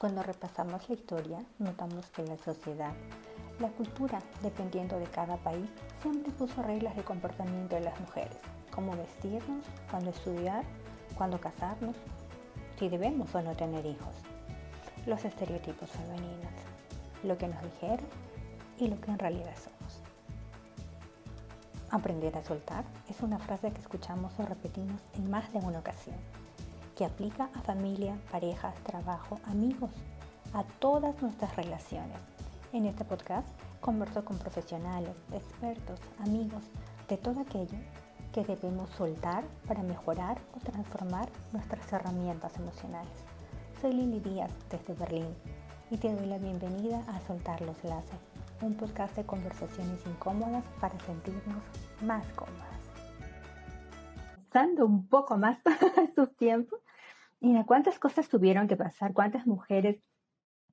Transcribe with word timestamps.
Cuando 0.00 0.22
repasamos 0.22 0.88
la 0.88 0.94
historia, 0.94 1.44
notamos 1.58 2.06
que 2.06 2.22
la 2.22 2.38
sociedad, 2.38 2.94
la 3.58 3.68
cultura, 3.68 4.18
dependiendo 4.42 4.98
de 4.98 5.04
cada 5.04 5.36
país, 5.36 5.68
siempre 6.00 6.32
puso 6.32 6.62
reglas 6.62 6.96
de 6.96 7.04
comportamiento 7.04 7.74
de 7.74 7.82
las 7.82 8.00
mujeres, 8.00 8.38
cómo 8.74 8.96
vestirnos, 8.96 9.62
cuándo 9.90 10.08
estudiar, 10.08 10.64
cuándo 11.18 11.38
casarnos, 11.38 11.96
si 12.78 12.88
debemos 12.88 13.34
o 13.34 13.42
no 13.42 13.54
tener 13.54 13.84
hijos, 13.84 14.14
los 15.04 15.22
estereotipos 15.22 15.90
femeninos, 15.90 16.54
lo 17.22 17.36
que 17.36 17.48
nos 17.48 17.62
dijeron 17.62 18.06
y 18.78 18.88
lo 18.88 18.98
que 19.02 19.10
en 19.10 19.18
realidad 19.18 19.54
somos. 19.62 20.00
Aprender 21.90 22.38
a 22.38 22.44
soltar 22.46 22.86
es 23.10 23.20
una 23.20 23.38
frase 23.38 23.70
que 23.70 23.82
escuchamos 23.82 24.32
o 24.38 24.46
repetimos 24.46 25.02
en 25.12 25.28
más 25.28 25.52
de 25.52 25.58
una 25.58 25.80
ocasión 25.80 26.16
que 27.00 27.06
aplica 27.06 27.48
a 27.54 27.62
familia, 27.62 28.14
parejas, 28.30 28.74
trabajo, 28.84 29.40
amigos, 29.46 29.90
a 30.52 30.64
todas 30.80 31.22
nuestras 31.22 31.56
relaciones. 31.56 32.18
En 32.74 32.84
este 32.84 33.06
podcast 33.06 33.48
converso 33.80 34.22
con 34.22 34.36
profesionales, 34.36 35.16
expertos, 35.32 35.98
amigos, 36.18 36.62
de 37.08 37.16
todo 37.16 37.40
aquello 37.40 37.78
que 38.34 38.44
debemos 38.44 38.90
soltar 38.90 39.44
para 39.66 39.82
mejorar 39.82 40.42
o 40.54 40.58
transformar 40.58 41.30
nuestras 41.52 41.90
herramientas 41.90 42.54
emocionales. 42.58 43.24
Soy 43.80 43.94
Lili 43.94 44.20
Díaz 44.20 44.52
desde 44.68 44.92
Berlín 44.92 45.34
y 45.90 45.96
te 45.96 46.14
doy 46.14 46.26
la 46.26 46.36
bienvenida 46.36 47.02
a 47.08 47.18
Soltar 47.26 47.62
los 47.62 47.82
Laces, 47.82 48.20
un 48.60 48.74
podcast 48.74 49.16
de 49.16 49.24
conversaciones 49.24 50.04
incómodas 50.04 50.64
para 50.78 51.00
sentirnos 51.00 51.62
más 52.02 52.26
cómodas. 52.34 52.68
Pasando 54.50 54.84
un 54.84 55.06
poco 55.06 55.38
más 55.38 55.60
estos 55.96 56.36
tiempos, 56.36 56.79
Mira, 57.40 57.64
cuántas 57.64 57.98
cosas 57.98 58.28
tuvieron 58.28 58.68
que 58.68 58.76
pasar, 58.76 59.14
cuántas 59.14 59.46
mujeres 59.46 60.02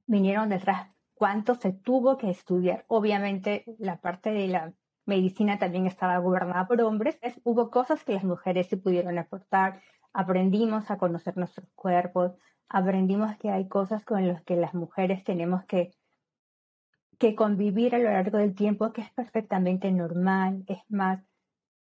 vinieron 0.06 0.50
detrás, 0.50 0.90
cuánto 1.14 1.56
se 1.56 1.72
tuvo 1.72 2.18
que 2.18 2.30
estudiar. 2.30 2.86
Obviamente 2.88 3.64
la 3.80 4.02
parte 4.02 4.32
de 4.32 4.48
la 4.48 4.74
medicina 5.06 5.58
también 5.58 5.88
estaba 5.88 6.18
gobernada 6.18 6.68
por 6.68 6.82
hombres. 6.82 7.18
hubo 7.44 7.72
cosas 7.72 8.04
que 8.04 8.14
las 8.14 8.26
mujeres 8.26 8.68
sí 8.68 8.76
pudieron 8.76 9.18
aportar. 9.18 9.82
Aprendimos 10.12 10.92
a 10.92 10.98
conocer 10.98 11.38
nuestros 11.38 11.70
cuerpos, 11.74 12.34
aprendimos 12.68 13.38
que 13.38 13.50
hay 13.50 13.70
cosas 13.70 14.04
con 14.04 14.28
las 14.28 14.44
que 14.44 14.58
las 14.58 14.74
mujeres 14.74 15.24
tenemos 15.24 15.64
que, 15.66 15.94
que 17.18 17.34
convivir 17.36 17.96
a 17.96 18.00
lo 18.00 18.12
largo 18.12 18.40
del 18.40 18.56
tiempo, 18.56 18.92
que 18.92 19.02
es 19.02 19.12
perfectamente 19.12 19.92
normal. 19.92 20.66
Es 20.68 20.80
más, 20.90 21.24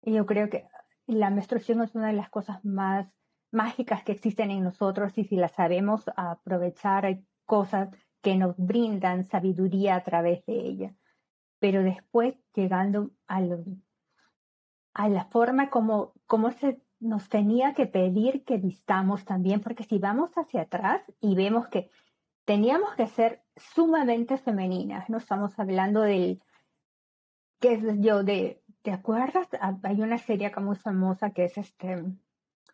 yo 0.02 0.26
creo 0.26 0.50
que 0.50 0.68
la 1.06 1.30
menstruación 1.30 1.82
es 1.84 1.94
una 1.94 2.08
de 2.08 2.14
las 2.14 2.30
cosas 2.30 2.66
más 2.66 3.08
mágicas 3.52 4.04
que 4.04 4.14
existen 4.14 4.52
en 4.52 4.64
nosotros 4.64 5.18
y 5.18 5.26
si 5.26 5.36
las 5.36 5.52
sabemos 5.54 6.10
aprovechar, 6.16 7.06
hay 7.06 7.26
cosas 7.46 7.90
que 8.22 8.36
nos 8.36 8.56
brindan 8.58 9.24
sabiduría 9.24 9.96
a 9.96 10.04
través 10.04 10.46
de 10.46 10.54
ella. 10.54 10.96
Pero 11.60 11.84
después, 11.84 12.36
llegando 12.54 13.12
a, 13.28 13.42
a 14.94 15.10
la 15.10 15.26
forma 15.26 15.70
como, 15.70 16.14
como 16.26 16.52
se 16.52 16.82
nos 17.00 17.30
tenía 17.30 17.74
que 17.74 17.88
pedir 17.88 18.46
que 18.46 18.58
vistamos 18.58 19.26
también, 19.26 19.62
porque 19.62 19.84
si 19.84 19.98
vamos 19.98 20.32
hacia 20.36 20.62
atrás 20.62 21.02
y 21.20 21.36
vemos 21.36 21.68
que 21.68 21.90
teníamos 22.46 22.94
que 22.96 23.08
ser 23.08 23.44
sumamente 23.56 24.38
femeninas, 24.38 25.10
no 25.10 25.18
estamos 25.18 25.58
hablando 25.60 26.02
del, 26.02 26.42
qué 27.60 27.74
es 27.74 27.84
yo, 28.00 28.24
de, 28.24 28.64
¿te 28.82 28.92
acuerdas? 28.92 29.48
Hay 29.84 30.02
una 30.02 30.18
serie 30.18 30.48
acá 30.48 30.62
muy 30.62 30.76
famosa 30.76 31.32
que 31.32 31.46
es 31.46 31.58
este, 31.58 32.04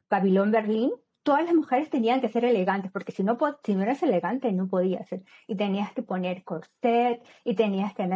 Babilón 0.09 0.51
Berlín, 0.51 0.91
todas 1.23 1.43
las 1.43 1.53
mujeres 1.53 1.89
tenían 1.89 2.21
que 2.21 2.29
ser 2.29 2.45
elegantes, 2.45 2.91
porque 2.91 3.11
si 3.11 3.23
no, 3.23 3.37
si 3.63 3.75
no 3.75 3.83
eras 3.83 4.01
elegante 4.01 4.51
no 4.53 4.67
podías 4.67 5.07
ser. 5.09 5.23
Y 5.47 5.55
tenías 5.55 5.91
que 5.91 6.01
poner 6.01 6.43
corset 6.43 7.21
y 7.43 7.55
tenías 7.55 7.93
que... 7.93 8.07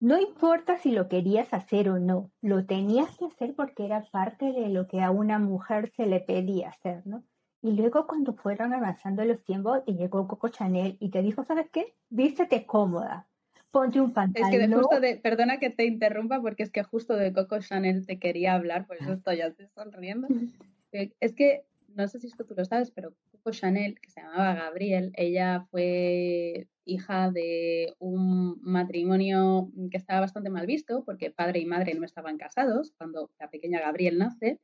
no 0.00 0.20
importa 0.20 0.78
si 0.78 0.92
lo 0.92 1.08
querías 1.08 1.52
hacer 1.52 1.88
o 1.88 1.98
no, 1.98 2.30
lo 2.40 2.66
tenías 2.66 3.16
que 3.16 3.26
hacer 3.26 3.54
porque 3.56 3.84
era 3.84 4.04
parte 4.12 4.52
de 4.52 4.68
lo 4.68 4.86
que 4.86 5.00
a 5.00 5.10
una 5.10 5.38
mujer 5.38 5.90
se 5.96 6.06
le 6.06 6.20
pedía 6.20 6.68
hacer, 6.68 7.06
¿no? 7.06 7.24
Y 7.64 7.72
luego 7.72 8.06
cuando 8.06 8.34
fueron 8.34 8.74
avanzando 8.74 9.24
los 9.24 9.42
tiempos 9.44 9.82
y 9.86 9.94
llegó 9.94 10.26
Coco 10.26 10.48
Chanel 10.48 10.96
y 11.00 11.10
te 11.10 11.22
dijo, 11.22 11.44
¿sabes 11.44 11.68
qué? 11.70 11.96
Vístete 12.08 12.66
cómoda, 12.66 13.28
ponte 13.72 14.00
un 14.00 14.12
pantalón. 14.12 14.48
Es 14.48 14.54
que 14.54 14.66
de 14.66 14.72
justo 14.72 15.00
de, 15.00 15.16
perdona 15.16 15.58
que 15.58 15.70
te 15.70 15.84
interrumpa 15.84 16.40
porque 16.40 16.62
es 16.62 16.70
que 16.70 16.84
justo 16.84 17.16
de 17.16 17.32
Coco 17.32 17.58
Chanel 17.58 18.06
te 18.06 18.18
quería 18.18 18.54
hablar, 18.54 18.86
por 18.86 18.98
eso 18.98 19.14
estoy 19.14 19.38
ya 19.38 19.52
sonriendo. 19.74 20.28
Eh, 20.94 21.10
es 21.20 21.32
que, 21.32 21.64
no 21.94 22.06
sé 22.06 22.20
si 22.20 22.26
esto 22.26 22.44
tú 22.44 22.54
lo 22.54 22.66
sabes, 22.66 22.90
pero 22.90 23.14
Coco 23.30 23.50
Chanel, 23.52 23.98
que 23.98 24.10
se 24.10 24.20
llamaba 24.20 24.52
Gabriel, 24.52 25.10
ella 25.16 25.66
fue 25.70 26.68
hija 26.84 27.30
de 27.30 27.94
un 27.98 28.60
matrimonio 28.60 29.70
que 29.90 29.96
estaba 29.96 30.20
bastante 30.20 30.50
mal 30.50 30.66
visto 30.66 31.02
porque 31.06 31.30
padre 31.30 31.60
y 31.60 31.64
madre 31.64 31.94
no 31.94 32.04
estaban 32.04 32.36
casados 32.36 32.92
cuando 32.98 33.30
la 33.40 33.48
pequeña 33.48 33.80
Gabriel 33.80 34.18
nace. 34.18 34.60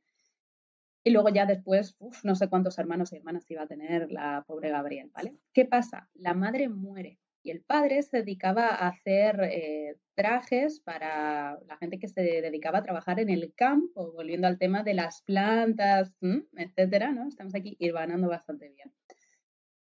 Y 1.03 1.09
luego 1.09 1.29
ya 1.29 1.47
después, 1.47 1.97
no 2.23 2.35
sé 2.35 2.47
cuántos 2.47 2.77
hermanos 2.77 3.11
y 3.11 3.15
hermanas 3.15 3.49
iba 3.49 3.63
a 3.63 3.67
tener 3.67 4.11
la 4.11 4.43
pobre 4.45 4.69
Gabriel, 4.69 5.09
¿vale? 5.11 5.33
¿Qué 5.51 5.65
pasa? 5.65 6.11
La 6.13 6.35
madre 6.35 6.69
muere 6.69 7.17
y 7.43 7.51
el 7.51 7.61
padre 7.61 8.01
se 8.03 8.17
dedicaba 8.17 8.67
a 8.67 8.87
hacer 8.89 9.39
eh, 9.43 9.97
trajes 10.15 10.81
para 10.81 11.57
la 11.67 11.77
gente 11.77 11.99
que 11.99 12.07
se 12.07 12.21
dedicaba 12.21 12.79
a 12.79 12.83
trabajar 12.83 13.19
en 13.19 13.29
el 13.29 13.53
campo, 13.55 14.11
volviendo 14.11 14.47
al 14.47 14.57
tema 14.57 14.83
de 14.83 14.93
las 14.93 15.21
plantas, 15.21 16.13
etcétera, 16.55 17.11
¿no? 17.11 17.27
Estamos 17.27 17.55
aquí 17.55 17.77
irvanando 17.79 18.27
bastante 18.27 18.69
bien. 18.69 18.91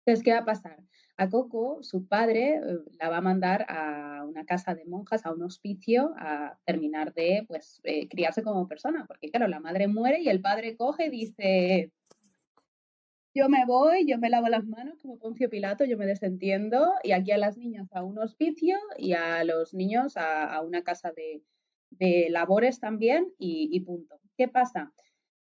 Entonces, 0.05 0.23
¿qué 0.23 0.33
va 0.33 0.39
a 0.39 0.45
pasar? 0.45 0.77
A 1.17 1.29
Coco, 1.29 1.81
su 1.81 2.07
padre, 2.07 2.55
eh, 2.55 2.61
la 2.99 3.09
va 3.09 3.17
a 3.17 3.21
mandar 3.21 3.65
a 3.69 4.23
una 4.25 4.45
casa 4.45 4.75
de 4.75 4.85
monjas, 4.85 5.25
a 5.25 5.31
un 5.31 5.41
hospicio, 5.43 6.13
a 6.17 6.59
terminar 6.65 7.13
de, 7.13 7.45
pues, 7.47 7.79
eh, 7.83 8.07
criarse 8.09 8.43
como 8.43 8.67
persona, 8.67 9.05
porque 9.07 9.31
claro, 9.31 9.47
la 9.47 9.61
madre 9.61 9.87
muere 9.87 10.19
y 10.19 10.29
el 10.29 10.41
padre 10.41 10.75
coge 10.75 11.05
y 11.05 11.09
dice, 11.09 11.91
yo 13.35 13.49
me 13.49 13.65
voy, 13.65 14.07
yo 14.07 14.17
me 14.17 14.29
lavo 14.29 14.47
las 14.47 14.65
manos 14.65 14.97
como 15.01 15.19
Poncio 15.19 15.49
Pilato, 15.49 15.83
yo 15.83 15.97
me 15.97 16.05
desentiendo 16.05 16.93
y 17.03 17.11
aquí 17.11 17.31
a 17.31 17.37
las 17.37 17.57
niñas 17.57 17.89
a 17.91 18.01
un 18.01 18.17
hospicio 18.17 18.77
y 18.97 19.11
a 19.11 19.43
los 19.43 19.73
niños 19.73 20.15
a, 20.15 20.61
una 20.61 20.83
casa 20.83 21.11
de, 21.11 21.43
labores 22.29 22.79
también 22.79 23.33
y, 23.37 23.77
punto. 23.81 24.19
¿Qué 24.37 24.47
pasa? 24.47 24.93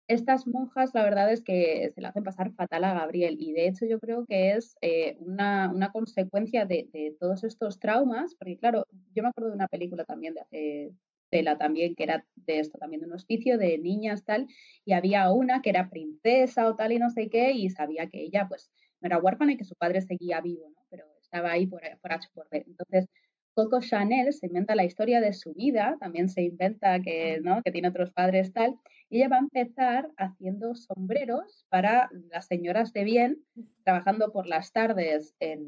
Estas 0.07 0.47
monjas, 0.47 0.91
la 0.93 1.03
verdad 1.03 1.31
es 1.31 1.41
que 1.41 1.91
se 1.93 2.01
le 2.01 2.07
hacen 2.07 2.23
pasar 2.23 2.53
fatal 2.53 2.85
a 2.85 2.93
Gabriel 2.93 3.35
y 3.39 3.51
de 3.51 3.67
hecho 3.67 3.85
yo 3.85 3.99
creo 3.99 4.25
que 4.25 4.51
es 4.51 4.75
eh, 4.81 5.17
una, 5.19 5.91
consecuencia 5.91 6.65
de, 6.65 6.89
de, 6.93 7.15
todos 7.19 7.43
estos 7.43 7.77
traumas, 7.79 8.35
porque 8.35 8.57
claro, 8.57 8.85
yo 9.13 9.23
me 9.23 9.29
acuerdo 9.29 9.49
de 9.49 9.55
una 9.55 9.67
película 9.67 10.05
también 10.05 10.33
de 10.33 10.41
hace 10.41 10.91
Tela 11.31 11.57
también, 11.57 11.95
que 11.95 12.03
era 12.03 12.25
de 12.35 12.59
esto, 12.59 12.77
también 12.77 13.01
de 13.01 13.07
un 13.07 13.13
hospicio 13.13 13.57
de 13.57 13.79
niñas 13.79 14.23
tal, 14.23 14.47
y 14.85 14.93
había 14.93 15.31
una 15.31 15.61
que 15.63 15.71
era 15.71 15.89
princesa 15.89 16.67
o 16.67 16.75
tal 16.75 16.91
y 16.91 16.99
no 16.99 17.09
sé 17.09 17.29
qué, 17.29 17.53
y 17.53 17.69
sabía 17.69 18.07
que 18.07 18.21
ella 18.21 18.45
pues 18.47 18.71
no 18.99 19.07
era 19.07 19.17
huérfana 19.17 19.53
y 19.53 19.57
que 19.57 19.63
su 19.63 19.75
padre 19.75 20.01
seguía 20.01 20.41
vivo. 20.41 20.71
Pero 20.89 21.05
estaba 21.21 21.51
ahí 21.51 21.65
por, 21.65 21.81
por 22.01 22.13
H 22.13 22.29
por 22.33 22.47
B. 22.49 22.63
Entonces, 22.67 23.07
Coco 23.53 23.81
Chanel 23.81 24.31
se 24.31 24.47
inventa 24.47 24.75
la 24.75 24.85
historia 24.85 25.19
de 25.19 25.33
su 25.33 25.53
vida, 25.53 25.97
también 25.99 26.29
se 26.29 26.41
inventa 26.41 27.01
que, 27.01 27.39
¿no? 27.41 27.61
que 27.63 27.71
tiene 27.71 27.89
otros 27.89 28.11
padres 28.11 28.53
tal, 28.53 28.75
y 29.09 29.17
ella 29.17 29.27
va 29.27 29.35
a 29.37 29.39
empezar 29.39 30.09
haciendo 30.17 30.73
sombreros 30.73 31.65
para 31.69 32.09
las 32.29 32.47
señoras 32.47 32.93
de 32.93 33.03
bien, 33.03 33.43
trabajando 33.83 34.31
por 34.31 34.47
las 34.47 34.71
tardes 34.71 35.35
en 35.39 35.61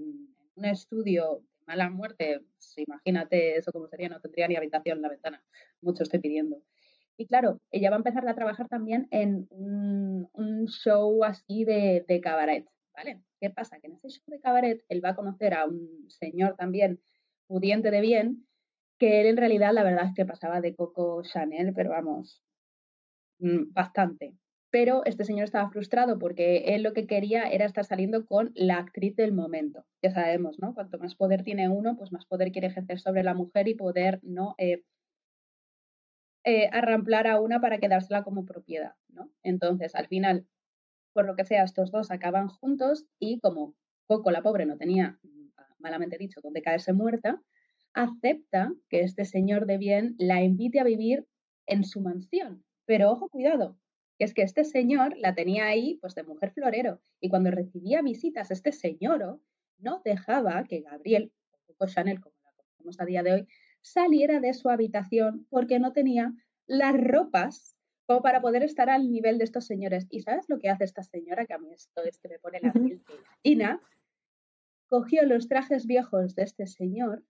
un 0.55 0.65
estudio 0.65 1.43
mala 1.67 1.89
muerte, 1.89 2.41
pues, 2.55 2.73
imagínate 2.77 3.57
eso 3.57 3.71
como 3.71 3.87
sería, 3.87 4.09
no 4.09 4.19
tendría 4.21 4.47
ni 4.47 4.55
habitación 4.55 4.97
en 4.97 5.01
la 5.03 5.09
ventana, 5.09 5.43
mucho 5.81 6.03
estoy 6.03 6.19
pidiendo. 6.19 6.61
Y 7.17 7.27
claro, 7.27 7.59
ella 7.71 7.89
va 7.89 7.97
a 7.97 7.99
empezar 7.99 8.27
a 8.27 8.35
trabajar 8.35 8.67
también 8.67 9.07
en 9.11 9.47
un, 9.51 10.67
show 10.67 11.23
así 11.23 11.65
de, 11.65 12.05
de, 12.07 12.21
cabaret, 12.21 12.65
¿vale? 12.95 13.21
¿Qué 13.39 13.49
pasa? 13.49 13.79
Que 13.79 13.87
en 13.87 13.93
ese 13.93 14.09
show 14.09 14.23
de 14.27 14.39
cabaret 14.39 14.83
él 14.89 15.03
va 15.03 15.09
a 15.09 15.15
conocer 15.15 15.53
a 15.53 15.65
un 15.65 16.09
señor 16.09 16.55
también 16.55 17.01
pudiente 17.47 17.91
de 17.91 18.01
bien, 18.01 18.47
que 18.97 19.21
él 19.21 19.27
en 19.27 19.37
realidad 19.37 19.73
la 19.73 19.83
verdad 19.83 20.07
es 20.07 20.13
que 20.15 20.25
pasaba 20.25 20.61
de 20.61 20.75
Coco 20.75 21.21
Chanel, 21.23 21.73
pero 21.75 21.91
vamos, 21.91 22.41
mm, 23.39 23.73
bastante 23.73 24.35
pero 24.73 25.05
este 25.05 25.23
señor 25.23 25.43
estaba 25.43 25.69
frustrado 25.69 26.17
porque 26.17 26.73
él 26.73 26.81
lo 26.81 26.93
que 26.93 27.05
quería 27.05 27.43
era 27.43 27.63
estar 27.63 27.85
saliendo 27.85 28.25
con 28.25 28.51
la 28.55 28.79
actriz 28.79 29.15
del 29.15 29.31
momento. 29.31 29.85
Ya 30.01 30.09
sabemos, 30.09 30.57
¿no? 30.57 30.73
Cuanto 30.73 30.97
más 30.97 31.13
poder 31.13 31.43
tiene 31.43 31.69
uno, 31.69 31.95
pues 31.95 32.11
más 32.11 32.25
poder 32.25 32.51
quiere 32.51 32.69
ejercer 32.69 32.99
sobre 32.99 33.21
la 33.21 33.35
mujer 33.35 33.67
y 33.67 33.75
poder, 33.75 34.19
¿no? 34.23 34.55
Eh, 34.57 34.83
eh, 36.43 36.69
arramplar 36.71 37.27
a 37.27 37.39
una 37.39 37.61
para 37.61 37.77
quedársela 37.77 38.23
como 38.23 38.45
propiedad, 38.45 38.95
¿no? 39.09 39.29
Entonces, 39.43 39.93
al 39.93 40.07
final, 40.07 40.47
por 41.13 41.27
lo 41.27 41.35
que 41.35 41.45
sea, 41.45 41.63
estos 41.63 41.91
dos 41.91 42.09
acaban 42.09 42.47
juntos 42.47 43.05
y 43.19 43.39
como 43.41 43.75
Coco, 44.07 44.31
la 44.31 44.41
pobre, 44.41 44.65
no 44.65 44.77
tenía, 44.77 45.19
malamente 45.77 46.17
dicho, 46.17 46.41
donde 46.41 46.63
caerse 46.63 46.93
muerta, 46.93 47.39
acepta 47.93 48.73
que 48.89 49.01
este 49.01 49.25
señor 49.25 49.67
de 49.67 49.77
bien 49.77 50.15
la 50.17 50.41
invite 50.41 50.79
a 50.79 50.83
vivir 50.83 51.27
en 51.67 51.83
su 51.83 52.01
mansión. 52.01 52.63
Pero 52.87 53.11
ojo, 53.11 53.29
cuidado, 53.29 53.77
que 54.23 54.27
es 54.27 54.33
que 54.33 54.41
este 54.43 54.63
señor 54.63 55.17
la 55.17 55.35
tenía 55.35 55.65
ahí 55.65 55.97
pues 55.99 56.15
de 56.15 56.23
mujer 56.23 56.51
florero 56.51 57.01
y 57.19 57.27
cuando 57.27 57.51
recibía 57.51 58.01
visitas 58.01 58.51
este 58.51 58.71
señor 58.71 59.41
no 59.79 60.01
dejaba 60.05 60.63
que 60.63 60.79
Gabriel, 60.79 61.33
o 61.77 61.87
Chanel 61.87 62.21
como 62.21 62.33
la 62.45 62.51
conocemos 62.55 63.01
a 63.01 63.05
día 63.05 63.21
de 63.21 63.33
hoy, 63.33 63.47
saliera 63.81 64.39
de 64.39 64.53
su 64.53 64.69
habitación 64.69 65.45
porque 65.49 65.79
no 65.79 65.91
tenía 65.91 66.33
las 66.67 66.95
ropas 66.97 67.75
como 68.05 68.21
para 68.21 68.39
poder 68.41 68.63
estar 68.63 68.89
al 68.89 69.11
nivel 69.11 69.37
de 69.37 69.43
estos 69.43 69.65
señores. 69.65 70.07
¿Y 70.09 70.21
sabes 70.21 70.45
lo 70.47 70.57
que 70.57 70.69
hace 70.69 70.85
esta 70.85 71.03
señora? 71.03 71.45
Que 71.45 71.53
a 71.53 71.57
mí 71.57 71.73
esto 71.73 72.01
es 72.03 72.17
que 72.17 72.29
me 72.29 72.39
pone 72.39 72.61
la 72.61 72.71
piel 72.71 73.01
Ina 73.43 73.81
cogió 74.87 75.25
los 75.25 75.49
trajes 75.49 75.85
viejos 75.85 76.35
de 76.35 76.43
este 76.43 76.65
señor 76.65 77.25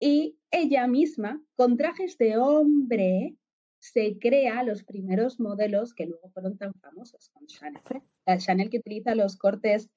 y 0.00 0.38
ella 0.50 0.88
misma, 0.88 1.40
con 1.54 1.76
trajes 1.76 2.18
de 2.18 2.36
hombre, 2.36 3.36
se 3.80 4.18
crea 4.18 4.62
los 4.62 4.84
primeros 4.84 5.40
modelos 5.40 5.94
que 5.94 6.06
luego 6.06 6.28
fueron 6.30 6.56
tan 6.58 6.74
famosos 6.74 7.30
con 7.30 7.46
Chanel. 7.46 7.82
La 8.26 8.38
Chanel 8.38 8.70
que 8.70 8.78
utiliza 8.78 9.14
los 9.14 9.36
cortes 9.36 9.90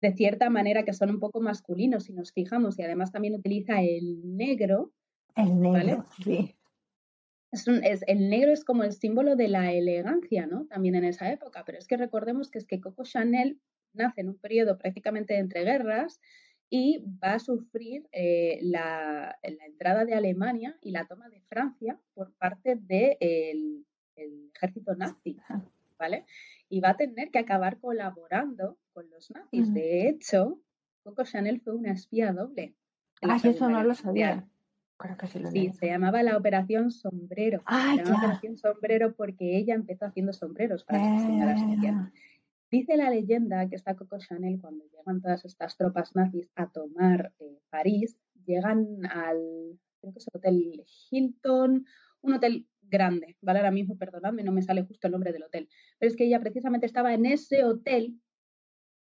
de 0.00 0.12
cierta 0.14 0.50
manera 0.50 0.84
que 0.84 0.94
son 0.94 1.10
un 1.10 1.20
poco 1.20 1.40
masculinos, 1.40 2.04
si 2.04 2.12
nos 2.12 2.32
fijamos, 2.32 2.78
y 2.78 2.82
además 2.82 3.12
también 3.12 3.34
utiliza 3.34 3.80
el 3.82 4.36
negro. 4.36 4.92
El 5.36 5.60
negro, 5.60 6.06
sí. 6.24 6.56
Es 7.52 7.68
es, 7.68 8.02
el 8.06 8.30
negro 8.30 8.50
es 8.50 8.64
como 8.64 8.82
el 8.82 8.92
símbolo 8.92 9.36
de 9.36 9.48
la 9.48 9.72
elegancia, 9.72 10.46
¿no? 10.46 10.66
También 10.66 10.94
en 10.94 11.04
esa 11.04 11.30
época, 11.30 11.64
pero 11.64 11.78
es 11.78 11.86
que 11.86 11.98
recordemos 11.98 12.50
que 12.50 12.58
es 12.58 12.66
que 12.66 12.80
Coco 12.80 13.04
Chanel 13.04 13.60
nace 13.92 14.22
en 14.22 14.30
un 14.30 14.38
periodo 14.38 14.78
prácticamente 14.78 15.36
entre 15.36 15.62
guerras 15.64 16.18
y 16.74 17.04
va 17.22 17.34
a 17.34 17.38
sufrir 17.38 18.08
eh, 18.12 18.58
la, 18.62 19.38
entrada 19.42 20.06
de 20.06 20.14
Alemania 20.14 20.74
y 20.80 20.90
la 20.90 21.04
toma 21.04 21.28
de 21.28 21.42
Francia 21.42 22.00
por 22.14 22.32
parte 22.32 22.76
del 22.76 23.84
ejército 24.16 24.94
nazi, 24.94 25.36
¿vale? 25.98 26.24
Y 26.70 26.80
va 26.80 26.90
a 26.90 26.96
tener 26.96 27.30
que 27.30 27.40
acabar 27.40 27.78
colaborando 27.78 28.78
con 28.94 29.10
los 29.10 29.30
nazis. 29.30 29.74
De 29.74 30.08
hecho, 30.08 30.62
Coco 31.02 31.24
Chanel 31.24 31.60
fue 31.60 31.74
una 31.74 31.92
espía 31.92 32.32
doble. 32.32 32.74
Ah, 33.20 33.38
eso 33.44 33.68
no 33.68 33.84
lo 33.84 33.94
sabía. 33.94 34.48
sí, 35.52 35.72
se 35.74 35.86
llamaba 35.88 36.22
la 36.22 36.38
Operación 36.38 36.90
Sombrero. 36.90 37.62
se 37.68 38.02
llamaba 38.02 38.16
Operación 38.16 38.56
Sombrero 38.56 39.12
porque 39.14 39.58
ella 39.58 39.74
empezó 39.74 40.06
haciendo 40.06 40.32
sombreros 40.32 40.84
para 40.84 41.18
sus 41.18 41.22
señoras 41.26 41.60
Dice 42.72 42.96
la 42.96 43.10
leyenda 43.10 43.68
que 43.68 43.76
está 43.76 43.96
Coco 43.96 44.16
Chanel 44.16 44.58
cuando 44.58 44.86
llegan 44.86 45.20
todas 45.20 45.44
estas 45.44 45.76
tropas 45.76 46.16
nazis 46.16 46.48
a 46.56 46.72
tomar 46.72 47.34
eh, 47.38 47.58
París, 47.68 48.16
llegan 48.46 49.04
al, 49.04 49.78
creo 50.00 50.12
que 50.14 50.18
es 50.18 50.26
el 50.32 50.38
Hotel 50.38 50.84
Hilton, 51.10 51.84
un 52.22 52.32
hotel 52.32 52.66
grande, 52.80 53.36
¿vale? 53.42 53.58
Ahora 53.58 53.72
mismo, 53.72 53.98
perdonadme, 53.98 54.42
no 54.42 54.52
me 54.52 54.62
sale 54.62 54.84
justo 54.84 55.06
el 55.06 55.12
nombre 55.12 55.34
del 55.34 55.42
hotel, 55.42 55.68
pero 55.98 56.08
es 56.08 56.16
que 56.16 56.24
ella 56.24 56.40
precisamente 56.40 56.86
estaba 56.86 57.12
en 57.12 57.26
ese 57.26 57.62
hotel 57.62 58.18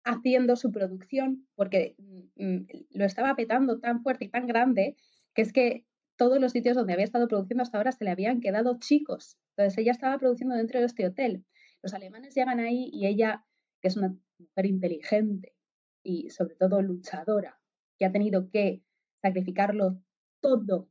haciendo 0.03 0.57
su 0.57 0.73
producción 0.73 1.47
porque 1.55 1.95
mm, 1.99 2.45
mm, 2.45 2.67
lo 2.95 3.05
estaba 3.05 3.37
petando 3.37 3.79
tan 3.79 4.03
fuerte 4.03 4.25
y 4.25 4.29
tan 4.29 4.49
grande 4.49 4.97
que 5.35 5.43
es 5.43 5.53
que 5.53 5.87
todos 6.17 6.41
los 6.41 6.51
sitios 6.51 6.75
donde 6.75 6.95
había 6.95 7.05
estado 7.05 7.29
produciendo 7.29 7.63
hasta 7.63 7.79
ahora 7.79 7.93
se 7.93 8.03
le 8.03 8.11
habían 8.11 8.41
quedado 8.41 8.81
chicos. 8.81 9.39
Entonces 9.51 9.79
ella 9.79 9.93
estaba 9.93 10.19
produciendo 10.19 10.57
dentro 10.57 10.81
de 10.81 10.87
este 10.87 11.07
hotel. 11.07 11.45
Los 11.81 11.95
alemanes 11.95 12.35
llegan 12.35 12.59
ahí 12.59 12.91
y 12.93 13.07
ella 13.07 13.45
que 13.83 13.89
es 13.89 13.97
una 13.97 14.17
mujer 14.39 14.67
inteligente 14.67 15.55
y 16.03 16.31
sobre 16.31 16.55
todo 16.55 16.81
luchadora, 16.81 17.61
que 17.99 18.07
ha 18.07 18.13
tenido 18.13 18.49
que 18.49 18.83
sacrificarlo 19.21 20.01
todo 20.41 20.89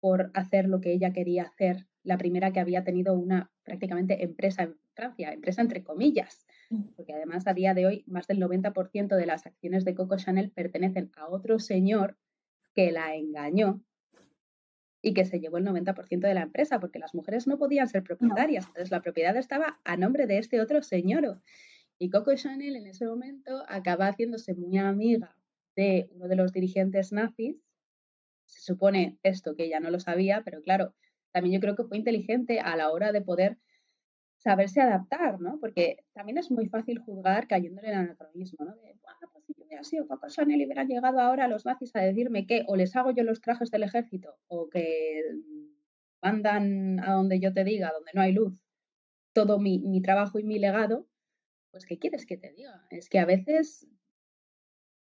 por 0.00 0.30
hacer 0.34 0.66
lo 0.68 0.80
que 0.80 0.92
ella 0.92 1.12
quería 1.12 1.44
hacer, 1.44 1.86
la 2.02 2.18
primera 2.18 2.52
que 2.52 2.60
había 2.60 2.84
tenido 2.84 3.14
una 3.14 3.50
prácticamente 3.62 4.22
empresa 4.22 4.64
en 4.64 4.76
Francia, 4.94 5.32
empresa 5.32 5.62
entre 5.62 5.82
comillas, 5.82 6.46
mm. 6.70 6.82
porque 6.96 7.14
además 7.14 7.46
a 7.46 7.54
día 7.54 7.72
de 7.72 7.86
hoy 7.86 8.04
más 8.06 8.26
del 8.26 8.38
90% 8.38 9.16
de 9.16 9.26
las 9.26 9.46
acciones 9.46 9.84
de 9.84 9.94
Coco 9.94 10.16
Chanel 10.16 10.50
pertenecen 10.50 11.10
a 11.16 11.28
otro 11.28 11.58
señor 11.58 12.18
que 12.74 12.92
la 12.92 13.14
engañó 13.14 13.82
y 15.00 15.14
que 15.14 15.24
se 15.24 15.38
llevó 15.38 15.58
el 15.58 15.66
90% 15.66 16.20
de 16.20 16.34
la 16.34 16.42
empresa, 16.42 16.80
porque 16.80 16.98
las 16.98 17.14
mujeres 17.14 17.46
no 17.46 17.58
podían 17.58 17.88
ser 17.88 18.02
propietarias, 18.02 18.66
entonces 18.66 18.90
la 18.90 19.02
propiedad 19.02 19.36
estaba 19.36 19.80
a 19.84 19.96
nombre 19.96 20.26
de 20.26 20.38
este 20.38 20.60
otro 20.60 20.82
señor. 20.82 21.40
Y 21.98 22.10
Coco 22.10 22.34
Chanel 22.34 22.76
en 22.76 22.86
ese 22.86 23.06
momento 23.06 23.64
acaba 23.68 24.08
haciéndose 24.08 24.54
muy 24.54 24.78
amiga 24.78 25.36
de 25.76 26.08
uno 26.12 26.28
de 26.28 26.36
los 26.36 26.52
dirigentes 26.52 27.12
nazis. 27.12 27.56
Se 28.46 28.60
supone 28.60 29.18
esto 29.22 29.54
que 29.54 29.64
ella 29.64 29.80
no 29.80 29.90
lo 29.90 30.00
sabía, 30.00 30.42
pero 30.44 30.60
claro, 30.60 30.94
también 31.32 31.54
yo 31.54 31.60
creo 31.60 31.76
que 31.76 31.84
fue 31.84 31.96
inteligente 31.96 32.60
a 32.60 32.76
la 32.76 32.90
hora 32.90 33.12
de 33.12 33.22
poder 33.22 33.58
saberse 34.36 34.80
adaptar, 34.80 35.40
¿no? 35.40 35.58
Porque 35.60 36.04
también 36.12 36.36
es 36.38 36.50
muy 36.50 36.68
fácil 36.68 36.98
juzgar 36.98 37.46
cayéndole 37.46 37.88
en 37.88 37.94
el 37.94 38.00
anacronismo, 38.00 38.64
¿no? 38.66 38.74
De, 38.76 38.98
bueno, 39.00 39.30
pues 39.32 39.44
si 39.46 39.54
yo 39.56 39.64
hubiera 39.64 39.84
sido 39.84 40.06
Coco 40.06 40.28
Chanel 40.28 40.60
y 40.60 40.66
hubieran 40.66 40.88
llegado 40.88 41.20
ahora 41.20 41.48
los 41.48 41.64
nazis 41.64 41.94
a 41.94 42.00
decirme 42.00 42.46
que 42.46 42.64
o 42.66 42.76
les 42.76 42.94
hago 42.96 43.12
yo 43.12 43.22
los 43.22 43.40
trajes 43.40 43.70
del 43.70 43.84
ejército 43.84 44.36
o 44.48 44.68
que 44.68 45.22
mandan 46.20 47.00
a 47.00 47.14
donde 47.14 47.40
yo 47.40 47.54
te 47.54 47.64
diga, 47.64 47.92
donde 47.92 48.10
no 48.14 48.20
hay 48.20 48.32
luz, 48.32 48.54
todo 49.32 49.58
mi 49.58 50.02
trabajo 50.02 50.38
y 50.38 50.44
mi 50.44 50.58
legado, 50.58 51.06
pues 51.74 51.86
¿qué 51.86 51.98
quieres 51.98 52.24
que 52.24 52.36
te 52.36 52.52
diga? 52.52 52.86
Es 52.88 53.08
que 53.08 53.18
a 53.18 53.24
veces 53.24 53.88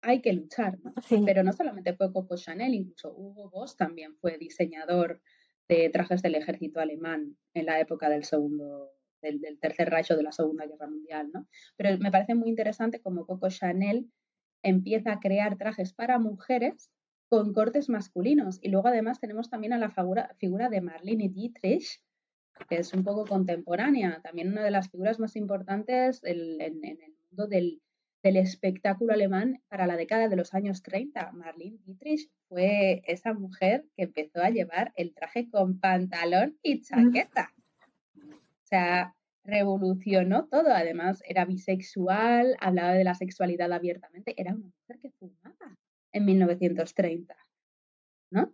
hay 0.03 0.21
que 0.21 0.33
luchar, 0.33 0.77
¿no? 0.83 0.93
Pero 1.25 1.41
no 1.41 1.51
solamente 1.51 1.95
fue 1.95 2.13
Coco 2.13 2.37
Chanel, 2.37 2.75
incluso 2.75 3.11
Hugo 3.11 3.49
Boss 3.49 3.75
también 3.75 4.15
fue 4.17 4.37
diseñador 4.37 5.19
de 5.67 5.89
trajes 5.89 6.21
del 6.21 6.35
ejército 6.35 6.79
alemán 6.79 7.35
en 7.55 7.65
la 7.65 7.79
época 7.79 8.07
del 8.07 8.23
segundo, 8.23 8.91
del, 9.19 9.41
tercer 9.59 9.89
rayo 9.89 10.15
de 10.15 10.21
la 10.21 10.31
Segunda 10.31 10.67
Guerra 10.67 10.87
Mundial, 10.87 11.31
¿no? 11.33 11.47
Pero 11.75 11.97
me 11.97 12.11
parece 12.11 12.35
muy 12.35 12.49
interesante 12.49 13.01
como 13.01 13.25
Coco 13.25 13.49
Chanel 13.49 14.11
empieza 14.61 15.13
a 15.13 15.19
crear 15.19 15.57
trajes 15.57 15.93
para 15.93 16.19
mujeres 16.19 16.91
con 17.29 17.51
cortes 17.51 17.89
masculinos. 17.89 18.59
Y 18.61 18.69
luego 18.69 18.89
además 18.89 19.19
tenemos 19.19 19.49
también 19.49 19.73
a 19.73 19.79
la 19.79 19.89
figura, 19.89 20.35
figura 20.37 20.69
de 20.69 20.81
Marlene 20.81 21.29
Dietrich, 21.29 21.99
que 22.67 22.77
es 22.77 22.93
un 22.93 23.03
poco 23.03 23.25
contemporánea, 23.25 24.19
también 24.21 24.51
una 24.51 24.63
de 24.63 24.71
las 24.71 24.89
figuras 24.89 25.19
más 25.19 25.35
importantes 25.35 26.21
en, 26.23 26.61
el 26.61 27.15
mundo 27.29 27.47
del, 27.47 27.81
espectáculo 28.21 29.13
alemán 29.13 29.61
para 29.69 29.87
la 29.87 29.95
década 29.95 30.27
de 30.27 30.35
los 30.35 30.53
años 30.53 30.83
30. 30.83 31.31
Marlene 31.31 31.79
Dietrich 31.85 32.29
fue 32.49 33.01
esa 33.05 33.33
mujer 33.33 33.85
que 33.95 34.03
empezó 34.03 34.41
a 34.41 34.49
llevar 34.49 34.91
el 34.95 35.13
traje 35.13 35.49
con 35.49 35.79
pantalón 35.79 36.57
y 36.61 36.81
chaqueta. 36.81 37.53
O 38.17 38.65
sea, 38.65 39.15
revolucionó 39.43 40.47
todo. 40.47 40.69
Además, 40.73 41.23
era 41.25 41.45
bisexual, 41.45 42.55
hablaba 42.59 42.93
de 42.93 43.03
la 43.03 43.15
sexualidad 43.15 43.71
abiertamente. 43.71 44.33
Era 44.39 44.53
una 44.53 44.65
mujer 44.65 44.99
que 45.01 45.11
fumaba 45.11 45.77
en 46.11 46.25
1930. 46.25 47.35
¿No? 48.31 48.53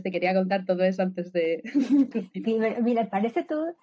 Te 0.00 0.12
quería 0.12 0.32
contar 0.32 0.64
todo 0.64 0.84
eso 0.84 1.02
antes 1.02 1.32
de... 1.32 1.62
mira, 2.82 3.10
parece 3.10 3.42
todo, 3.42 3.74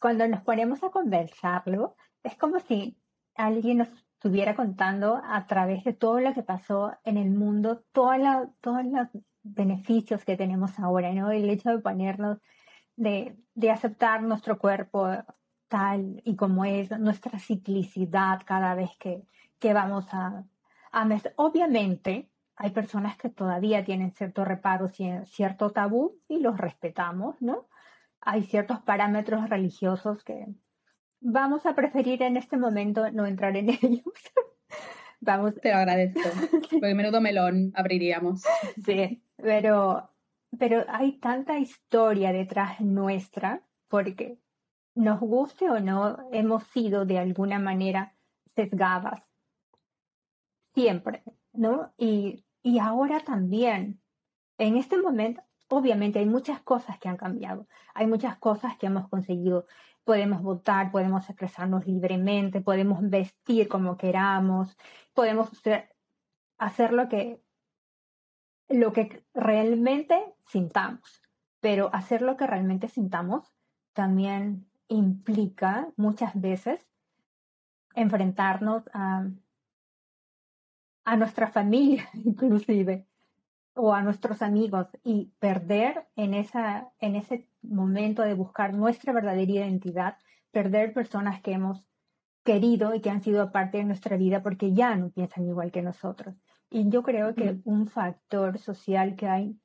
cuando 0.00 0.26
nos 0.26 0.42
ponemos 0.42 0.82
a 0.82 0.90
conversarlo, 0.90 1.94
es 2.24 2.36
como 2.36 2.58
si 2.58 2.96
alguien 3.36 3.78
nos 3.78 3.88
estuviera 4.16 4.56
contando 4.56 5.22
a 5.24 5.46
través 5.46 5.84
de 5.84 5.92
todo 5.92 6.18
lo 6.20 6.34
que 6.34 6.42
pasó 6.42 6.96
en 7.04 7.16
el 7.16 7.30
mundo, 7.30 7.84
todos 7.92 8.18
los 8.18 9.08
beneficios 9.42 10.24
que 10.24 10.36
tenemos 10.36 10.78
ahora, 10.78 11.12
¿no? 11.12 11.30
El 11.30 11.48
hecho 11.48 11.70
de 11.70 11.78
ponernos, 11.78 12.38
de, 12.96 13.36
de 13.54 13.70
aceptar 13.70 14.22
nuestro 14.22 14.58
cuerpo 14.58 15.08
tal 15.68 16.22
y 16.24 16.36
como 16.36 16.64
es, 16.64 16.90
nuestra 16.98 17.38
ciclicidad 17.38 18.42
cada 18.44 18.74
vez 18.74 18.90
que, 18.98 19.22
que 19.58 19.72
vamos 19.72 20.06
a, 20.12 20.44
a... 20.92 21.08
Obviamente, 21.36 22.28
hay 22.56 22.70
personas 22.70 23.16
que 23.18 23.28
todavía 23.28 23.84
tienen 23.84 24.12
cierto 24.12 24.44
reparo, 24.44 24.88
cierto 24.88 25.70
tabú 25.70 26.18
y 26.26 26.40
los 26.40 26.56
respetamos, 26.56 27.40
¿no? 27.40 27.68
Hay 28.20 28.42
ciertos 28.44 28.80
parámetros 28.80 29.48
religiosos 29.50 30.24
que 30.24 30.46
vamos 31.20 31.66
a 31.66 31.74
preferir 31.74 32.22
en 32.22 32.36
este 32.36 32.56
momento 32.56 33.10
no 33.12 33.26
entrar 33.26 33.56
en 33.56 33.70
ellos. 33.82 34.04
vamos. 35.20 35.54
Te 35.60 35.70
lo 35.70 35.76
agradezco. 35.76 36.20
Porque 36.80 36.94
menudo 36.94 37.20
melón 37.20 37.72
abriríamos. 37.74 38.42
Sí, 38.84 39.22
pero, 39.36 40.10
pero 40.58 40.84
hay 40.88 41.18
tanta 41.18 41.58
historia 41.58 42.32
detrás 42.32 42.80
nuestra 42.80 43.62
porque 43.88 44.38
nos 44.94 45.20
guste 45.20 45.70
o 45.70 45.78
no, 45.78 46.28
hemos 46.32 46.64
sido 46.64 47.04
de 47.04 47.18
alguna 47.18 47.58
manera 47.58 48.14
sesgadas. 48.54 49.22
Siempre, 50.74 51.22
¿no? 51.52 51.92
Y 51.96 52.45
y 52.66 52.80
ahora 52.80 53.20
también, 53.20 54.02
en 54.58 54.76
este 54.76 54.98
momento, 54.98 55.40
obviamente 55.68 56.18
hay 56.18 56.26
muchas 56.26 56.60
cosas 56.62 56.98
que 56.98 57.08
han 57.08 57.16
cambiado, 57.16 57.68
hay 57.94 58.08
muchas 58.08 58.38
cosas 58.38 58.76
que 58.76 58.86
hemos 58.86 59.08
conseguido. 59.08 59.68
Podemos 60.02 60.42
votar, 60.42 60.90
podemos 60.90 61.30
expresarnos 61.30 61.86
libremente, 61.86 62.60
podemos 62.60 62.98
vestir 63.08 63.68
como 63.68 63.96
queramos, 63.96 64.76
podemos 65.14 65.48
hacer, 66.58 66.92
lo, 66.92 67.08
que, 67.08 67.40
lo 68.68 68.92
que 68.92 69.24
realmente 69.32 70.20
sintamos. 70.48 71.22
Pero 71.60 71.88
hacer 71.94 72.20
lo 72.20 72.36
que 72.36 72.48
realmente 72.48 72.88
sintamos 72.88 73.54
también 73.92 74.68
implica 74.88 75.86
muchas 75.96 76.32
veces 76.34 76.84
enfrentarnos 77.94 78.90
a 78.92 79.28
a 81.06 81.16
nuestra 81.16 81.46
familia 81.46 82.06
inclusive 82.24 83.06
o 83.74 83.94
a 83.94 84.02
nuestros 84.02 84.42
amigos 84.42 84.88
y 85.04 85.32
perder 85.38 86.06
en, 86.16 86.34
esa, 86.34 86.90
en 86.98 87.14
ese 87.14 87.48
momento 87.62 88.22
de 88.22 88.34
buscar 88.34 88.74
nuestra 88.74 89.12
verdadera 89.12 89.52
identidad, 89.52 90.16
perder 90.50 90.94
personas 90.94 91.40
que 91.42 91.52
hemos 91.52 91.86
querido 92.42 92.94
y 92.94 93.00
que 93.00 93.10
han 93.10 93.22
sido 93.22 93.52
parte 93.52 93.78
de 93.78 93.84
nuestra 93.84 94.16
vida 94.16 94.42
porque 94.42 94.72
ya 94.72 94.96
no 94.96 95.10
piensan 95.10 95.46
igual 95.46 95.70
que 95.70 95.82
nosotros. 95.82 96.34
Y 96.70 96.88
yo 96.88 97.02
creo 97.02 97.34
que 97.34 97.60
un 97.64 97.86
factor 97.86 98.58
social 98.58 99.14
que, 99.14 99.28
hay, 99.28 99.60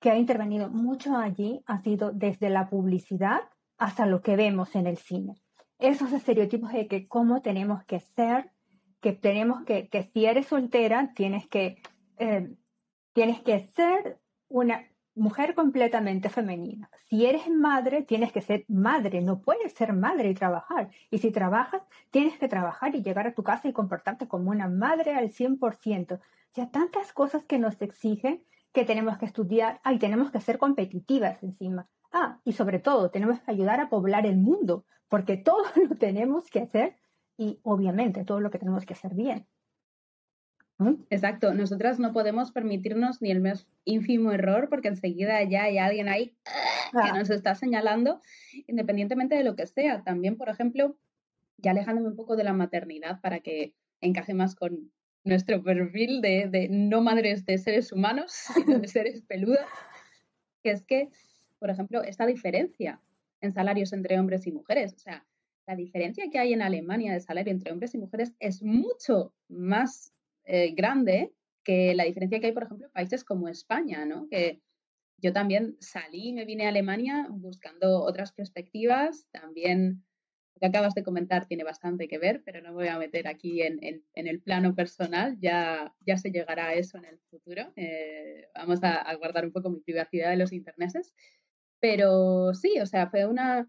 que 0.00 0.10
ha 0.10 0.18
intervenido 0.18 0.68
mucho 0.68 1.16
allí 1.16 1.62
ha 1.66 1.80
sido 1.80 2.12
desde 2.12 2.50
la 2.50 2.68
publicidad 2.68 3.40
hasta 3.78 4.06
lo 4.06 4.20
que 4.20 4.36
vemos 4.36 4.76
en 4.76 4.86
el 4.86 4.98
cine. 4.98 5.34
Esos 5.78 6.12
estereotipos 6.12 6.72
de 6.72 6.86
que 6.86 7.08
cómo 7.08 7.40
tenemos 7.40 7.84
que 7.84 8.00
ser, 8.00 8.50
que 9.04 9.12
tenemos 9.12 9.64
que, 9.64 9.88
que 9.88 10.04
si 10.14 10.24
eres 10.24 10.46
soltera, 10.46 11.12
tienes 11.14 11.46
que 11.46 11.76
eh, 12.16 12.54
tienes 13.12 13.42
que 13.42 13.70
ser 13.76 14.18
una 14.48 14.88
mujer 15.14 15.54
completamente 15.54 16.30
femenina. 16.30 16.88
Si 17.10 17.26
eres 17.26 17.50
madre, 17.50 18.00
tienes 18.00 18.32
que 18.32 18.40
ser 18.40 18.64
madre, 18.66 19.20
no 19.20 19.42
puedes 19.42 19.74
ser 19.74 19.92
madre 19.92 20.30
y 20.30 20.34
trabajar. 20.34 20.88
Y 21.10 21.18
si 21.18 21.30
trabajas, 21.30 21.82
tienes 22.10 22.38
que 22.38 22.48
trabajar 22.48 22.96
y 22.96 23.02
llegar 23.02 23.26
a 23.26 23.34
tu 23.34 23.42
casa 23.42 23.68
y 23.68 23.74
comportarte 23.74 24.26
como 24.26 24.50
una 24.50 24.68
madre 24.68 25.14
al 25.14 25.28
100%. 25.28 26.18
Ya 26.54 26.70
tantas 26.70 27.12
cosas 27.12 27.44
que 27.44 27.58
nos 27.58 27.82
exigen 27.82 28.42
que 28.72 28.86
tenemos 28.86 29.18
que 29.18 29.26
estudiar, 29.26 29.82
y 29.84 29.98
tenemos 29.98 30.30
que 30.30 30.40
ser 30.40 30.56
competitivas 30.56 31.42
encima. 31.42 31.88
Ah, 32.10 32.40
y 32.42 32.54
sobre 32.54 32.78
todo, 32.78 33.10
tenemos 33.10 33.38
que 33.40 33.50
ayudar 33.50 33.80
a 33.80 33.90
poblar 33.90 34.24
el 34.24 34.38
mundo, 34.38 34.86
porque 35.10 35.36
todo 35.50 35.64
lo 35.76 35.94
tenemos 35.94 36.48
que 36.48 36.60
hacer 36.60 36.96
y 37.36 37.58
obviamente 37.62 38.24
todo 38.24 38.40
lo 38.40 38.50
que 38.50 38.58
tenemos 38.58 38.86
que 38.86 38.94
hacer 38.94 39.14
bien. 39.14 39.46
Exacto, 41.08 41.54
nosotras 41.54 42.00
no 42.00 42.12
podemos 42.12 42.50
permitirnos 42.50 43.22
ni 43.22 43.30
el 43.30 43.40
más 43.40 43.66
ínfimo 43.84 44.32
error 44.32 44.68
porque 44.68 44.88
enseguida 44.88 45.42
ya 45.44 45.64
hay 45.64 45.78
alguien 45.78 46.08
ahí 46.08 46.36
que 46.92 47.12
nos 47.18 47.30
está 47.30 47.54
señalando, 47.54 48.20
independientemente 48.66 49.36
de 49.36 49.44
lo 49.44 49.54
que 49.54 49.66
sea. 49.66 50.02
También, 50.02 50.36
por 50.36 50.48
ejemplo, 50.48 50.96
ya 51.58 51.70
alejándome 51.70 52.08
un 52.08 52.16
poco 52.16 52.36
de 52.36 52.44
la 52.44 52.52
maternidad 52.52 53.20
para 53.20 53.40
que 53.40 53.72
encaje 54.00 54.34
más 54.34 54.56
con 54.56 54.90
nuestro 55.22 55.62
perfil 55.62 56.20
de, 56.20 56.68
no 56.70 57.00
madres 57.00 57.46
de 57.46 57.56
seres 57.58 57.92
humanos, 57.92 58.32
sino 58.54 58.78
de 58.78 58.88
seres 58.88 59.22
peludas, 59.22 59.66
que 60.62 60.70
es 60.70 60.84
que, 60.84 61.08
por 61.60 61.70
ejemplo, 61.70 62.02
esta 62.02 62.26
diferencia 62.26 63.00
en 63.40 63.52
salarios 63.52 63.92
entre 63.92 64.18
hombres 64.18 64.46
y 64.46 64.52
mujeres, 64.52 64.94
o 64.94 64.98
sea, 64.98 65.24
la 65.66 65.76
diferencia 65.76 66.30
que 66.30 66.38
hay 66.38 66.52
en 66.52 66.62
Alemania 66.62 67.12
de 67.12 67.20
salario 67.20 67.52
entre 67.52 67.72
hombres 67.72 67.94
y 67.94 67.98
mujeres 67.98 68.34
es 68.38 68.62
mucho 68.62 69.34
más 69.48 70.12
eh, 70.44 70.74
grande 70.74 71.32
que 71.64 71.94
la 71.94 72.04
diferencia 72.04 72.38
que 72.40 72.46
hay, 72.46 72.52
por 72.52 72.64
ejemplo, 72.64 72.86
en 72.86 72.92
países 72.92 73.24
como 73.24 73.48
España, 73.48 74.04
¿no? 74.04 74.28
Que 74.28 74.60
yo 75.18 75.32
también 75.32 75.76
salí 75.80 76.28
y 76.28 76.32
me 76.32 76.44
vine 76.44 76.66
a 76.66 76.68
Alemania 76.68 77.26
buscando 77.30 78.02
otras 78.02 78.32
perspectivas. 78.32 79.26
También 79.30 80.04
lo 80.54 80.60
que 80.60 80.66
acabas 80.66 80.94
de 80.94 81.02
comentar 81.02 81.46
tiene 81.46 81.64
bastante 81.64 82.08
que 82.08 82.18
ver, 82.18 82.42
pero 82.44 82.60
no 82.60 82.70
me 82.70 82.74
voy 82.74 82.88
a 82.88 82.98
meter 82.98 83.26
aquí 83.26 83.62
en, 83.62 83.80
el 84.14 84.40
plano 84.42 84.74
personal. 84.74 85.38
Ya, 85.40 85.94
ya 86.06 86.18
se 86.18 86.30
llegará 86.30 86.66
a 86.66 86.74
eso 86.74 86.98
en 86.98 87.06
el 87.06 87.18
futuro. 87.30 87.72
Eh, 87.76 88.48
vamos 88.54 88.80
a, 88.82 89.14
guardar 89.16 89.46
un 89.46 89.52
poco 89.52 89.70
mi 89.70 89.80
privacidad 89.80 90.28
de 90.28 90.36
los 90.36 90.52
interneses. 90.52 91.14
Pero 91.80 92.52
sí, 92.52 92.78
o 92.80 92.86
sea, 92.86 93.08
fue 93.08 93.26
una, 93.26 93.68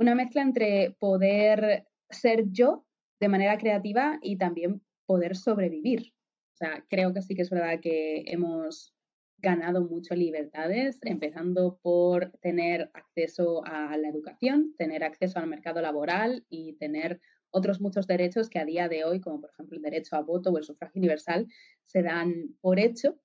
una 0.00 0.14
mezcla 0.14 0.40
entre 0.42 0.96
poder 0.98 1.86
ser 2.08 2.50
yo 2.50 2.86
de 3.20 3.28
manera 3.28 3.58
creativa 3.58 4.18
y 4.22 4.38
también 4.38 4.82
poder 5.06 5.36
sobrevivir. 5.36 6.14
O 6.54 6.56
sea, 6.56 6.84
creo 6.88 7.12
que 7.12 7.20
sí 7.22 7.34
que 7.34 7.42
es 7.42 7.50
verdad 7.50 7.80
que 7.80 8.24
hemos 8.26 8.94
ganado 9.38 9.82
mucho 9.82 10.14
libertades, 10.14 10.98
empezando 11.02 11.78
por 11.82 12.32
tener 12.40 12.90
acceso 12.94 13.62
a 13.66 13.96
la 13.96 14.08
educación, 14.08 14.74
tener 14.76 15.04
acceso 15.04 15.38
al 15.38 15.46
mercado 15.46 15.80
laboral 15.82 16.44
y 16.48 16.74
tener 16.74 17.20
otros 17.50 17.80
muchos 17.80 18.06
derechos 18.06 18.48
que 18.48 18.58
a 18.58 18.64
día 18.64 18.88
de 18.88 19.04
hoy, 19.04 19.20
como 19.20 19.40
por 19.40 19.50
ejemplo 19.50 19.76
el 19.76 19.82
derecho 19.82 20.16
a 20.16 20.22
voto 20.22 20.50
o 20.50 20.58
el 20.58 20.64
sufragio 20.64 20.98
universal, 20.98 21.46
se 21.84 22.02
dan 22.02 22.56
por 22.60 22.78
hecho 22.78 23.18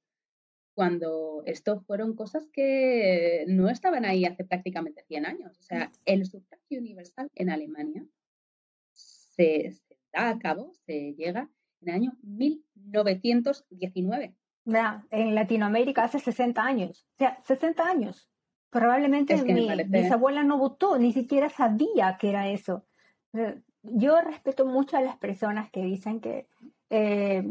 cuando 0.75 1.41
esto 1.45 1.79
fueron 1.81 2.15
cosas 2.15 2.47
que 2.51 3.45
no 3.47 3.69
estaban 3.69 4.05
ahí 4.05 4.25
hace 4.25 4.43
prácticamente 4.43 5.03
100 5.07 5.25
años. 5.25 5.57
O 5.57 5.63
sea, 5.63 5.91
el 6.05 6.25
sufragio 6.25 6.79
universal 6.79 7.31
en 7.33 7.49
Alemania 7.49 8.05
se, 8.91 9.71
se 9.71 9.97
da 10.13 10.29
a 10.29 10.37
cabo, 10.37 10.73
se 10.85 11.13
llega 11.13 11.49
en 11.81 11.89
el 11.89 11.95
año 11.95 12.13
1919. 12.21 14.35
en 15.11 15.35
Latinoamérica 15.35 16.03
hace 16.03 16.19
60 16.19 16.61
años. 16.61 17.07
O 17.15 17.17
sea, 17.19 17.39
60 17.43 17.87
años. 17.87 18.29
Probablemente 18.69 19.41
mi 19.43 19.69
bisabuela 19.87 20.43
no 20.43 20.57
votó, 20.57 20.97
ni 20.97 21.13
siquiera 21.13 21.49
sabía 21.49 22.17
que 22.19 22.29
era 22.29 22.49
eso. 22.49 22.85
Eh, 23.33 23.61
yo 23.83 24.19
respeto 24.19 24.65
mucho 24.65 24.97
a 24.97 25.01
las 25.01 25.17
personas 25.17 25.69
que 25.69 25.83
dicen 25.83 26.19
que, 26.19 26.49
eh, 26.89 27.43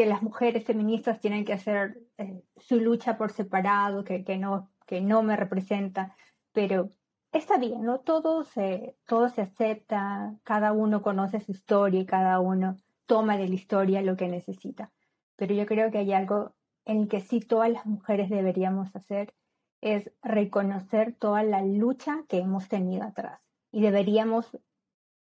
que 0.00 0.06
las 0.06 0.22
mujeres 0.22 0.64
feministas 0.64 1.20
tienen 1.20 1.44
que 1.44 1.52
hacer 1.52 2.00
eh, 2.16 2.42
su 2.56 2.80
lucha 2.80 3.18
por 3.18 3.32
separado, 3.32 4.02
que, 4.02 4.24
que, 4.24 4.38
no, 4.38 4.70
que 4.86 5.02
no 5.02 5.22
me 5.22 5.36
representa, 5.36 6.16
pero 6.52 6.88
está 7.32 7.58
bien, 7.58 7.82
¿no? 7.82 8.00
Todo 8.00 8.44
se, 8.44 8.96
todo 9.06 9.28
se 9.28 9.42
acepta, 9.42 10.34
cada 10.42 10.72
uno 10.72 11.02
conoce 11.02 11.42
su 11.42 11.52
historia 11.52 12.00
y 12.00 12.06
cada 12.06 12.40
uno 12.40 12.78
toma 13.04 13.36
de 13.36 13.48
la 13.48 13.54
historia 13.54 14.00
lo 14.00 14.16
que 14.16 14.28
necesita. 14.28 14.90
Pero 15.36 15.54
yo 15.54 15.66
creo 15.66 15.90
que 15.90 15.98
hay 15.98 16.14
algo 16.14 16.54
en 16.86 17.06
que 17.06 17.20
sí 17.20 17.40
todas 17.40 17.68
las 17.68 17.84
mujeres 17.84 18.30
deberíamos 18.30 18.96
hacer, 18.96 19.34
es 19.82 20.10
reconocer 20.22 21.14
toda 21.14 21.42
la 21.42 21.60
lucha 21.60 22.24
que 22.26 22.38
hemos 22.38 22.68
tenido 22.68 23.04
atrás. 23.04 23.42
Y 23.70 23.82
deberíamos 23.82 24.58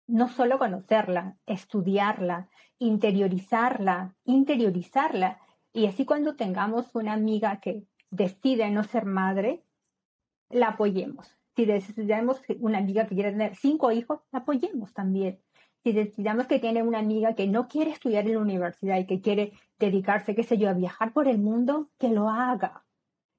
no 0.07 0.29
solo 0.29 0.59
conocerla, 0.59 1.37
estudiarla, 1.47 2.49
interiorizarla, 2.79 4.15
interiorizarla. 4.25 5.41
Y 5.73 5.87
así 5.87 6.05
cuando 6.05 6.37
tengamos 6.37 6.95
una 6.95 7.13
amiga 7.13 7.61
que 7.61 7.85
decide 8.11 8.71
no 8.71 8.85
ser 8.85 9.05
madre, 9.05 9.65
la 10.49 10.69
apoyemos. 10.69 11.37
Si 11.55 11.65
decidimos 11.65 12.41
una 12.61 12.79
amiga 12.79 13.07
que 13.07 13.15
quiere 13.15 13.33
tener 13.33 13.57
cinco 13.57 13.91
hijos, 13.91 14.21
la 14.31 14.41
apoyemos 14.41 14.93
también 14.93 15.41
si 15.87 15.93
decidamos 15.93 16.49
que 16.49 16.59
tiene 16.59 16.83
una 16.83 16.99
amiga 16.99 17.35
que 17.37 17.47
no 17.47 17.69
quiere 17.69 17.93
estudiar 17.93 18.27
en 18.27 18.35
la 18.35 18.41
universidad 18.41 18.99
y 18.99 19.07
que 19.07 19.21
quiere 19.21 19.53
dedicarse, 19.79 20.35
qué 20.35 20.43
sé 20.43 20.59
yo, 20.59 20.69
a 20.69 20.73
viajar 20.73 21.13
por 21.13 21.29
el 21.29 21.39
mundo, 21.39 21.91
que 21.97 22.09
lo 22.09 22.29
haga, 22.29 22.85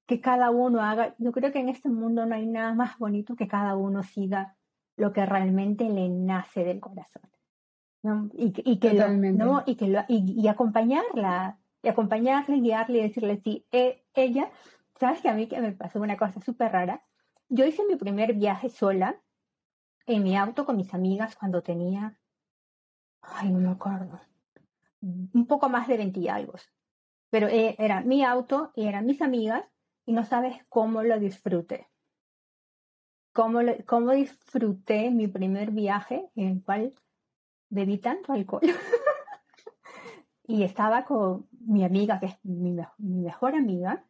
que 0.05 0.21
cada 0.21 0.49
uno 0.49 0.81
haga. 0.81 1.13
Yo 1.17 1.33
creo 1.33 1.51
que 1.51 1.59
en 1.59 1.67
este 1.67 1.89
mundo 1.89 2.25
no 2.25 2.35
hay 2.35 2.47
nada 2.47 2.73
más 2.73 2.97
bonito 2.99 3.35
que 3.35 3.49
cada 3.49 3.75
uno 3.75 4.01
siga 4.01 4.55
lo 4.97 5.13
que 5.13 5.25
realmente 5.25 5.89
le 5.89 6.09
nace 6.09 6.63
del 6.63 6.79
corazón. 6.79 7.23
Y, 8.33 8.51
que 8.79 8.93
¿no? 9.33 9.63
y, 9.65 9.75
que 9.75 10.05
y, 10.07 10.47
acompañarla, 10.47 11.59
y 11.81 11.87
acompañarla, 11.87 12.55
y 12.55 12.61
guiarle 12.61 12.99
y 12.99 13.01
decirle, 13.03 13.41
sí, 13.43 13.65
e, 13.71 14.05
ella, 14.13 14.51
sabes 14.99 15.21
que 15.21 15.29
a 15.29 15.33
mí 15.33 15.47
que 15.47 15.61
me 15.61 15.71
pasó 15.71 15.99
una 15.99 16.17
cosa 16.17 16.41
súper 16.41 16.71
rara. 16.71 17.03
Yo 17.49 17.65
hice 17.65 17.85
mi 17.85 17.95
primer 17.95 18.33
viaje 18.33 18.69
sola 18.69 19.21
en 20.05 20.23
mi 20.23 20.37
auto 20.37 20.65
con 20.65 20.77
mis 20.77 20.93
amigas 20.93 21.35
cuando 21.35 21.61
tenía 21.63 22.17
ay, 23.33 23.51
no 23.51 23.59
me 23.59 23.69
acuerdo, 23.69 24.19
un 25.01 25.45
poco 25.47 25.69
más 25.69 25.87
de 25.87 25.97
20 25.97 26.19
y 26.19 26.27
algo. 26.27 26.53
Pero 27.29 27.47
eh, 27.47 27.75
era 27.77 28.01
mi 28.01 28.23
auto 28.23 28.71
y 28.75 28.87
eran 28.87 29.05
mis 29.05 29.21
amigas 29.21 29.65
y 30.05 30.13
no 30.13 30.23
sabes 30.23 30.55
cómo 30.69 31.03
lo 31.03 31.19
disfruté. 31.19 31.87
Cómo, 33.37 33.59
cómo 33.85 34.13
disfruté 34.13 35.11
mi 35.11 35.27
primer 35.27 35.69
viaje 35.69 36.27
en 36.35 36.47
el 36.47 36.63
cual 36.63 36.95
bebí 37.69 37.99
tanto 37.99 38.33
alcohol. 38.33 38.63
y 40.47 40.63
estaba 40.63 41.05
con 41.05 41.47
mi 41.51 41.83
amiga, 41.83 42.19
que 42.19 42.25
es 42.25 42.37
mi, 42.41 42.75
mejor 42.97 43.53
amiga, 43.53 44.03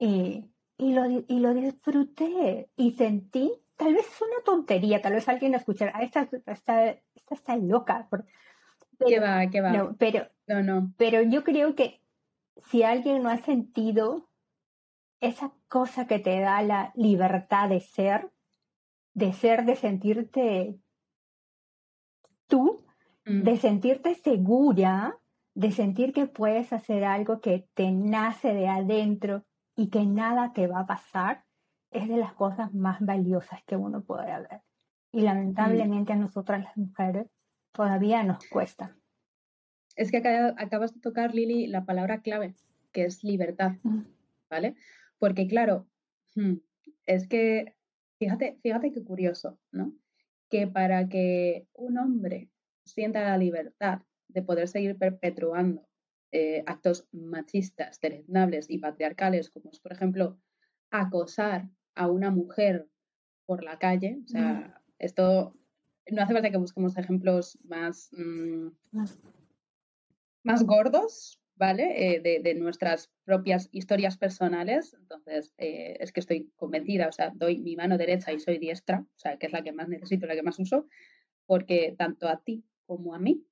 eh, 0.00 0.48
y, 0.78 0.92
lo, 0.94 1.04
y 1.06 1.38
lo 1.38 1.54
disfruté 1.54 2.68
y 2.76 2.90
sentí 2.96 3.52
tal 3.76 3.94
vez 3.94 4.04
es 4.08 4.20
una 4.20 4.42
tontería, 4.44 5.00
tal 5.00 5.12
vez 5.12 5.28
alguien 5.28 5.54
escuchará, 5.54 5.92
ah, 5.94 6.02
esta, 6.02 6.28
esta, 6.46 6.90
esta 6.90 7.34
está 7.36 7.56
loca. 7.56 8.08
Pero, 8.10 8.24
¿Qué 9.06 9.20
va? 9.20 9.46
¿Qué 9.48 9.60
va? 9.60 9.70
No, 9.70 9.94
pero, 9.96 10.26
no, 10.48 10.60
no. 10.60 10.92
pero 10.96 11.22
yo 11.22 11.44
creo 11.44 11.76
que 11.76 12.02
si 12.64 12.82
alguien 12.82 13.22
no 13.22 13.30
ha 13.30 13.38
sentido 13.38 14.28
esa 15.20 15.52
cosa 15.68 16.08
que 16.08 16.18
te 16.18 16.40
da 16.40 16.62
la 16.62 16.90
libertad 16.96 17.68
de 17.68 17.78
ser, 17.78 18.28
de 19.14 19.32
ser, 19.32 19.64
de 19.64 19.76
sentirte 19.76 20.78
tú, 22.46 22.84
mm. 23.26 23.42
de 23.42 23.56
sentirte 23.56 24.14
segura, 24.14 25.16
de 25.54 25.72
sentir 25.72 26.12
que 26.12 26.26
puedes 26.26 26.72
hacer 26.72 27.04
algo 27.04 27.40
que 27.40 27.68
te 27.74 27.90
nace 27.90 28.54
de 28.54 28.68
adentro 28.68 29.44
y 29.76 29.88
que 29.88 30.04
nada 30.04 30.52
te 30.52 30.66
va 30.66 30.80
a 30.80 30.86
pasar, 30.86 31.44
es 31.90 32.08
de 32.08 32.16
las 32.16 32.34
cosas 32.34 32.72
más 32.74 33.00
valiosas 33.00 33.62
que 33.64 33.76
uno 33.76 34.02
puede 34.02 34.30
haber. 34.30 34.62
Y 35.12 35.22
lamentablemente 35.22 36.12
a 36.12 36.16
nosotras 36.16 36.62
las 36.62 36.76
mujeres 36.76 37.26
todavía 37.72 38.22
nos 38.22 38.44
cuesta. 38.48 38.96
es 39.96 40.10
que 40.10 40.18
acabas 40.18 40.94
de 40.94 41.00
tocar, 41.00 41.34
Lili, 41.34 41.66
la 41.66 41.84
palabra 41.84 42.20
clave, 42.20 42.54
que 42.92 43.04
es 43.04 43.24
libertad, 43.24 43.72
mm. 43.82 44.02
¿vale? 44.48 44.76
Porque 45.18 45.46
claro, 45.46 45.86
hmm, 46.36 46.54
es 47.06 47.28
que, 47.28 47.74
fíjate, 48.20 48.58
fíjate 48.62 48.92
qué 48.92 49.02
curioso, 49.02 49.58
¿no? 49.72 49.92
Que 50.48 50.66
para 50.68 51.08
que 51.08 51.66
un 51.72 51.98
hombre 51.98 52.50
sienta 52.84 53.22
la 53.24 53.38
libertad 53.38 54.02
de 54.28 54.42
poder 54.42 54.68
seguir 54.68 54.96
perpetuando 54.96 55.88
eh, 56.32 56.62
actos 56.66 57.08
machistas, 57.10 57.98
deleznables 58.00 58.70
y 58.70 58.78
patriarcales, 58.78 59.50
como 59.50 59.70
es, 59.70 59.80
por 59.80 59.92
ejemplo, 59.92 60.38
acosar 60.90 61.68
a 61.94 62.08
una 62.08 62.30
mujer 62.30 62.88
por 63.46 63.64
la 63.64 63.78
calle. 63.78 64.20
O 64.24 64.28
sea, 64.28 64.52
mm. 64.52 64.74
esto 64.98 65.56
no 66.10 66.22
hace 66.22 66.34
falta 66.34 66.50
que 66.50 66.56
busquemos 66.58 66.96
ejemplos 66.98 67.58
más, 67.64 68.10
mm, 68.12 68.68
más 70.44 70.64
gordos, 70.64 71.39
¿vale? 71.60 72.14
Eh, 72.14 72.40
de, 72.42 72.54
nuestras 72.54 73.10
propias 73.22 73.68
historias 73.70 74.16
personales. 74.16 74.96
Entonces, 74.98 75.52
eh, 75.58 75.98
es 76.00 76.10
que 76.10 76.20
estoy 76.20 76.50
convencida, 76.56 77.06
o 77.06 77.12
sea, 77.12 77.32
doy 77.34 77.58
mi 77.58 77.76
mano 77.76 77.98
derecha 77.98 78.32
y 78.32 78.40
soy 78.40 78.56
diestra, 78.56 79.00
o 79.00 79.18
sea, 79.18 79.36
que 79.36 79.46
es 79.46 79.52
la 79.52 79.62
que 79.62 79.72
más 79.72 79.86
necesito, 79.86 80.26
la 80.26 80.34
que 80.34 80.42
más 80.42 80.58
uso, 80.58 80.88
porque 81.44 81.94
tanto 81.98 82.28
a 82.28 82.42
ti 82.42 82.64
como 82.86 83.14
a 83.14 83.18
mí, 83.18 83.44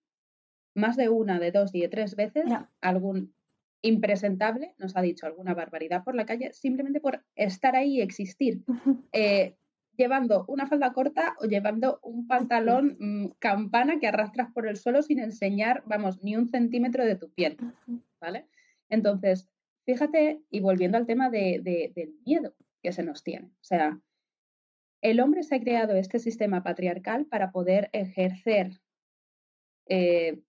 más 0.74 0.96
de 0.96 1.10
una, 1.10 1.38
de 1.38 1.52
dos 1.52 1.74
y 1.74 1.82
de 1.82 1.88
tres 1.88 2.16
veces, 2.16 2.44
algún 2.80 3.34
impresentable 3.82 4.74
nos 4.78 4.96
ha 4.96 5.02
dicho 5.02 5.26
alguna 5.26 5.54
barbaridad 5.54 6.02
por 6.02 6.14
la 6.14 6.26
calle 6.26 6.52
simplemente 6.52 7.00
por 7.00 7.22
estar 7.36 7.76
ahí 7.76 7.98
y 7.98 8.00
existir. 8.00 8.62
Eh, 9.12 9.54
llevando 9.98 10.44
una 10.46 10.66
falda 10.66 10.92
corta 10.92 11.36
o 11.40 11.46
llevando 11.46 11.98
un 12.02 12.26
pantalón 12.28 12.96
mm, 12.98 13.26
campana 13.40 13.98
que 13.98 14.06
arrastras 14.06 14.50
por 14.52 14.66
el 14.66 14.76
suelo 14.76 15.02
sin 15.02 15.18
enseñar, 15.18 15.82
vamos, 15.86 16.22
ni 16.22 16.36
un 16.36 16.48
centímetro 16.48 17.04
de 17.04 17.16
tu 17.16 17.30
piel, 17.30 17.58
¿vale? 18.20 18.46
Entonces, 18.88 19.50
fíjate, 19.84 20.40
y 20.50 20.60
volviendo 20.60 20.96
al 20.96 21.06
tema 21.06 21.28
de, 21.30 21.60
del 21.94 22.14
miedo 22.24 22.54
que 22.80 22.92
se 22.92 23.02
nos 23.02 23.24
tiene, 23.24 23.48
o 23.48 23.64
sea, 23.64 24.00
el 25.02 25.20
hombre 25.20 25.42
se 25.42 25.56
ha 25.56 25.60
creado 25.60 25.94
este 25.94 26.20
sistema 26.20 26.62
patriarcal 26.62 27.26
para 27.26 27.50
poder 27.50 27.90
ejercer 27.92 28.80
eh, 29.86 30.40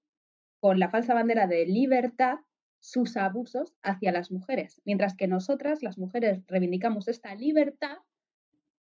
con 0.59 0.79
la 0.79 0.89
falsa 0.89 1.13
bandera 1.13 1.47
de 1.47 1.65
libertad 1.65 2.39
sus 2.79 3.17
abusos 3.17 3.75
hacia 3.81 4.11
las 4.11 4.31
mujeres, 4.31 4.81
mientras 4.85 5.15
que 5.15 5.27
nosotras, 5.27 5.81
las 5.81 5.97
mujeres, 5.97 6.43
reivindicamos 6.47 7.07
esta 7.07 7.33
libertad 7.35 7.97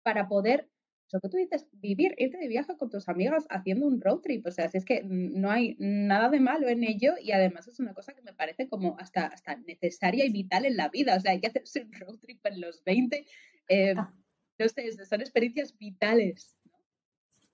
para 0.06 0.28
poder, 0.28 0.70
eso 1.08 1.20
que 1.20 1.30
tú 1.30 1.38
dices, 1.38 1.68
vivir, 1.74 2.14
irte 2.20 2.38
de 2.38 2.48
viaje 2.48 2.78
con 2.78 2.92
tus 2.92 3.10
amigas 3.10 3.48
haciendo 3.50 3.88
un 3.88 4.00
road 4.02 4.20
trip. 4.20 4.46
O 4.46 4.52
sea, 4.52 4.70
si 4.70 4.78
es 4.78 4.86
que 4.86 5.02
no 5.04 5.50
hay 5.50 5.76
nada 5.80 6.30
de 6.30 6.40
malo 6.40 6.68
en 6.68 6.84
ello 6.84 7.14
y 7.20 7.32
además 7.32 7.68
es 7.68 7.80
una 7.80 7.96
cosa 7.96 8.14
que 8.14 8.22
me 8.22 8.34
parece 8.34 8.70
como 8.70 8.96
hasta, 9.00 9.26
hasta 9.26 9.56
necesaria 9.56 10.26
y 10.26 10.32
vital 10.32 10.66
en 10.66 10.78
la 10.78 10.90
vida. 10.90 11.16
O 11.16 11.20
sea, 11.20 11.32
hay 11.32 11.42
que 11.42 11.48
hacerse 11.48 11.82
un 11.82 11.92
road 11.94 12.20
trip 12.20 12.46
en 12.46 12.62
los 12.62 12.84
20. 12.84 13.26
Eh, 13.70 13.94
ah. 13.98 14.14
No 14.60 14.70
sé, 14.70 14.92
son 15.06 15.22
experiencias 15.22 15.78
vitales. 15.78 16.56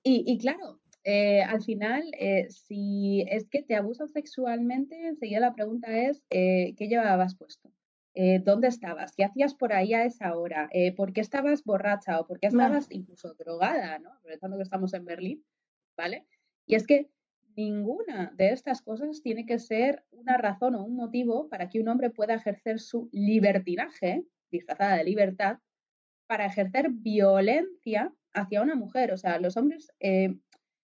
Y, 0.04 0.24
y 0.28 0.38
claro, 0.38 0.82
eh, 1.04 1.42
al 1.42 1.64
final, 1.64 2.04
eh, 2.20 2.48
si 2.50 3.26
es 3.28 3.48
que 3.50 3.64
te 3.64 3.76
abusan 3.76 4.08
sexualmente, 4.10 5.08
enseguida 5.08 5.40
la 5.40 5.56
pregunta 5.56 5.98
es, 5.98 6.24
eh, 6.30 6.76
¿qué 6.78 6.88
llevabas 6.88 7.36
puesto? 7.36 7.72
¿Dónde 8.44 8.68
estabas? 8.68 9.14
¿Qué 9.16 9.24
hacías 9.24 9.54
por 9.54 9.74
ahí 9.74 9.94
a 9.94 10.06
esa 10.06 10.36
hora? 10.36 10.70
¿Por 10.98 11.14
qué 11.14 11.22
estabas 11.22 11.64
borracha 11.64 12.20
o 12.20 12.28
por 12.28 12.40
qué 12.40 12.48
estabas 12.48 12.88
incluso 12.92 13.34
drogada? 13.36 14.00
¿no? 14.00 14.12
Aprovechando 14.14 14.58
que 14.58 14.64
estamos 14.64 14.94
en 14.94 15.06
Berlín, 15.06 15.46
¿vale? 15.96 16.26
Y 16.66 16.76
es 16.76 16.86
que 16.86 17.10
ninguna 17.56 18.34
de 18.36 18.52
estas 18.52 18.82
cosas 18.82 19.22
tiene 19.22 19.46
que 19.46 19.60
ser 19.60 20.04
una 20.12 20.38
razón 20.38 20.76
o 20.76 20.84
un 20.84 20.96
motivo 20.96 21.50
para 21.50 21.70
que 21.70 21.80
un 21.80 21.88
hombre 21.88 22.10
pueda 22.10 22.34
ejercer 22.36 22.80
su 22.80 23.10
libertinaje, 23.12 24.26
disfrazada 24.52 24.98
de 24.98 25.04
libertad, 25.04 25.60
para 26.28 26.46
ejercer 26.46 26.90
violencia 26.92 28.14
hacia 28.34 28.62
una 28.62 28.76
mujer. 28.76 29.12
O 29.12 29.18
sea, 29.18 29.40
los 29.40 29.58
hombres 29.58 29.92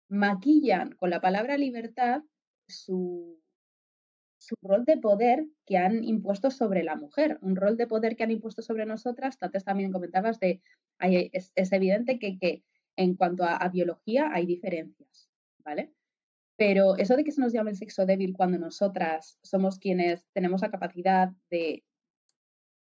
maquillan 0.09 0.91
con 0.95 1.09
la 1.09 1.19
palabra 1.19 1.57
libertad 1.57 2.23
su, 2.67 3.41
su 4.45 4.55
rol 4.61 4.85
de 4.85 4.97
poder 4.97 5.47
que 5.65 5.77
han 5.77 6.03
impuesto 6.03 6.51
sobre 6.51 6.83
la 6.83 6.95
mujer, 6.95 7.39
un 7.41 7.55
rol 7.55 7.77
de 7.77 7.87
poder 7.87 8.15
que 8.15 8.23
han 8.23 8.31
impuesto 8.31 8.61
sobre 8.61 8.85
nosotras. 8.85 9.37
Antes 9.41 9.63
también 9.63 9.91
comentabas 9.91 10.39
de, 10.39 10.61
es, 10.99 11.51
evidente 11.71 12.19
que, 12.19 12.37
que, 12.37 12.63
en 12.95 13.15
cuanto 13.15 13.43
a, 13.43 13.67
biología 13.69 14.29
hay 14.31 14.45
diferencias, 14.45 15.29
¿vale? 15.63 15.91
Pero 16.57 16.95
eso 16.95 17.15
de 17.17 17.23
que 17.23 17.31
se 17.31 17.41
nos 17.41 17.53
llame 17.53 17.71
el 17.71 17.77
sexo 17.77 18.05
débil 18.05 18.35
cuando 18.37 18.59
nosotras 18.59 19.39
somos 19.41 19.79
quienes 19.79 20.25
tenemos 20.31 20.61
la 20.61 20.71
capacidad 20.71 21.31
de 21.49 21.83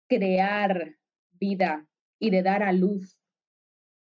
crear 0.10 0.98
vida 1.32 1.88
y 2.20 2.32
de 2.32 2.42
dar 2.42 2.64
a 2.64 2.74
luz 2.74 3.21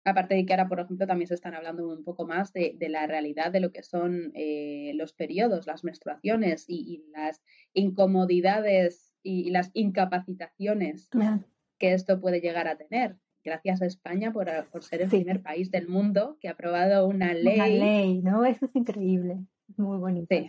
Aparte 0.06 0.36
de 0.36 0.46
que 0.46 0.52
ahora, 0.52 0.68
por 0.68 0.78
ejemplo, 0.78 1.04
también 1.04 1.26
se 1.26 1.34
están 1.34 1.54
hablando 1.54 1.88
un 1.88 2.04
poco 2.04 2.24
más 2.24 2.52
de, 2.52 2.76
la 2.88 3.08
realidad 3.08 3.50
de 3.50 3.58
lo 3.58 3.72
que 3.72 3.82
son 3.82 4.30
eh, 4.36 4.92
los 4.94 5.12
periodos, 5.12 5.66
las 5.66 5.82
menstruaciones 5.82 6.64
y, 6.68 7.04
las 7.12 7.42
incomodidades 7.74 9.12
y, 9.24 9.50
las 9.50 9.72
incapacitaciones 9.74 11.08
que 11.78 11.92
esto 11.92 12.20
puede 12.20 12.40
llegar 12.40 12.68
a 12.68 12.76
tener. 12.76 13.16
Gracias 13.42 13.82
a 13.82 13.86
España 13.86 14.32
por, 14.32 14.48
ser 14.84 15.02
el 15.02 15.08
primer 15.08 15.42
país 15.42 15.72
del 15.72 15.88
mundo 15.88 16.38
que 16.40 16.46
ha 16.46 16.52
aprobado 16.52 17.08
una 17.08 17.34
ley. 17.34 17.56
Una 17.56 17.66
ley, 17.66 18.22
¿no? 18.22 18.44
Eso 18.44 18.66
es 18.66 18.76
increíble. 18.76 19.44
Muy 19.76 19.98
bonito. 19.98 20.28
Sí, 20.30 20.48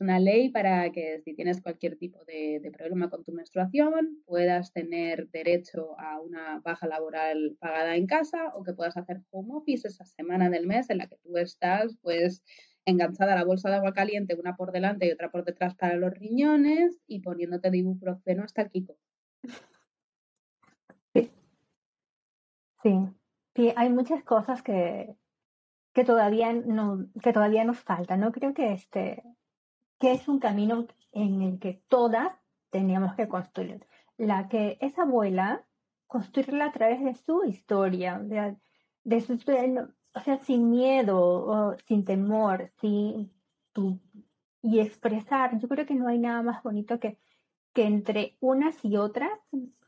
una 0.00 0.18
ley 0.18 0.48
para 0.48 0.90
que 0.92 1.20
si 1.20 1.34
tienes 1.34 1.60
cualquier 1.60 1.96
tipo 1.96 2.24
de, 2.24 2.72
problema 2.76 3.10
con 3.10 3.22
tu 3.22 3.32
menstruación, 3.32 4.22
puedas 4.24 4.72
tener 4.72 5.28
derecho 5.28 5.98
a 6.00 6.20
una 6.20 6.60
baja 6.60 6.86
laboral 6.86 7.56
pagada 7.60 7.96
en 7.96 8.06
casa 8.06 8.52
o 8.54 8.64
que 8.64 8.72
puedas 8.72 8.96
hacer 8.96 9.22
home 9.30 9.54
office 9.54 9.88
esa 9.88 10.04
semana 10.04 10.48
del 10.48 10.66
mes 10.66 10.88
en 10.90 10.98
la 10.98 11.06
que 11.06 11.16
tú 11.16 11.36
estás, 11.36 11.96
pues, 12.00 12.42
enganchada 12.86 13.34
a 13.34 13.36
la 13.36 13.44
bolsa 13.44 13.68
de 13.68 13.76
agua 13.76 13.92
caliente, 13.92 14.34
una 14.34 14.56
por 14.56 14.72
delante 14.72 15.06
y 15.06 15.12
otra 15.12 15.30
por 15.30 15.44
detrás 15.44 15.74
para 15.74 15.96
los 15.96 16.12
riñones 16.14 16.98
y 17.06 17.20
poniéndote 17.20 17.70
de 17.70 17.78
ibuprofeno 17.78 18.44
hasta 18.44 18.62
el 18.62 18.70
kiko. 18.70 18.96
Sí. 21.12 21.30
Sí. 23.54 23.72
Hay 23.76 23.90
muchas 23.90 24.24
cosas 24.24 24.62
que, 24.62 25.14
que 25.92 26.04
todavía 26.04 26.52
no, 26.54 27.06
que 27.22 27.32
todavía 27.34 27.64
nos 27.64 27.78
faltan. 27.78 28.20
No 28.20 28.32
creo 28.32 28.54
que 28.54 28.72
este 28.72 29.22
que 30.00 30.12
es 30.12 30.26
un 30.26 30.40
camino 30.40 30.86
en 31.12 31.42
el 31.42 31.60
que 31.60 31.82
todas 31.88 32.32
teníamos 32.70 33.14
que 33.14 33.28
construir. 33.28 33.86
La 34.16 34.48
que 34.48 34.78
es 34.80 34.98
abuela, 34.98 35.64
construirla 36.06 36.66
a 36.66 36.72
través 36.72 37.04
de 37.04 37.14
su 37.14 37.44
historia, 37.44 38.18
de, 38.18 39.20
su 39.20 39.34
o 39.34 40.20
sea, 40.20 40.38
sin 40.38 40.70
miedo, 40.70 41.20
o 41.20 41.76
sin 41.86 42.04
temor, 42.04 42.72
sin 42.80 43.30
y 44.62 44.80
expresar. 44.80 45.58
Yo 45.58 45.68
creo 45.68 45.86
que 45.86 45.94
no 45.94 46.08
hay 46.08 46.18
nada 46.18 46.42
más 46.42 46.62
bonito 46.62 46.98
que, 46.98 47.18
que 47.72 47.84
entre 47.84 48.36
unas 48.40 48.84
y 48.84 48.96
otras 48.96 49.30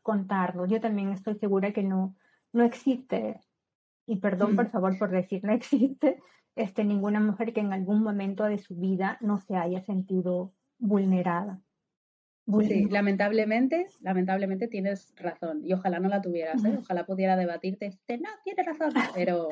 contarlo. 0.01 0.65
Yo 0.65 0.79
también 0.79 1.11
estoy 1.11 1.35
segura 1.35 1.73
que 1.73 1.83
no, 1.83 2.15
no 2.51 2.63
existe, 2.63 3.39
y 4.05 4.17
perdón 4.17 4.55
por 4.55 4.69
favor 4.69 4.97
por 4.97 5.09
decir, 5.09 5.43
no 5.43 5.53
existe 5.53 6.21
este, 6.55 6.83
ninguna 6.83 7.19
mujer 7.19 7.53
que 7.53 7.61
en 7.61 7.73
algún 7.73 8.03
momento 8.03 8.43
de 8.45 8.57
su 8.57 8.75
vida 8.75 9.17
no 9.21 9.39
se 9.39 9.55
haya 9.55 9.81
sentido 9.81 10.53
vulnerada. 10.77 11.61
Sí, 12.67 12.87
lamentablemente, 12.89 13.87
lamentablemente 14.01 14.67
tienes 14.67 15.13
razón 15.15 15.61
y 15.63 15.71
ojalá 15.71 15.99
no 15.99 16.09
la 16.09 16.21
tuvieras, 16.21 16.63
¿eh? 16.65 16.75
ojalá 16.77 17.05
pudiera 17.05 17.37
debatirte, 17.37 17.85
este, 17.85 18.17
no, 18.17 18.27
tienes 18.43 18.65
razón, 18.65 18.91
pero 19.15 19.47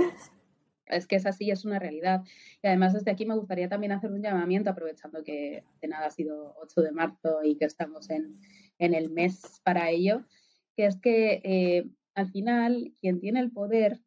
es 0.88 1.08
que 1.08 1.16
es 1.16 1.26
así, 1.26 1.50
es 1.52 1.64
una 1.64 1.80
realidad. 1.80 2.22
Y 2.62 2.68
además 2.68 2.92
desde 2.92 3.12
aquí 3.12 3.26
me 3.26 3.36
gustaría 3.36 3.70
también 3.70 3.94
hacer 3.94 4.12
un 4.12 4.22
llamamiento, 4.22 4.70
aprovechando 4.70 5.24
que 5.24 5.64
de 5.82 5.88
nada 5.88 6.08
ha 6.08 6.12
sido 6.12 6.54
8 6.62 6.82
de 6.82 6.92
marzo 6.92 7.44
y 7.44 7.56
que 7.56 7.64
estamos 7.64 8.10
en, 8.10 8.38
en 8.78 8.94
el 8.94 9.10
mes 9.10 9.62
para 9.64 9.90
ello, 9.90 10.26
que 10.76 10.86
es 10.86 11.00
que 11.00 11.42
eh, 11.46 11.90
al 12.14 12.30
final 12.30 12.94
quien 13.00 13.22
tiene 13.22 13.40
el 13.40 13.52
poder, 13.52 14.02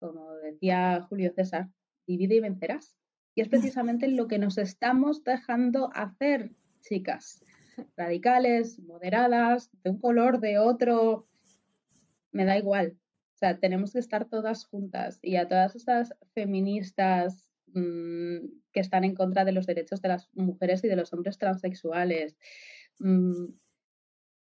como 0.00 0.32
decía 0.38 1.06
Julio 1.08 1.32
César, 1.32 1.68
divide 2.06 2.36
y 2.36 2.40
vencerás. 2.40 2.96
Y 3.34 3.42
es 3.42 3.48
precisamente 3.48 4.08
lo 4.08 4.28
que 4.28 4.38
nos 4.38 4.56
estamos 4.58 5.22
dejando 5.24 5.90
hacer, 5.94 6.52
chicas. 6.80 7.44
Radicales, 7.96 8.78
moderadas, 8.78 9.70
de 9.82 9.90
un 9.90 9.98
color, 9.98 10.40
de 10.40 10.58
otro, 10.58 11.28
me 12.32 12.44
da 12.44 12.56
igual. 12.56 12.96
O 13.34 13.38
sea, 13.38 13.58
tenemos 13.58 13.92
que 13.92 13.98
estar 13.98 14.24
todas 14.26 14.64
juntas 14.64 15.18
y 15.20 15.36
a 15.36 15.46
todas 15.46 15.76
estas 15.76 16.14
feministas 16.32 17.52
mm, 17.74 18.46
que 18.72 18.80
están 18.80 19.04
en 19.04 19.14
contra 19.14 19.44
de 19.44 19.52
los 19.52 19.66
derechos 19.66 20.00
de 20.00 20.08
las 20.08 20.30
mujeres 20.34 20.82
y 20.84 20.88
de 20.88 20.96
los 20.96 21.12
hombres 21.12 21.36
transexuales, 21.36 22.38
mm, 22.98 23.48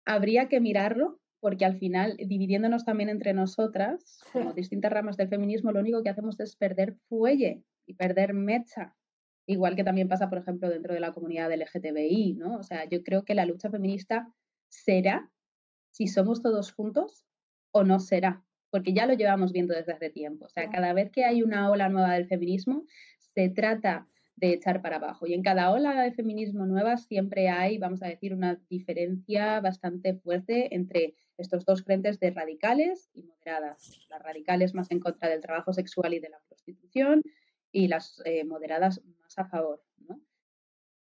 habría 0.04 0.48
que 0.48 0.60
mirarlo 0.60 1.18
porque 1.44 1.66
al 1.66 1.76
final, 1.76 2.16
dividiéndonos 2.16 2.86
también 2.86 3.10
entre 3.10 3.34
nosotras, 3.34 4.24
como 4.32 4.54
distintas 4.54 4.90
ramas 4.90 5.18
del 5.18 5.28
feminismo, 5.28 5.72
lo 5.72 5.80
único 5.80 6.02
que 6.02 6.08
hacemos 6.08 6.40
es 6.40 6.56
perder 6.56 6.94
fuelle 7.06 7.62
y 7.84 7.92
perder 7.92 8.32
mecha. 8.32 8.96
igual 9.46 9.76
que 9.76 9.84
también 9.84 10.08
pasa, 10.08 10.30
por 10.30 10.38
ejemplo, 10.38 10.70
dentro 10.70 10.94
de 10.94 11.00
la 11.00 11.12
comunidad 11.12 11.52
LGTBI, 11.52 12.36
¿no? 12.38 12.56
O 12.56 12.62
sea, 12.62 12.88
yo 12.88 13.02
creo 13.02 13.26
que 13.26 13.34
la 13.34 13.44
lucha 13.44 13.68
feminista 13.68 14.26
será 14.70 15.30
si 15.90 16.06
somos 16.06 16.40
todos 16.40 16.72
juntos 16.72 17.26
o 17.72 17.84
no 17.84 18.00
será, 18.00 18.42
porque 18.70 18.94
ya 18.94 19.04
lo 19.04 19.12
llevamos 19.12 19.52
viendo 19.52 19.74
desde 19.74 19.92
hace 19.92 20.08
tiempo. 20.08 20.46
O 20.46 20.48
sea, 20.48 20.70
cada 20.70 20.94
vez 20.94 21.10
que 21.10 21.26
hay 21.26 21.42
una 21.42 21.70
ola 21.70 21.90
nueva 21.90 22.14
del 22.14 22.26
feminismo, 22.26 22.86
se 23.18 23.50
trata 23.50 24.08
de 24.36 24.52
echar 24.52 24.82
para 24.82 24.96
abajo. 24.96 25.26
Y 25.26 25.34
en 25.34 25.42
cada 25.42 25.70
ola 25.70 26.02
de 26.02 26.12
feminismo 26.12 26.66
nueva 26.66 26.96
siempre 26.96 27.48
hay, 27.48 27.78
vamos 27.78 28.02
a 28.02 28.08
decir, 28.08 28.34
una 28.34 28.60
diferencia 28.68 29.60
bastante 29.60 30.14
fuerte 30.14 30.74
entre 30.74 31.14
estos 31.36 31.64
dos 31.64 31.82
frentes 31.82 32.18
de 32.20 32.30
radicales 32.30 33.10
y 33.14 33.22
moderadas. 33.22 34.06
Las 34.10 34.22
radicales 34.22 34.74
más 34.74 34.90
en 34.90 35.00
contra 35.00 35.28
del 35.28 35.40
trabajo 35.40 35.72
sexual 35.72 36.14
y 36.14 36.20
de 36.20 36.30
la 36.30 36.40
prostitución 36.48 37.22
y 37.72 37.88
las 37.88 38.20
eh, 38.24 38.44
moderadas 38.44 39.02
más 39.20 39.38
a 39.38 39.46
favor. 39.46 39.82
¿no? 40.08 40.20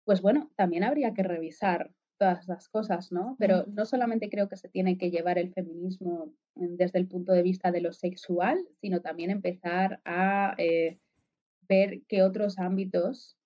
Pues 0.05 0.23
bueno, 0.23 0.51
también 0.57 0.85
habría 0.85 1.15
que 1.15 1.23
revisar 1.23 1.93
todas 2.21 2.47
las 2.49 2.69
cosas, 2.69 3.13
¿no? 3.13 3.35
Pero 3.39 3.65
no 3.67 3.87
solamente 3.87 4.29
creo 4.29 4.47
que 4.47 4.57
se 4.57 4.69
tiene 4.69 4.99
que 4.99 5.11
llevar 5.11 5.39
el 5.39 5.55
feminismo 5.55 6.35
desde 6.55 6.99
el 6.99 7.09
punto 7.09 7.33
de 7.33 7.43
vista 7.43 7.73
de 7.73 7.81
lo 7.81 7.95
sexual, 7.95 8.63
sino 8.79 9.01
también 9.01 9.31
empezar 9.31 10.03
a 10.05 10.55
eh, 10.59 10.99
ver 11.71 12.03
qué 12.09 12.23
otros 12.23 12.59
ámbitos 12.59 13.39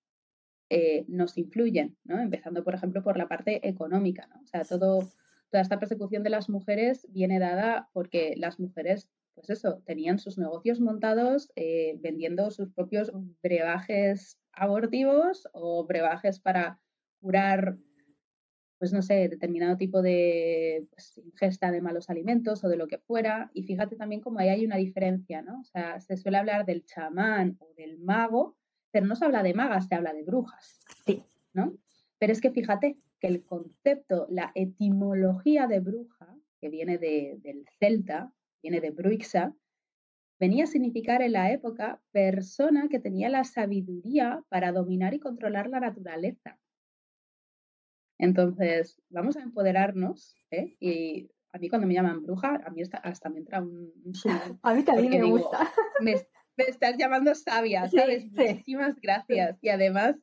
eh, 0.69 1.05
nos 1.07 1.37
influyen, 1.37 1.95
¿no? 2.03 2.19
Empezando, 2.19 2.63
por 2.63 2.73
ejemplo, 2.73 3.03
por 3.03 3.17
la 3.17 3.27
parte 3.27 3.67
económica, 3.69 4.27
¿no? 4.27 4.41
O 4.41 4.47
sea, 4.47 4.63
todo, 4.63 5.07
toda 5.51 5.61
esta 5.61 5.79
persecución 5.79 6.23
de 6.23 6.31
las 6.31 6.49
mujeres 6.49 7.07
viene 7.11 7.37
dada 7.37 7.87
porque 7.93 8.33
las 8.35 8.59
mujeres, 8.59 9.07
pues 9.35 9.51
eso, 9.51 9.83
tenían 9.85 10.17
sus 10.17 10.39
negocios 10.39 10.79
montados 10.79 11.51
eh, 11.55 11.99
vendiendo 12.01 12.49
sus 12.49 12.71
propios 12.71 13.11
brebajes 13.43 14.39
abortivos 14.53 15.47
o 15.53 15.85
brebajes 15.85 16.39
para 16.39 16.79
curar 17.21 17.77
pues 18.77 18.91
no 18.93 19.01
sé, 19.01 19.29
determinado 19.29 19.77
tipo 19.77 20.01
de 20.01 20.87
pues, 20.91 21.17
ingesta 21.17 21.71
de 21.71 21.81
malos 21.81 22.09
alimentos 22.09 22.63
o 22.63 22.69
de 22.69 22.77
lo 22.77 22.87
que 22.87 22.97
fuera. 22.97 23.49
Y 23.53 23.63
fíjate 23.63 23.95
también 23.95 24.21
cómo 24.21 24.39
ahí 24.39 24.49
hay 24.49 24.65
una 24.65 24.77
diferencia, 24.77 25.41
¿no? 25.41 25.61
O 25.61 25.63
sea, 25.63 25.99
se 25.99 26.17
suele 26.17 26.37
hablar 26.37 26.65
del 26.65 26.85
chamán 26.85 27.57
o 27.59 27.73
del 27.75 27.99
mago, 27.99 28.57
pero 28.91 29.05
no 29.05 29.15
se 29.15 29.25
habla 29.25 29.43
de 29.43 29.53
magas, 29.53 29.87
se 29.87 29.95
habla 29.95 30.13
de 30.13 30.23
brujas. 30.23 30.79
Sí. 31.05 31.23
¿No? 31.53 31.77
Pero 32.19 32.33
es 32.33 32.41
que 32.41 32.51
fíjate 32.51 32.97
que 33.19 33.27
el 33.27 33.43
concepto, 33.43 34.27
la 34.29 34.51
etimología 34.55 35.67
de 35.67 35.79
bruja, 35.79 36.35
que 36.59 36.69
viene 36.69 36.97
del 36.97 37.65
celta, 37.79 38.33
viene 38.61 38.81
de 38.81 38.91
bruixa, 38.91 39.55
venía 40.39 40.65
a 40.65 40.67
significar 40.67 41.21
en 41.21 41.33
la 41.33 41.51
época 41.51 42.01
persona 42.11 42.87
que 42.89 42.99
tenía 42.99 43.29
la 43.29 43.43
sabiduría 43.43 44.43
para 44.49 44.71
dominar 44.71 45.13
y 45.13 45.19
controlar 45.19 45.69
la 45.69 45.79
naturaleza. 45.79 46.59
Entonces, 48.17 49.01
vamos 49.09 49.37
a 49.37 49.41
empoderarnos, 49.41 50.37
¿eh? 50.51 50.75
Y 50.79 51.31
a 51.51 51.57
mí 51.57 51.69
cuando 51.69 51.87
me 51.87 51.93
llaman 51.93 52.21
bruja, 52.21 52.61
a 52.65 52.69
mí 52.69 52.81
hasta, 52.81 53.29
me 53.29 53.39
entra 53.39 53.61
un, 53.61 53.91
un 54.03 54.59
A 54.61 54.73
mí 54.73 54.83
también 54.83 55.09
me 55.09 55.23
gusta. 55.23 55.71
Me, 56.57 56.63
estás 56.69 56.95
llamando 56.97 57.35
sabia, 57.35 57.89
¿sabes? 57.89 58.31
Muchísimas 58.31 58.95
gracias. 59.01 59.57
Y 59.61 59.67
además, 59.67 60.15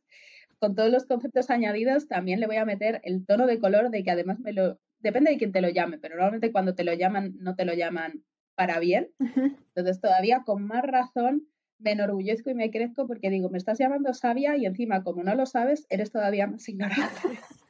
con 0.58 0.74
todos 0.74 0.90
los 0.90 1.04
conceptos 1.04 1.50
añadidos, 1.50 2.08
también 2.08 2.40
le 2.40 2.46
voy 2.46 2.56
a 2.56 2.64
meter 2.64 3.02
el 3.04 3.26
tono 3.26 3.46
de 3.46 3.58
color 3.58 3.90
de 3.90 4.02
que 4.02 4.10
además 4.10 4.40
me 4.40 4.54
lo... 4.54 4.78
Depende 5.00 5.30
de 5.30 5.36
quién 5.36 5.52
te 5.52 5.60
lo 5.60 5.68
llame, 5.68 5.98
pero 5.98 6.14
normalmente 6.14 6.52
cuando 6.52 6.74
te 6.74 6.84
lo 6.84 6.94
llaman, 6.94 7.34
no 7.38 7.54
te 7.54 7.66
lo 7.66 7.74
llaman 7.74 8.24
para 8.54 8.78
bien. 8.78 9.10
Entonces, 9.18 10.00
todavía 10.00 10.42
con 10.46 10.66
más 10.66 10.84
razón 10.84 11.48
me 11.78 11.92
enorgullezco 11.92 12.50
y 12.50 12.54
me 12.54 12.70
crezco 12.70 13.06
porque 13.06 13.28
digo, 13.28 13.50
me 13.50 13.58
estás 13.58 13.78
llamando 13.78 14.14
sabia 14.14 14.56
y 14.56 14.66
encima, 14.66 15.02
como 15.02 15.22
no 15.22 15.34
lo 15.34 15.46
sabes, 15.46 15.86
eres 15.90 16.12
todavía 16.12 16.46
más 16.46 16.68
ignorante. 16.68 17.20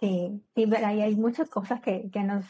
Sí, 0.00 0.42
sí, 0.54 0.66
pero 0.66 0.86
hay 0.86 1.14
muchas 1.16 1.50
cosas 1.50 1.80
que, 1.80 2.10
que, 2.10 2.22
nos, 2.22 2.46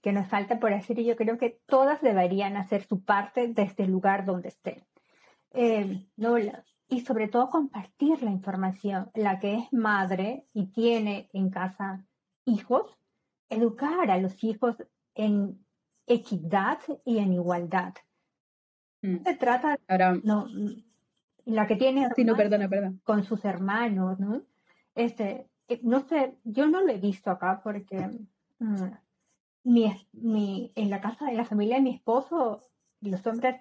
que 0.00 0.12
nos 0.12 0.28
falta 0.28 0.60
por 0.60 0.72
hacer 0.72 1.00
y 1.00 1.04
yo 1.04 1.16
creo 1.16 1.36
que 1.36 1.60
todas 1.66 2.00
deberían 2.00 2.56
hacer 2.56 2.84
su 2.84 3.04
parte 3.04 3.48
desde 3.48 3.84
el 3.84 3.90
lugar 3.90 4.24
donde 4.24 4.48
estén. 4.48 4.84
Eh, 5.50 6.06
no, 6.16 6.36
y 6.38 7.00
sobre 7.00 7.28
todo 7.28 7.50
compartir 7.50 8.22
la 8.22 8.30
información. 8.30 9.10
La 9.14 9.40
que 9.40 9.54
es 9.54 9.72
madre 9.72 10.46
y 10.52 10.66
tiene 10.66 11.28
en 11.32 11.50
casa 11.50 12.06
hijos, 12.44 12.98
educar 13.48 14.10
a 14.10 14.18
los 14.18 14.42
hijos 14.44 14.76
en 15.14 15.64
equidad 16.06 16.78
y 17.04 17.18
en 17.18 17.32
igualdad. 17.32 17.94
Mm. 19.02 19.24
Se 19.24 19.34
trata, 19.36 19.76
Ahora, 19.88 20.18
no, 20.22 20.46
la 21.44 21.66
que 21.66 21.76
tiene 21.76 22.08
sí, 22.14 22.24
no, 22.24 22.36
perdona, 22.36 22.68
perdona. 22.68 22.94
con 23.04 23.24
sus 23.24 23.44
hermanos, 23.44 24.20
¿no? 24.20 24.42
Este, 24.94 25.30
eh, 25.30 25.46
no 25.82 26.00
sé, 26.00 26.36
yo 26.44 26.66
no 26.66 26.80
lo 26.82 26.92
he 26.92 26.98
visto 26.98 27.30
acá 27.30 27.60
porque 27.62 28.26
mm, 28.58 28.86
mi, 29.64 30.72
en 30.74 30.90
la 30.90 31.00
casa 31.00 31.26
de 31.26 31.34
la 31.34 31.44
familia 31.44 31.76
de 31.76 31.82
mi 31.82 31.94
esposo, 31.94 32.62
los 33.00 33.26
hombres 33.26 33.56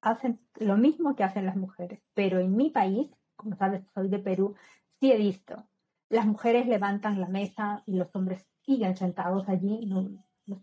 hacen 0.00 0.40
lo 0.56 0.76
mismo 0.76 1.14
que 1.16 1.24
hacen 1.24 1.46
las 1.46 1.56
mujeres, 1.56 2.00
pero 2.14 2.38
en 2.38 2.54
mi 2.56 2.70
país, 2.70 3.10
como 3.36 3.56
sabes, 3.56 3.82
soy 3.94 4.08
de 4.08 4.18
Perú, 4.18 4.54
sí 5.00 5.12
he 5.12 5.16
visto. 5.16 5.66
Las 6.10 6.26
mujeres 6.26 6.66
levantan 6.66 7.20
la 7.20 7.28
mesa 7.28 7.82
y 7.86 7.96
los 7.96 8.14
hombres 8.14 8.46
siguen 8.64 8.96
sentados 8.96 9.48
allí, 9.48 9.86
no, 9.86 10.10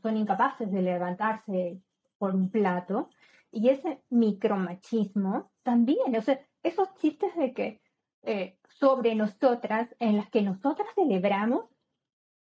son 0.02 0.18
incapaces 0.18 0.72
de 0.72 0.82
levantarse 0.82 1.82
por 2.18 2.36
un 2.36 2.50
plato. 2.50 3.10
Y 3.52 3.70
ese 3.70 4.02
micromachismo 4.10 5.52
también, 5.64 6.16
o 6.16 6.22
sea, 6.22 6.40
esos 6.64 6.94
chistes 6.96 7.36
de 7.36 7.54
que 7.54 7.82
eh, 8.24 8.58
sobre 8.80 9.16
nosotras 9.16 9.96
en 10.00 10.18
las 10.18 10.30
que 10.30 10.42
nosotras 10.42 10.88
celebramos, 10.96 11.66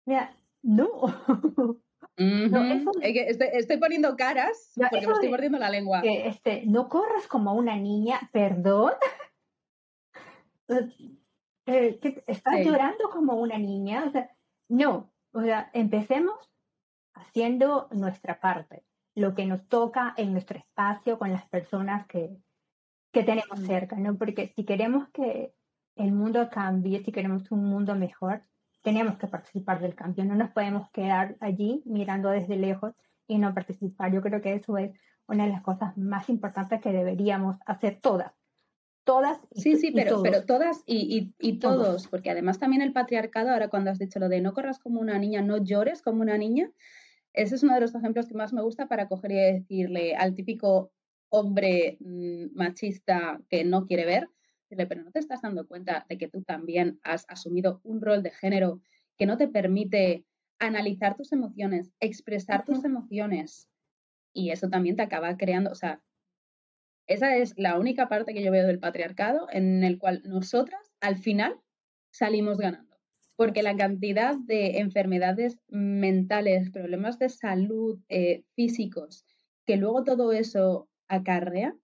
mira, 0.06 0.36
no. 0.62 0.89
estoy, 2.17 3.78
poniendo 3.78 4.15
caras 4.15 4.74
porque 4.76 5.08
me 5.08 5.13
estoy 5.13 5.30
mordiendo 5.30 5.60
la 5.60 5.70
lengua. 5.70 6.02
este, 6.04 6.65
no 6.65 6.89
corras 6.89 7.28
como 7.28 7.54
una 7.54 7.76
niña, 7.78 8.20
perdón. 8.32 8.94
Eh, 11.67 12.00
estás 12.26 12.65
llorando 12.65 13.10
como 13.12 13.36
una 13.36 13.58
niña. 13.58 14.06
O 14.08 14.12
sea, 14.12 14.36
no, 14.67 15.13
o 15.32 15.41
sea, 15.41 15.70
empecemos 15.74 16.34
haciendo 17.13 17.88
nuestra 17.91 18.39
parte, 18.39 18.84
lo 19.15 19.36
que 19.36 19.46
nos 19.46 19.67
toca 19.67 20.13
en 20.17 20.32
nuestro 20.32 20.58
espacio 20.58 21.20
con 21.20 21.32
las 21.32 21.48
personas 21.50 22.08
que, 22.08 22.36
que 23.13 23.24
tenemos 23.24 23.60
cerca, 23.60 23.96
¿no? 23.98 24.17
Porque 24.17 24.48
si 24.56 24.65
queremos 24.65 25.08
que 25.10 25.54
el 26.02 26.12
mundo 26.12 26.50
cambie, 26.50 27.04
si 27.04 27.12
queremos 27.12 27.52
un 27.52 27.66
mundo 27.66 27.96
mejor, 27.96 28.44
tenemos 28.82 29.18
que 29.18 29.28
participar 29.28 29.80
del 29.80 29.96
cambio. 29.96 30.26
No 30.26 30.36
nos 30.36 30.52
podemos 30.52 30.90
quedar 30.92 31.36
allí 31.40 31.82
mirando 31.86 32.30
desde 32.30 32.58
lejos 32.58 32.94
y 33.28 33.38
no 33.38 33.54
participar. 33.54 34.12
Yo 34.12 34.22
creo 34.22 34.42
que 34.42 34.54
eso 34.54 34.78
es 34.78 34.92
una 35.28 35.46
de 35.46 35.52
las 35.52 35.62
cosas 35.62 35.98
más 35.98 36.30
importantes 36.30 36.82
que 36.82 36.92
deberíamos 36.92 37.58
hacer 37.66 38.00
todas. 38.02 38.34
Todas. 39.04 39.40
sí, 39.54 39.78
sí, 39.78 39.92
pero, 39.92 40.22
pero 40.22 40.46
todas 40.46 40.84
y, 40.86 41.34
y, 41.40 41.58
todos, 41.58 42.08
porque 42.08 42.30
además 42.30 42.60
también 42.60 42.84
el 42.84 42.94
patriarcado, 42.94 43.50
ahora 43.50 43.68
cuando 43.68 43.90
has 43.90 43.98
dicho 43.98 44.20
lo 44.20 44.30
de 44.30 44.42
no 44.42 44.54
corras 44.54 44.78
como 44.78 45.02
una 45.02 45.18
niña, 45.18 45.42
no 45.42 45.58
llores 45.58 46.04
como 46.04 46.22
una 46.22 46.38
niña, 46.38 46.70
ese 47.34 47.56
es 47.56 47.64
uno 47.64 47.74
de 47.74 47.82
los 47.82 47.96
ejemplos 47.96 48.28
que 48.28 48.36
más 48.36 48.54
me 48.54 48.62
gusta 48.62 48.88
para 48.88 49.08
coger 49.08 49.32
y 49.32 49.36
decirle 49.36 50.16
al 50.16 50.36
típico 50.36 50.92
hombre 51.30 51.98
mm, 52.00 52.54
machista 52.54 53.42
que 53.50 53.64
no 53.64 53.88
quiere 53.88 54.06
ver, 54.06 54.30
pero 54.75 55.03
no 55.03 55.12
te 55.12 55.19
estás 55.19 55.41
dando 55.41 55.67
cuenta 55.67 56.05
de 56.10 56.17
que 56.17 56.27
tú 56.27 56.43
también 56.43 56.99
has 57.03 57.25
asumido 57.27 57.81
un 57.84 58.01
rol 58.01 58.23
de 58.23 58.31
género 58.31 58.81
que 59.17 59.25
no 59.25 59.38
te 59.38 59.47
permite 59.47 60.25
analizar 60.60 61.15
tus 61.15 61.31
emociones, 61.31 61.91
expresar 61.99 62.65
tus 62.65 62.84
emociones. 62.86 63.67
Y 64.34 64.51
eso 64.51 64.69
también 64.69 64.95
te 64.95 65.03
acaba 65.03 65.36
creando, 65.38 65.71
o 65.71 65.75
sea, 65.75 66.01
esa 67.07 67.36
es 67.36 67.53
la 67.57 67.77
única 67.77 68.07
parte 68.07 68.34
que 68.34 68.43
yo 68.43 68.51
veo 68.51 68.65
del 68.65 68.79
patriarcado 68.79 69.47
en 69.51 69.84
el 69.84 69.97
cual 69.97 70.21
nosotras 70.23 70.81
al 71.01 71.17
final 71.17 71.60
salimos 72.12 72.57
ganando. 72.57 72.95
Porque 73.36 73.63
la 73.63 73.75
cantidad 73.75 74.36
de 74.38 74.79
enfermedades 74.79 75.60
mentales, 75.67 76.69
problemas 76.69 77.17
de 77.19 77.29
salud 77.29 77.99
eh, 78.07 78.43
físicos, 78.55 79.25
que 79.65 79.77
luego 79.77 80.03
todo 80.03 80.31
eso 80.31 80.89
acarrea, 81.07 81.75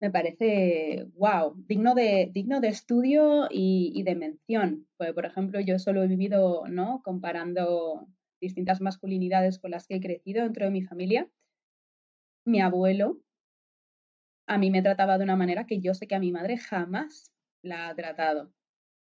me 0.00 0.10
parece, 0.10 1.06
wow, 1.14 1.54
digno 1.66 1.94
de, 1.94 2.30
digno 2.32 2.60
de 2.60 2.68
estudio 2.68 3.48
y, 3.50 4.02
de 4.02 4.14
mención. 4.14 4.86
Pues, 4.96 5.12
por 5.12 5.26
ejemplo, 5.26 5.60
yo 5.60 5.78
solo 5.78 6.02
he 6.02 6.08
vivido, 6.08 6.64
¿no? 6.68 7.02
Comparando 7.04 8.08
distintas 8.40 8.80
masculinidades 8.80 9.58
con 9.58 9.70
las 9.70 9.86
que 9.86 9.96
he 9.96 10.00
crecido 10.00 10.42
dentro 10.42 10.64
de 10.64 10.70
mi 10.70 10.82
familia. 10.82 11.28
Mi 12.46 12.60
abuelo 12.60 13.20
a 14.46 14.58
mí 14.58 14.70
me 14.70 14.82
trataba 14.82 15.16
de 15.16 15.24
una 15.24 15.36
manera 15.36 15.66
que 15.66 15.80
yo 15.80 15.94
sé 15.94 16.08
que 16.08 16.16
a 16.16 16.18
mi 16.18 16.32
madre 16.32 16.56
jamás 16.56 17.32
la 17.62 17.88
ha 17.88 17.94
tratado. 17.94 18.52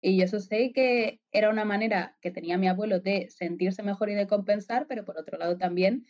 Y 0.00 0.22
eso 0.22 0.40
sé 0.40 0.72
que 0.72 1.20
era 1.32 1.48
una 1.48 1.64
manera 1.64 2.16
que 2.20 2.30
tenía 2.30 2.58
mi 2.58 2.68
abuelo 2.68 3.00
de 3.00 3.28
sentirse 3.30 3.82
mejor 3.82 4.10
y 4.10 4.14
de 4.14 4.26
compensar, 4.26 4.86
pero 4.86 5.04
por 5.04 5.18
otro 5.18 5.38
lado 5.38 5.56
también 5.56 6.06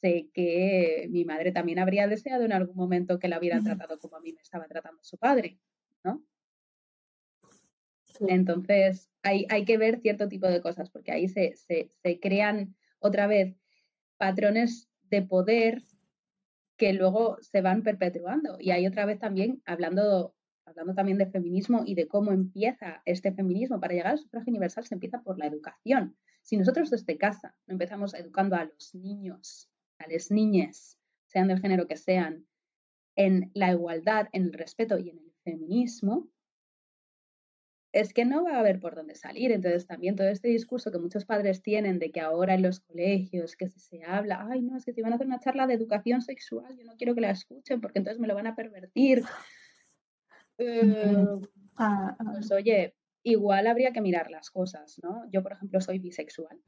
sé 0.00 0.30
que 0.32 1.06
mi 1.10 1.24
madre 1.24 1.52
también 1.52 1.78
habría 1.78 2.06
deseado 2.08 2.44
en 2.44 2.52
algún 2.52 2.76
momento 2.76 3.18
que 3.18 3.28
la 3.28 3.38
hubieran 3.38 3.64
tratado 3.64 3.98
como 3.98 4.16
a 4.16 4.20
mí 4.20 4.32
me 4.32 4.42
estaba 4.42 4.66
tratando 4.66 5.02
su 5.02 5.18
padre, 5.18 5.58
¿no? 6.04 6.24
Entonces, 8.28 9.10
hay, 9.22 9.46
hay, 9.48 9.64
que 9.64 9.78
ver 9.78 10.00
cierto 10.00 10.28
tipo 10.28 10.46
de 10.46 10.60
cosas, 10.60 10.90
porque 10.90 11.12
ahí 11.12 11.28
se, 11.28 11.56
se, 11.56 11.90
se 12.02 12.20
crean 12.20 12.76
otra 12.98 13.26
vez 13.26 13.56
patrones 14.18 14.90
de 15.04 15.22
poder 15.22 15.82
que 16.76 16.92
luego 16.92 17.38
se 17.40 17.60
van 17.60 17.82
perpetuando. 17.82 18.56
Y 18.58 18.70
hay 18.70 18.86
otra 18.86 19.06
vez 19.06 19.18
también, 19.18 19.62
hablando, 19.64 20.34
hablando 20.64 20.94
también 20.94 21.18
de 21.18 21.26
feminismo 21.26 21.82
y 21.86 21.94
de 21.94 22.08
cómo 22.08 22.32
empieza 22.32 23.02
este 23.04 23.32
feminismo, 23.32 23.80
para 23.80 23.94
llegar 23.94 24.12
al 24.12 24.18
sufragio 24.18 24.50
universal 24.50 24.84
se 24.84 24.94
empieza 24.94 25.22
por 25.22 25.38
la 25.38 25.46
educación. 25.46 26.16
Si 26.42 26.56
nosotros 26.56 26.90
desde 26.90 27.18
casa 27.18 27.54
no 27.66 27.72
empezamos 27.72 28.14
educando 28.14 28.56
a 28.56 28.64
los 28.64 28.94
niños, 28.94 29.69
a 30.00 30.08
las 30.08 30.30
niñas, 30.30 30.98
sean 31.26 31.48
del 31.48 31.60
género 31.60 31.86
que 31.86 31.96
sean, 31.96 32.46
en 33.16 33.50
la 33.54 33.72
igualdad, 33.72 34.28
en 34.32 34.44
el 34.44 34.52
respeto 34.52 34.98
y 34.98 35.10
en 35.10 35.18
el 35.18 35.32
feminismo, 35.44 36.28
es 37.92 38.14
que 38.14 38.24
no 38.24 38.44
va 38.44 38.54
a 38.54 38.60
haber 38.60 38.78
por 38.78 38.94
dónde 38.94 39.14
salir. 39.14 39.50
Entonces, 39.52 39.86
también 39.86 40.16
todo 40.16 40.28
este 40.28 40.48
discurso 40.48 40.92
que 40.92 40.98
muchos 40.98 41.24
padres 41.24 41.60
tienen 41.62 41.98
de 41.98 42.12
que 42.12 42.20
ahora 42.20 42.54
en 42.54 42.62
los 42.62 42.80
colegios, 42.80 43.56
que 43.56 43.68
se, 43.68 44.04
habla, 44.04 44.46
ay, 44.48 44.62
no, 44.62 44.76
es 44.76 44.84
que 44.84 44.92
si 44.92 45.02
van 45.02 45.12
a 45.12 45.16
hacer 45.16 45.26
una 45.26 45.40
charla 45.40 45.66
de 45.66 45.74
educación 45.74 46.22
sexual, 46.22 46.76
yo 46.76 46.84
no 46.84 46.96
quiero 46.96 47.14
que 47.14 47.20
la 47.20 47.30
escuchen 47.30 47.80
porque 47.80 47.98
entonces 47.98 48.20
me 48.20 48.28
lo 48.28 48.34
van 48.34 48.46
a 48.46 48.56
pervertir. 48.56 49.22
Eh, 50.62 51.24
ah, 51.76 52.14
ah. 52.18 52.32
pues 52.34 52.52
oye, 52.52 52.94
igual 53.22 53.66
habría 53.66 53.94
que 53.94 54.02
mirar 54.02 54.30
las 54.30 54.50
cosas, 54.50 55.00
¿no? 55.02 55.24
Yo, 55.30 55.42
por 55.42 55.52
ejemplo, 55.52 55.80
soy 55.80 55.98
bisexual 55.98 56.60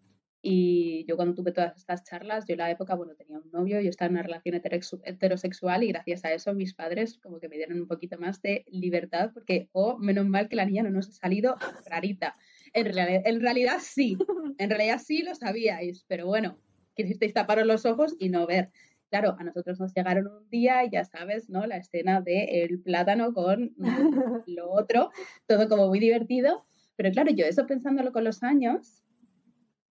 y 0.44 1.04
yo 1.06 1.14
cuando 1.14 1.34
tuve 1.34 1.52
todas 1.52 1.76
estas 1.76 2.02
charlas, 2.02 2.46
yo 2.48 2.54
en 2.54 2.58
la 2.58 2.70
época, 2.70 2.96
bueno, 2.96 3.14
tenía 3.14 3.38
un 3.38 3.48
novio, 3.52 3.80
yo 3.80 3.88
estaba 3.88 4.08
en 4.08 4.14
una 4.14 4.24
relación 4.24 4.60
heterosexual 5.04 5.84
y 5.84 5.88
gracias 5.88 6.24
a 6.24 6.32
eso 6.32 6.52
mis 6.52 6.74
padres 6.74 7.18
como 7.18 7.38
que 7.38 7.48
me 7.48 7.56
dieron 7.56 7.80
un 7.80 7.86
poquito 7.86 8.18
más 8.18 8.42
de 8.42 8.64
libertad 8.68 9.30
porque, 9.32 9.68
oh, 9.70 9.98
menos 9.98 10.26
mal 10.26 10.48
que 10.48 10.56
la 10.56 10.64
niña 10.64 10.82
no 10.82 10.90
nos 10.90 11.08
ha 11.08 11.12
salido 11.12 11.54
rarita. 11.86 12.36
En, 12.72 12.86
en 12.98 13.40
realidad 13.40 13.78
sí, 13.80 14.18
en 14.58 14.68
realidad 14.68 15.00
sí 15.02 15.22
lo 15.22 15.36
sabíais, 15.36 16.04
pero 16.08 16.26
bueno, 16.26 16.58
quisisteis 16.96 17.32
taparos 17.32 17.66
los 17.66 17.86
ojos 17.86 18.16
y 18.18 18.28
no 18.28 18.44
ver. 18.44 18.70
Claro, 19.10 19.36
a 19.38 19.44
nosotros 19.44 19.78
nos 19.78 19.94
llegaron 19.94 20.26
un 20.26 20.48
día 20.48 20.84
y 20.84 20.90
ya 20.90 21.04
sabes, 21.04 21.50
¿no? 21.50 21.66
La 21.66 21.76
escena 21.76 22.20
de 22.20 22.64
el 22.64 22.80
plátano 22.80 23.32
con 23.32 23.76
lo 24.46 24.72
otro, 24.72 25.12
todo 25.46 25.68
como 25.68 25.86
muy 25.86 26.00
divertido. 26.00 26.64
Pero 26.96 27.10
claro, 27.12 27.30
yo 27.30 27.44
eso 27.44 27.66
pensándolo 27.66 28.12
con 28.12 28.24
los 28.24 28.42
años, 28.42 29.01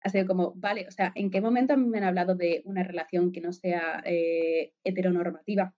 ha 0.06 0.10
sido 0.10 0.26
como, 0.26 0.52
vale, 0.54 0.86
o 0.86 0.90
sea, 0.92 1.10
¿en 1.16 1.30
qué 1.30 1.40
momento 1.40 1.76
me 1.76 1.98
han 1.98 2.04
hablado 2.04 2.36
de 2.36 2.62
una 2.64 2.84
relación 2.84 3.32
que 3.32 3.40
no 3.40 3.52
sea 3.52 4.02
eh, 4.04 4.72
heteronormativa? 4.84 5.74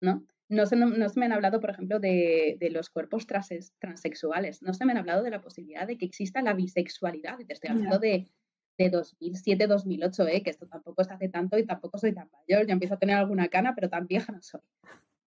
¿No? 0.00 0.26
No 0.48 0.66
se, 0.66 0.74
no, 0.74 0.88
me 0.88 1.24
han 1.24 1.32
hablado, 1.32 1.60
por 1.60 1.70
ejemplo, 1.70 2.00
de, 2.00 2.58
los 2.72 2.90
cuerpos 2.90 3.26
transexuales. 3.26 4.60
No 4.60 4.74
se 4.74 4.84
me 4.84 4.92
han 4.92 4.98
hablado 4.98 5.22
de 5.22 5.30
la 5.30 5.40
posibilidad 5.40 5.86
de 5.86 5.96
que 5.96 6.04
exista 6.04 6.42
la 6.42 6.52
bisexualidad. 6.52 7.38
Y 7.38 7.44
te 7.46 7.54
estoy 7.54 7.70
hablando 7.70 7.98
de, 8.00 8.26
de 8.76 8.90
2007, 8.90 9.68
2008, 9.68 10.26
¿eh? 10.26 10.42
que 10.42 10.50
esto 10.50 10.66
tampoco 10.66 11.04
se 11.04 11.14
hace 11.14 11.28
tanto 11.28 11.56
y 11.56 11.64
tampoco 11.64 11.96
soy 11.96 12.12
tan 12.12 12.28
mayor. 12.30 12.66
Ya 12.66 12.72
empiezo 12.72 12.94
a 12.94 12.98
tener 12.98 13.16
alguna 13.16 13.48
cana, 13.48 13.74
pero 13.74 13.88
tan 13.88 14.08
vieja 14.08 14.32
no 14.32 14.42
soy. 14.42 14.60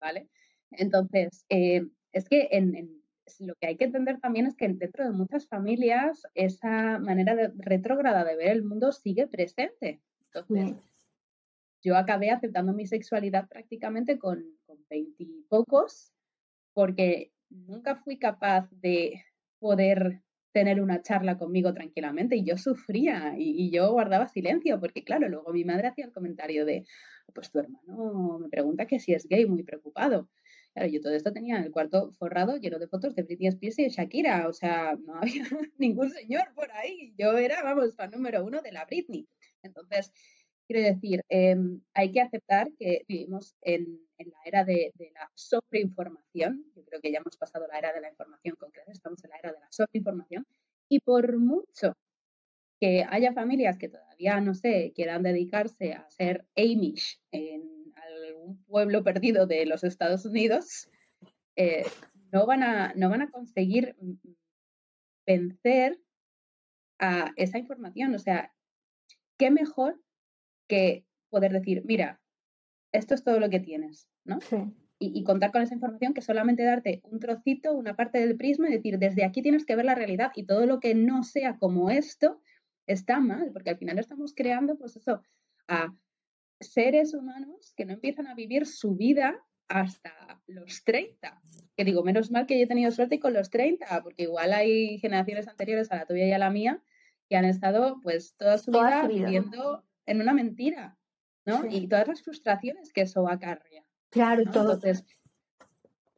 ¿Vale? 0.01 0.27
Entonces, 0.71 1.45
eh, 1.47 1.87
es 2.11 2.27
que 2.27 2.49
en 2.51 3.02
lo 3.39 3.55
que 3.55 3.67
hay 3.67 3.77
que 3.77 3.85
entender 3.85 4.19
también 4.19 4.47
es 4.47 4.55
que 4.55 4.67
dentro 4.67 5.05
de 5.05 5.11
muchas 5.11 5.47
familias 5.47 6.23
esa 6.33 6.99
manera 6.99 7.35
de, 7.35 7.51
retrógrada 7.57 8.23
de 8.23 8.35
ver 8.35 8.49
el 8.49 8.63
mundo 8.63 8.91
sigue 8.91 9.27
presente. 9.27 10.01
Entonces, 10.25 10.75
yo 11.81 11.95
acabé 11.97 12.31
aceptando 12.31 12.73
mi 12.73 12.87
sexualidad 12.87 13.47
prácticamente 13.47 14.17
con 14.17 14.43
veintipocos 14.89 16.11
porque 16.73 17.31
nunca 17.49 17.95
fui 17.97 18.17
capaz 18.17 18.69
de 18.71 19.23
poder 19.59 20.21
tener 20.53 20.81
una 20.81 21.01
charla 21.01 21.37
conmigo 21.37 21.73
tranquilamente 21.73 22.35
y 22.35 22.43
yo 22.43 22.57
sufría 22.57 23.35
y, 23.37 23.49
y, 23.59 23.71
yo 23.71 23.91
guardaba 23.91 24.27
silencio 24.27 24.79
porque 24.79 25.03
claro, 25.03 25.27
luego 25.27 25.51
mi 25.51 25.65
madre 25.65 25.87
hacía 25.87 26.05
el 26.05 26.11
comentario 26.11 26.65
de, 26.65 26.85
pues 27.33 27.51
tu 27.51 27.59
hermano 27.59 28.39
me 28.39 28.49
pregunta 28.49 28.85
que 28.85 28.99
si 28.99 29.13
es 29.13 29.27
gay, 29.27 29.45
muy 29.45 29.63
preocupado. 29.63 30.29
Claro, 30.73 30.89
yo 30.89 31.01
todo 31.01 31.13
esto 31.13 31.31
tenía 31.31 31.57
en 31.57 31.65
el 31.65 31.71
cuarto 31.71 32.11
forrado 32.13 32.57
lleno 32.57 32.79
de 32.79 32.87
fotos 32.87 33.13
de 33.13 33.21
Britney 33.21 33.49
Spears 33.49 33.77
y 33.77 33.89
Shakira, 33.89 34.47
o 34.47 34.53
sea, 34.53 34.95
no 34.95 35.13
había 35.21 35.45
ningún 35.77 36.09
señor 36.09 36.51
por 36.55 36.71
ahí. 36.71 37.13
Yo 37.17 37.37
era, 37.37 37.61
vamos, 37.63 37.95
fan 37.95 38.09
número 38.11 38.43
uno 38.43 38.61
de 38.61 38.71
la 38.71 38.85
Britney. 38.85 39.27
Entonces, 39.61 40.11
quiero 40.67 40.81
decir, 40.81 41.21
em, 41.29 41.81
hay 41.93 42.11
que 42.11 42.21
aceptar 42.21 42.69
que 42.79 43.03
vivimos 43.07 43.55
en, 43.61 43.99
la 44.17 44.37
era 44.45 44.63
de, 44.63 44.91
la 45.13 45.29
sobreinformación. 45.35 46.65
Yo 46.75 46.83
creo 46.85 47.01
que 47.01 47.11
ya 47.11 47.19
hemos 47.19 47.37
pasado 47.37 47.67
la 47.67 47.77
era 47.77 47.93
de 47.93 48.01
la 48.01 48.09
información 48.09 48.55
concreta, 48.55 48.91
estamos 48.91 49.23
en 49.23 49.29
la 49.31 49.37
era 49.37 49.51
de 49.51 49.59
la 49.59 49.67
sobreinformación. 49.69 50.45
Y 50.89 50.99
por 51.01 51.37
mucho 51.37 51.93
que 52.79 53.05
haya 53.09 53.33
familias 53.33 53.77
que 53.77 53.89
todavía, 53.89 54.41
no 54.41 54.55
sé, 54.55 54.91
quieran 54.95 55.23
dedicarse 55.23 55.93
a 55.93 56.09
ser 56.09 56.45
Amish 56.55 57.21
en 57.31 57.82
un 58.43 58.63
pueblo 58.65 59.03
perdido 59.03 59.47
de 59.47 59.65
los 59.65 59.83
Estados 59.83 60.25
Unidos, 60.25 60.89
eh, 61.55 61.85
no, 62.31 62.45
van 62.45 62.63
a, 62.63 62.93
no 62.95 63.09
van 63.09 63.21
a 63.21 63.29
conseguir 63.29 63.95
vencer 65.25 65.99
a 66.99 67.31
esa 67.35 67.57
información. 67.57 68.13
O 68.15 68.19
sea, 68.19 68.53
¿qué 69.37 69.51
mejor 69.51 70.01
que 70.67 71.05
poder 71.29 71.51
decir, 71.51 71.83
mira, 71.85 72.21
esto 72.91 73.15
es 73.15 73.23
todo 73.23 73.39
lo 73.39 73.49
que 73.49 73.59
tienes, 73.59 74.07
¿no? 74.23 74.39
Y, 74.99 75.19
y, 75.19 75.23
contar 75.23 75.51
con 75.51 75.61
esa 75.61 75.73
información 75.73 76.13
que 76.13 76.21
solamente 76.21 76.63
darte 76.63 77.01
un 77.03 77.19
trocito, 77.19 77.73
una 77.73 77.95
parte 77.95 78.19
del 78.19 78.37
prisma 78.37 78.69
y 78.69 78.73
decir, 78.73 78.99
desde 78.99 79.25
aquí 79.25 79.41
tienes 79.41 79.65
que 79.65 79.75
ver 79.75 79.83
la 79.83 79.95
realidad 79.95 80.31
y 80.33 80.45
todo 80.45 80.65
lo 80.65 80.79
que 80.79 80.95
no 80.95 81.23
sea 81.23 81.57
como 81.57 81.89
esto 81.89 82.39
está 82.87 83.19
mal, 83.19 83.51
porque 83.51 83.71
al 83.71 83.77
final 83.77 83.99
estamos 83.99 84.33
creando, 84.33 84.77
pues 84.77 84.95
eso, 84.95 85.21
a 85.67 85.93
seres 86.63 87.13
humanos 87.13 87.73
que 87.75 87.85
no 87.85 87.93
empiezan 87.93 88.27
a 88.27 88.35
vivir 88.35 88.65
su 88.65 88.95
vida 88.95 89.43
hasta 89.67 90.41
los 90.47 90.83
30. 90.83 91.41
Que 91.75 91.83
digo, 91.83 92.03
menos 92.03 92.31
mal 92.31 92.45
que 92.45 92.57
yo 92.57 92.65
he 92.65 92.67
tenido 92.67 92.91
suerte 92.91 93.19
con 93.19 93.33
los 93.33 93.49
30, 93.49 94.03
porque 94.03 94.23
igual 94.23 94.53
hay 94.53 94.99
generaciones 94.99 95.47
anteriores 95.47 95.91
a 95.91 95.97
la 95.97 96.05
tuya 96.05 96.27
y 96.27 96.31
a 96.31 96.37
la 96.37 96.49
mía 96.49 96.81
que 97.29 97.37
han 97.37 97.45
estado 97.45 97.99
pues 98.01 98.35
toda 98.37 98.57
su, 98.57 98.71
vida, 98.71 99.07
viviendo 99.07 99.83
en 100.05 100.21
una 100.21 100.33
mentira, 100.33 100.97
¿no? 101.45 101.65
Y 101.69 101.87
todas 101.87 102.07
las 102.07 102.21
frustraciones 102.21 102.93
que 102.93 103.01
eso 103.01 103.27
acarrea. 103.27 103.83
Claro, 104.09 104.43
todo. 104.45 104.73
Entonces, 104.73 105.05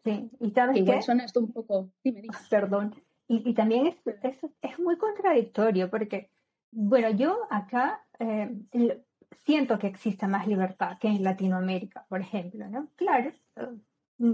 sí, 0.03 0.29
y 0.39 0.51
sabes 0.51 0.77
igual 0.77 1.03
son 1.03 1.21
esto 1.21 1.39
un 1.39 1.53
poco, 1.53 1.91
dime, 2.03 2.23
Perdón. 2.49 2.95
Y, 3.27 3.55
también 3.55 3.87
es, 3.87 3.95
es, 4.61 4.79
muy 4.79 4.97
contradictorio 4.97 5.89
porque, 5.89 6.29
bueno, 6.71 7.09
yo 7.09 7.47
acá 7.49 8.05
eh, 8.19 8.51
siento 9.43 9.79
que 9.79 9.87
exista 9.87 10.27
más 10.27 10.47
libertad 10.47 10.97
que 10.99 11.07
en 11.07 11.23
Latinoamérica, 11.23 12.05
por 12.09 12.21
ejemplo. 12.21 12.65
Claro, 12.95 13.31
mm, 14.17 14.33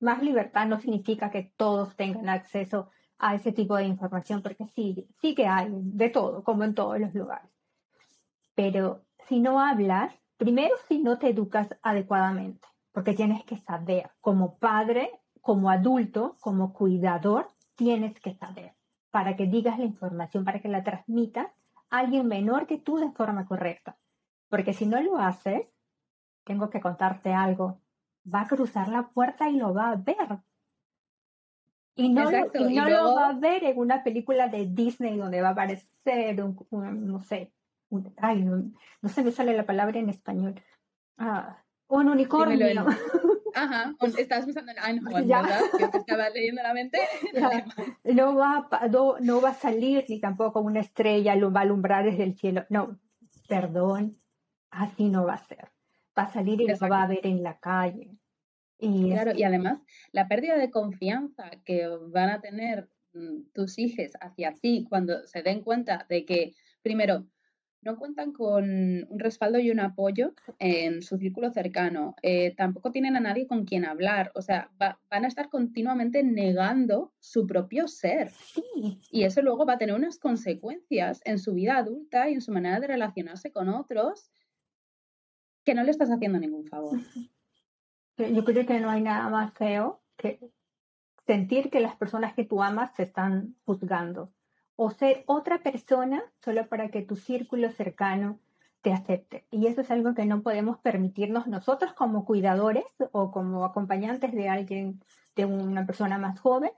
más 0.00 0.22
libertad 0.22 0.66
no 0.66 0.80
significa 0.80 1.30
que 1.30 1.52
todos 1.56 1.94
tengan 1.96 2.28
acceso 2.28 2.90
a 3.18 3.34
ese 3.36 3.52
tipo 3.52 3.76
de 3.76 3.84
información, 3.84 4.42
porque 4.42 4.66
sí, 4.74 5.08
sí 5.20 5.34
que 5.34 5.46
hay 5.46 5.68
de 5.70 6.10
todo, 6.10 6.42
como 6.42 6.64
en 6.64 6.74
todos 6.74 6.98
los 6.98 7.14
lugares. 7.14 7.50
Pero 8.54 9.04
si 9.28 9.38
no 9.38 9.60
hablas, 9.60 10.12
primero 10.36 10.74
si 10.88 10.98
no 10.98 11.18
te 11.18 11.28
educas 11.28 11.68
adecuadamente, 11.82 12.66
porque 12.90 13.14
tienes 13.14 13.44
que 13.44 13.58
saber, 13.58 14.10
como 14.20 14.58
padre, 14.58 15.10
como 15.40 15.70
adulto, 15.70 16.36
como 16.40 16.72
cuidador, 16.72 17.48
tienes 17.76 18.18
que 18.20 18.34
saber 18.34 18.74
para 19.12 19.36
que 19.36 19.46
digas 19.46 19.78
la 19.78 19.84
información, 19.84 20.44
para 20.44 20.60
que 20.60 20.68
la 20.68 20.82
transmitas 20.82 21.46
a 21.90 21.98
alguien 21.98 22.26
menor 22.26 22.66
que 22.66 22.78
tú 22.78 22.96
de 22.96 23.10
forma 23.12 23.46
correcta. 23.46 23.96
Porque 24.52 24.74
si 24.74 24.84
no 24.84 25.00
lo 25.00 25.16
haces, 25.16 25.62
tengo 26.44 26.68
que 26.68 26.82
contarte 26.82 27.32
algo. 27.32 27.80
Va 28.22 28.42
a 28.42 28.46
cruzar 28.46 28.88
la 28.88 29.08
puerta 29.08 29.48
y 29.48 29.56
lo 29.56 29.72
va 29.72 29.92
a 29.92 29.96
ver. 29.96 30.40
Y 31.94 32.10
no, 32.10 32.30
lo, 32.30 33.14
va 33.14 33.30
a 33.30 33.32
ver 33.32 33.64
en 33.64 33.78
una 33.78 34.04
película 34.04 34.48
de 34.48 34.66
Disney 34.66 35.16
donde 35.16 35.40
va 35.40 35.48
a 35.48 35.52
aparecer 35.52 36.42
un, 36.42 36.54
no 36.70 37.22
sé, 37.22 37.50
ay, 38.18 38.42
no, 38.42 39.08
se 39.08 39.22
me 39.22 39.32
sale 39.32 39.56
la 39.56 39.64
palabra 39.64 39.98
en 39.98 40.10
español. 40.10 40.62
Ah, 41.16 41.64
un 41.88 42.10
unicornio. 42.10 42.86
Ajá, 43.54 43.94
estabas 44.18 44.44
pensando 44.44 44.72
en 44.72 44.78
Einhorn, 44.84 45.28
¿verdad? 45.28 45.60
Yo 45.80 45.88
te 45.88 45.96
estaba 45.96 46.28
leyendo 46.28 46.62
la 46.62 46.74
mente. 46.74 46.98
No 48.04 48.36
va, 48.36 48.68
no, 48.90 49.16
no 49.18 49.40
va 49.40 49.48
a 49.48 49.54
salir 49.54 50.04
ni 50.10 50.20
tampoco 50.20 50.60
una 50.60 50.80
estrella, 50.80 51.36
lo 51.36 51.50
va 51.50 51.60
a 51.60 51.62
alumbrar 51.62 52.04
desde 52.04 52.24
el 52.24 52.36
cielo. 52.36 52.66
No, 52.68 52.98
perdón, 53.48 54.21
así 54.72 55.08
no 55.08 55.24
va 55.24 55.34
a 55.34 55.46
ser. 55.46 55.70
Va 56.18 56.24
a 56.24 56.32
salir 56.32 56.60
y 56.60 56.66
lo 56.66 56.76
va 56.88 57.04
a 57.04 57.06
ver 57.06 57.26
en 57.26 57.42
la 57.42 57.58
calle. 57.58 58.18
Y 58.78 59.10
claro, 59.12 59.32
y 59.36 59.44
además 59.44 59.80
la 60.10 60.26
pérdida 60.26 60.56
de 60.56 60.70
confianza 60.70 61.50
que 61.64 61.86
van 62.08 62.30
a 62.30 62.40
tener 62.40 62.90
mm, 63.12 63.52
tus 63.54 63.78
hijos 63.78 64.10
hacia 64.20 64.54
ti 64.54 64.84
cuando 64.88 65.24
se 65.26 65.42
den 65.42 65.62
cuenta 65.62 66.04
de 66.08 66.24
que, 66.24 66.52
primero, 66.82 67.26
no 67.82 67.96
cuentan 67.96 68.32
con 68.32 68.64
un 68.64 69.18
respaldo 69.18 69.58
y 69.58 69.70
un 69.70 69.80
apoyo 69.80 70.34
en 70.58 71.02
su 71.02 71.18
círculo 71.18 71.50
cercano, 71.50 72.14
eh, 72.22 72.54
tampoco 72.56 72.92
tienen 72.92 73.16
a 73.16 73.20
nadie 73.20 73.46
con 73.46 73.64
quien 73.64 73.84
hablar, 73.84 74.30
o 74.34 74.42
sea, 74.42 74.70
van 74.78 75.24
a 75.24 75.28
estar 75.28 75.48
continuamente 75.48 76.22
negando 76.22 77.12
su 77.18 77.46
propio 77.46 77.88
ser. 77.88 78.30
Y 79.10 79.24
eso 79.24 79.42
luego 79.42 79.66
va 79.66 79.74
a 79.74 79.78
tener 79.78 79.94
unas 79.94 80.18
consecuencias 80.18 81.20
en 81.24 81.38
su 81.38 81.54
vida 81.54 81.76
adulta 81.76 82.30
y 82.30 82.34
en 82.34 82.40
su 82.40 82.52
manera 82.52 82.80
de 82.80 82.86
relacionarse 82.86 83.50
con 83.50 83.68
otros 83.68 84.30
que 85.64 85.74
no 85.74 85.84
le 85.84 85.90
estás 85.90 86.10
haciendo 86.10 86.38
ningún 86.38 86.66
favor. 86.66 86.98
Yo 88.16 88.44
creo 88.44 88.66
que 88.66 88.80
no 88.80 88.90
hay 88.90 89.02
nada 89.02 89.28
más 89.28 89.52
feo 89.54 90.02
que 90.16 90.38
sentir 91.26 91.70
que 91.70 91.80
las 91.80 91.96
personas 91.96 92.34
que 92.34 92.44
tú 92.44 92.62
amas 92.62 92.94
se 92.94 93.04
están 93.04 93.56
juzgando 93.64 94.32
o 94.76 94.90
ser 94.90 95.24
otra 95.26 95.62
persona 95.62 96.22
solo 96.44 96.68
para 96.68 96.90
que 96.90 97.02
tu 97.02 97.16
círculo 97.16 97.70
cercano 97.70 98.38
te 98.82 98.92
acepte. 98.92 99.46
Y 99.50 99.66
eso 99.66 99.80
es 99.80 99.90
algo 99.90 100.14
que 100.14 100.26
no 100.26 100.42
podemos 100.42 100.78
permitirnos 100.78 101.46
nosotros 101.46 101.92
como 101.92 102.24
cuidadores 102.24 102.84
o 103.12 103.30
como 103.30 103.64
acompañantes 103.64 104.32
de 104.32 104.48
alguien, 104.48 105.00
de 105.36 105.44
una 105.44 105.86
persona 105.86 106.18
más 106.18 106.40
joven. 106.40 106.72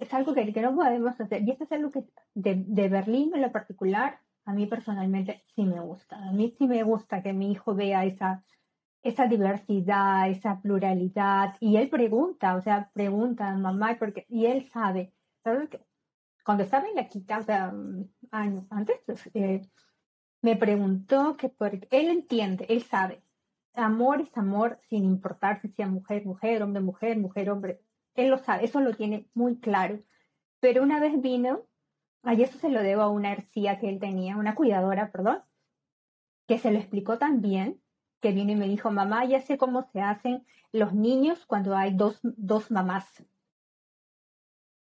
Es 0.00 0.14
algo 0.14 0.32
que, 0.32 0.52
que 0.52 0.62
no 0.62 0.74
podemos 0.74 1.20
hacer. 1.20 1.42
Y 1.42 1.50
eso 1.50 1.64
es 1.64 1.72
algo 1.72 1.90
que 1.90 2.04
de, 2.34 2.64
de 2.66 2.88
Berlín 2.88 3.32
en 3.34 3.42
lo 3.42 3.50
particular, 3.50 4.20
a 4.44 4.52
mí 4.52 4.66
personalmente 4.66 5.44
sí 5.54 5.64
me 5.64 5.80
gusta. 5.80 6.16
A 6.16 6.32
mí 6.32 6.54
sí 6.58 6.66
me 6.66 6.82
gusta 6.82 7.22
que 7.22 7.32
mi 7.32 7.52
hijo 7.52 7.74
vea 7.74 8.04
esa, 8.04 8.44
esa 9.02 9.26
diversidad, 9.26 10.28
esa 10.28 10.60
pluralidad. 10.60 11.56
Y 11.60 11.76
él 11.76 11.88
pregunta, 11.88 12.56
o 12.56 12.62
sea, 12.62 12.90
pregunta, 12.92 13.54
mamá, 13.56 13.96
porque, 13.98 14.26
y 14.28 14.46
él 14.46 14.68
sabe. 14.70 15.12
¿sabes? 15.42 15.68
cuando 16.44 16.62
estaba 16.64 16.86
en 16.88 16.96
la 16.96 17.08
quita, 17.08 17.38
o 17.38 17.42
sea, 17.42 17.72
años 18.30 18.64
antes, 18.70 19.00
pues, 19.06 19.30
eh, 19.34 19.62
me 20.42 20.56
preguntó 20.56 21.36
que 21.36 21.48
porque 21.48 21.88
él 21.90 22.08
entiende, 22.08 22.66
él 22.68 22.82
sabe, 22.82 23.22
amor 23.74 24.20
es 24.20 24.36
amor 24.36 24.78
sin 24.88 25.04
importar 25.04 25.60
si 25.62 25.68
sea 25.68 25.86
mujer, 25.86 26.26
mujer, 26.26 26.62
hombre, 26.62 26.82
mujer, 26.82 27.18
mujer, 27.18 27.50
hombre. 27.50 27.80
Él 28.14 28.28
lo 28.28 28.38
sabe, 28.38 28.64
eso 28.64 28.80
lo 28.80 28.94
tiene 28.94 29.28
muy 29.34 29.58
claro. 29.58 30.00
Pero 30.60 30.82
una 30.82 31.00
vez 31.00 31.20
vino, 31.20 31.66
y 32.32 32.42
eso 32.42 32.58
se 32.58 32.70
lo 32.70 32.82
debo 32.82 33.02
a 33.02 33.10
una 33.10 33.32
hercía 33.32 33.78
que 33.78 33.88
él 33.88 34.00
tenía, 34.00 34.36
una 34.36 34.54
cuidadora, 34.54 35.12
perdón, 35.12 35.42
que 36.46 36.58
se 36.58 36.70
lo 36.70 36.78
explicó 36.78 37.18
también, 37.18 37.80
que 38.20 38.32
vino 38.32 38.52
y 38.52 38.56
me 38.56 38.68
dijo, 38.68 38.90
mamá, 38.90 39.24
ya 39.26 39.40
sé 39.40 39.58
cómo 39.58 39.82
se 39.92 40.00
hacen 40.00 40.46
los 40.72 40.94
niños 40.94 41.44
cuando 41.46 41.76
hay 41.76 41.94
dos, 41.94 42.18
dos 42.22 42.70
mamás. 42.70 43.22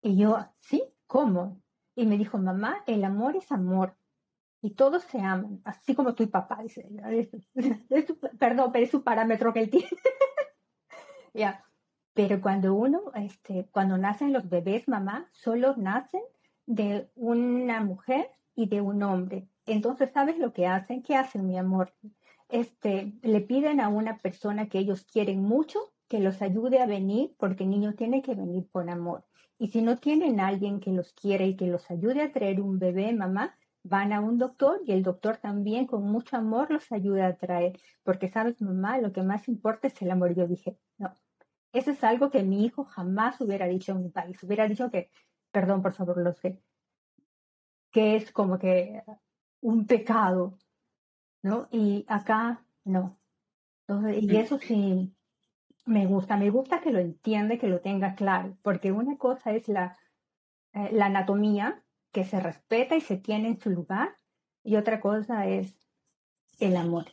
Y 0.02 0.17
yo, 0.17 0.45
sí, 0.60 0.84
¿cómo? 1.08 1.62
Y 1.95 2.06
me 2.06 2.17
dijo, 2.17 2.38
mamá, 2.38 2.84
el 2.86 3.04
amor 3.04 3.36
es 3.36 3.52
amor. 3.52 3.95
Y 4.62 4.71
todos 4.71 5.04
se 5.04 5.21
aman, 5.21 5.62
así 5.63 5.95
como 5.95 6.15
tú 6.15 6.23
y 6.23 6.28
papá. 6.28 6.62
Dice, 6.62 6.86
perdón, 8.39 8.71
pero 8.71 8.86
es 8.86 8.91
su 8.91 9.04
parámetro 9.04 9.54
que 9.54 9.62
él 9.62 9.69
tiene. 9.69 9.88
ya. 11.34 11.65
Pero 12.13 12.41
cuando 12.41 12.73
uno, 12.73 13.12
este, 13.15 13.69
cuando 13.71 13.97
nacen 13.97 14.34
los 14.34 14.49
bebés, 14.49 14.89
mamá, 14.89 15.30
solo 15.32 15.75
nacen 15.78 16.21
de 16.69 17.10
una 17.15 17.84
mujer 17.84 18.29
y 18.53 18.67
de 18.67 18.79
un 18.79 19.01
hombre. 19.01 19.47
Entonces, 19.65 20.12
¿sabes 20.13 20.38
lo 20.38 20.53
que 20.53 20.67
hacen? 20.67 21.01
¿Qué 21.01 21.15
hacen, 21.15 21.47
mi 21.47 21.58
amor? 21.58 21.95
Este, 22.47 23.13
le 23.23 23.41
piden 23.41 23.82
a 23.82 23.89
una 23.89 24.19
persona 24.19 24.69
que 24.69 24.77
ellos 24.77 25.03
quieren 25.03 25.41
mucho 25.41 25.79
que 26.08 26.19
los 26.19 26.43
ayude 26.43 26.79
a 26.79 26.86
venir, 26.86 27.34
porque 27.39 27.63
el 27.63 27.71
niño 27.71 27.95
tiene 27.95 28.21
que 28.21 28.36
venir 28.36 28.67
por 28.71 28.88
amor. 28.88 29.25
Y 29.58 29.69
si 29.69 29.82
no 29.82 29.97
tienen 29.97 30.39
alguien 30.39 30.79
que 30.79 30.91
los 30.91 31.12
quiere 31.13 31.47
y 31.47 31.55
que 31.55 31.65
los 31.65 31.89
ayude 31.89 32.21
a 32.21 32.32
traer 32.32 32.62
un 32.62 32.77
bebé, 32.77 33.13
mamá, 33.13 33.58
van 33.82 34.13
a 34.13 34.21
un 34.21 34.38
doctor 34.38 34.79
y 34.86 34.91
el 34.91 35.01
doctor 35.01 35.38
también 35.38 35.88
con 35.88 36.03
mucho 36.03 36.38
amor 36.38 36.69
los 36.69 36.91
ayuda 36.91 37.27
a 37.27 37.36
traer. 37.36 37.79
Porque 38.03 38.27
sabes, 38.27 38.62
mamá, 38.62 38.99
lo 38.99 39.12
que 39.12 39.23
más 39.23 39.47
importa 39.47 39.88
es 39.88 39.99
el 40.03 40.12
amor. 40.12 40.36
Yo 40.36 40.47
dije, 40.47 40.77
no, 40.99 41.12
eso 41.73 41.89
es 41.91 42.03
algo 42.03 42.29
que 42.29 42.43
mi 42.43 42.63
hijo 42.63 42.86
jamás 42.86 43.41
hubiera 43.41 43.65
dicho 43.65 43.91
en 43.91 44.03
mi 44.03 44.10
país. 44.10 44.41
Hubiera 44.43 44.67
dicho 44.67 44.91
que, 44.91 45.10
perdón 45.51 45.81
por 45.81 45.93
favor, 45.93 46.17
lo 46.17 46.33
sé, 46.33 46.62
que 47.91 48.15
es 48.15 48.31
como 48.31 48.59
que 48.59 49.03
un 49.62 49.85
pecado, 49.85 50.57
¿no? 51.41 51.67
Y 51.71 52.05
acá 52.07 52.63
no. 52.83 53.19
Entonces, 53.88 54.23
y 54.23 54.27
mm. 54.27 54.35
eso 54.35 54.59
sí, 54.59 55.13
me 55.85 56.05
gusta, 56.05 56.38
me 56.38 56.49
gusta 56.49 56.81
que 56.81 56.91
lo 56.91 56.99
entiende, 56.99 57.57
que 57.57 57.67
lo 57.67 57.81
tenga 57.81 58.15
claro, 58.15 58.57
porque 58.62 58.91
una 58.91 59.17
cosa 59.17 59.51
es 59.51 59.67
la, 59.67 59.97
eh, 60.73 60.89
la 60.91 61.07
anatomía 61.07 61.83
que 62.12 62.23
se 62.25 62.39
respeta 62.39 62.95
y 62.95 63.01
se 63.01 63.17
tiene 63.17 63.49
en 63.49 63.59
su 63.59 63.69
lugar, 63.69 64.15
y 64.63 64.75
otra 64.75 64.99
cosa 64.99 65.47
es 65.47 65.75
el 66.59 66.75
amor 66.75 67.05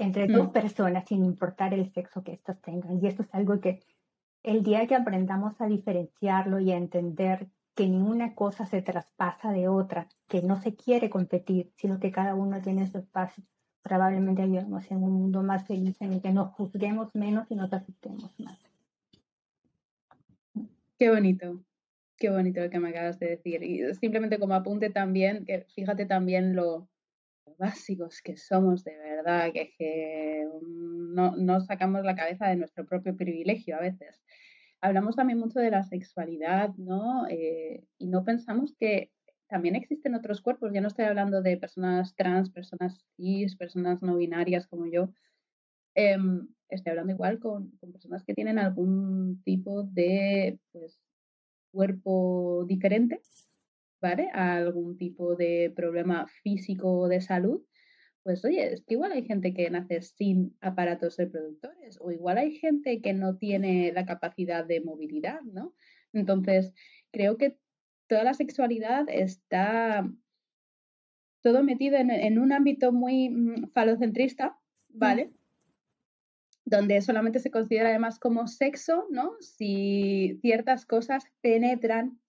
entre 0.00 0.26
dos 0.26 0.48
mm. 0.48 0.52
personas 0.52 1.04
sin 1.06 1.24
importar 1.24 1.74
el 1.74 1.92
sexo 1.92 2.24
que 2.24 2.32
éstas 2.32 2.60
tengan. 2.62 2.98
Y 3.02 3.06
esto 3.06 3.22
es 3.22 3.34
algo 3.34 3.60
que 3.60 3.80
el 4.42 4.62
día 4.62 4.86
que 4.86 4.94
aprendamos 4.94 5.60
a 5.60 5.66
diferenciarlo 5.66 6.60
y 6.60 6.72
a 6.72 6.76
entender 6.76 7.48
que 7.74 7.88
ninguna 7.88 8.34
cosa 8.34 8.66
se 8.66 8.82
traspasa 8.82 9.52
de 9.52 9.68
otra, 9.68 10.08
que 10.28 10.42
no 10.42 10.60
se 10.60 10.74
quiere 10.74 11.10
competir, 11.10 11.72
sino 11.76 12.00
que 12.00 12.10
cada 12.10 12.34
uno 12.34 12.60
tiene 12.60 12.86
su 12.86 12.98
espacio, 12.98 13.44
probablemente 13.82 14.44
vivamos 14.46 14.90
en 14.90 15.02
un 15.02 15.12
mundo 15.12 15.42
más 15.42 15.66
feliz 15.66 16.00
en 16.00 16.12
el 16.14 16.22
que 16.22 16.32
nos 16.32 16.52
juzguemos 16.54 17.14
menos 17.14 17.50
y 17.50 17.54
nos 17.54 17.72
aceptemos 17.72 18.38
más. 18.38 18.58
Qué 20.98 21.10
bonito, 21.10 21.64
qué 22.18 22.30
bonito 22.30 22.60
lo 22.60 22.68
que 22.68 22.78
me 22.78 22.90
acabas 22.90 23.18
de 23.18 23.30
decir. 23.30 23.62
Y 23.62 23.94
simplemente 23.94 24.38
como 24.38 24.54
apunte 24.54 24.90
también, 24.90 25.46
que 25.46 25.66
fíjate 25.74 26.04
también 26.04 26.54
lo, 26.54 26.90
básicos 27.60 28.22
que 28.22 28.36
somos 28.36 28.84
de 28.84 28.96
verdad, 28.96 29.52
que, 29.52 30.48
no, 30.62 31.36
no 31.36 31.60
sacamos 31.60 32.04
la 32.04 32.16
cabeza 32.16 32.48
de 32.48 32.56
nuestro 32.56 32.86
propio 32.86 33.14
privilegio 33.16 33.76
a 33.76 33.80
veces. 33.80 34.20
Hablamos 34.82 35.16
también 35.16 35.38
mucho 35.38 35.60
de 35.60 35.70
la 35.70 35.84
sexualidad, 35.84 36.74
¿no? 36.76 37.26
Eh, 37.28 37.84
y 37.98 38.06
no 38.06 38.24
pensamos 38.24 38.74
que 38.78 39.10
también 39.50 39.74
existen 39.74 40.14
otros 40.14 40.40
cuerpos, 40.40 40.72
ya 40.72 40.80
no 40.80 40.88
estoy 40.88 41.06
hablando 41.06 41.42
de 41.42 41.56
personas 41.56 42.14
trans, 42.14 42.50
personas 42.50 43.04
cis, 43.16 43.56
personas 43.56 44.00
no 44.00 44.16
binarias 44.16 44.66
como 44.68 44.86
yo, 44.86 45.10
em, 45.94 46.48
estoy 46.68 46.90
hablando 46.90 47.12
igual 47.12 47.40
con, 47.40 47.72
personas 47.92 48.24
que 48.24 48.32
tienen 48.32 48.58
algún 48.58 49.42
tipo 49.44 49.82
de 49.82 50.60
pues, 50.72 51.00
cuerpo 51.72 52.64
diferente, 52.68 53.20
¿vale? 54.00 54.30
algún 54.30 54.96
tipo 54.96 55.34
de 55.34 55.72
problema 55.74 56.26
físico 56.42 57.08
de 57.08 57.20
salud. 57.20 57.62
Pues 58.22 58.44
oye, 58.44 58.72
es 58.72 58.82
que 58.82 58.94
igual 58.94 59.12
hay 59.12 59.24
gente 59.24 59.54
que 59.54 59.70
nace 59.70 60.02
sin 60.02 60.56
aparatos 60.60 61.16
reproductores 61.16 61.98
o 62.00 62.10
igual 62.10 62.38
hay 62.38 62.52
gente 62.58 63.00
que 63.00 63.14
no 63.14 63.36
tiene 63.36 63.92
la 63.92 64.04
capacidad 64.04 64.64
de 64.64 64.82
movilidad, 64.82 65.40
¿no? 65.42 65.74
Entonces, 66.12 66.72
creo 67.12 67.38
que 67.38 67.56
toda 68.08 68.24
la 68.24 68.34
sexualidad 68.34 69.06
está 69.08 70.06
todo 71.42 71.62
metido 71.62 71.96
en, 71.96 72.38
un 72.38 72.52
ámbito 72.52 72.92
muy 72.92 73.30
mm, 73.30 73.70
falocentrista, 73.72 74.58
¿vale? 74.88 75.32
Donde 76.64 77.00
solamente 77.00 77.38
se 77.38 77.50
considera 77.50 77.88
además 77.88 78.18
como 78.18 78.46
sexo, 78.46 79.06
¿no? 79.10 79.32
Si 79.40 80.38
ciertas 80.42 80.84
cosas 80.84 81.24
penetran 81.40 82.20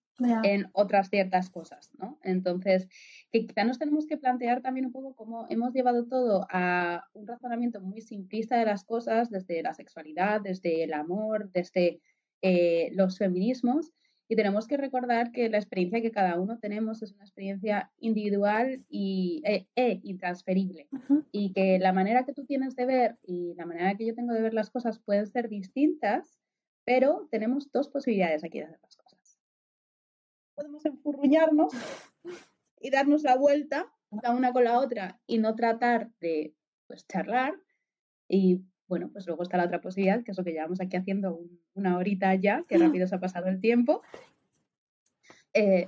en 0.44 0.70
otras 0.74 1.10
ciertas 1.10 1.50
cosas, 1.50 1.92
¿no? 1.98 2.20
Entonces, 2.24 2.88
que 3.32 3.48
quizá 3.48 3.64
nos 3.64 3.80
tenemos 3.80 4.06
que 4.08 4.18
plantear 4.18 4.62
también 4.62 4.86
un 4.86 4.92
poco 4.92 5.16
cómo 5.16 5.48
hemos 5.50 5.74
llevado 5.74 6.06
todo 6.06 6.46
a 6.50 7.06
un 7.14 7.28
razonamiento 7.28 7.80
muy 7.80 8.02
simplista 8.02 8.58
de 8.58 8.66
las 8.66 8.84
cosas, 8.84 9.30
desde 9.30 9.64
la 9.64 9.74
sexualidad, 9.74 10.42
desde 10.42 10.84
el 10.84 10.94
amor, 10.94 11.50
desde 11.52 12.02
eh, 12.42 12.90
los 12.94 13.18
feminismos, 13.18 13.94
y 14.32 14.38
tenemos 14.38 14.66
que 14.66 14.78
recordar 14.78 15.34
que 15.34 15.50
la 15.50 15.58
experiencia 15.58 16.02
que 16.02 16.10
cada 16.10 16.40
uno 16.40 16.58
tenemos 16.58 17.04
es 17.04 17.12
una 17.12 17.26
experiencia 17.26 17.92
individual 18.00 18.82
y, 18.88 19.42
e, 19.46 19.68
e 19.76 20.00
intransferible. 20.04 20.88
Y 21.34 21.52
que 21.52 21.80
la 21.80 21.92
manera 21.92 22.24
que 22.24 22.32
tú 22.32 22.46
tienes 22.46 22.78
de 22.78 22.86
ver 22.86 23.18
y 23.24 23.54
la 23.56 23.66
manera 23.66 23.94
que 23.98 24.06
yo 24.06 24.16
tengo 24.16 24.32
de 24.32 24.42
ver 24.42 24.54
las 24.54 24.70
cosas 24.70 25.00
pueden 25.00 25.28
ser 25.28 25.50
distintas, 25.50 26.40
pero 26.86 27.28
tenemos 27.30 27.74
dos 27.74 27.90
posibilidades 27.90 28.46
aquí 28.46 28.60
de 28.60 28.68
hacer 28.68 28.80
las 28.82 28.96
cosas. 28.96 29.38
Podemos 30.56 30.86
enfurruñarnos 30.86 31.74
y 32.82 32.90
darnos 32.90 33.24
la 33.24 33.36
vuelta 33.36 33.92
la 34.24 34.32
una 34.32 34.52
con 34.52 34.64
la 34.64 34.80
otra 34.80 35.20
y 35.26 35.38
no 35.38 35.56
tratar 35.56 36.12
de 36.20 36.54
pues, 36.88 37.08
charlar 37.08 37.56
y 38.28 38.62
bueno, 38.88 39.10
pues 39.10 39.26
luego 39.26 39.44
está 39.44 39.56
la 39.56 39.66
otra 39.66 39.80
posibilidad, 39.80 40.22
que 40.22 40.32
es 40.32 40.38
lo 40.38 40.44
que 40.44 40.52
llevamos 40.52 40.82
aquí 40.82 40.98
haciendo 40.98 41.40
una 41.76 41.98
horita 41.98 42.36
ya, 42.36 42.66
que 42.68 42.78
rápido 43.00 43.08
se 43.08 43.16
ha 43.16 43.20
pasado 43.22 43.48
el 43.48 43.62
tiempo. 43.62 44.02
Eh, 45.54 45.88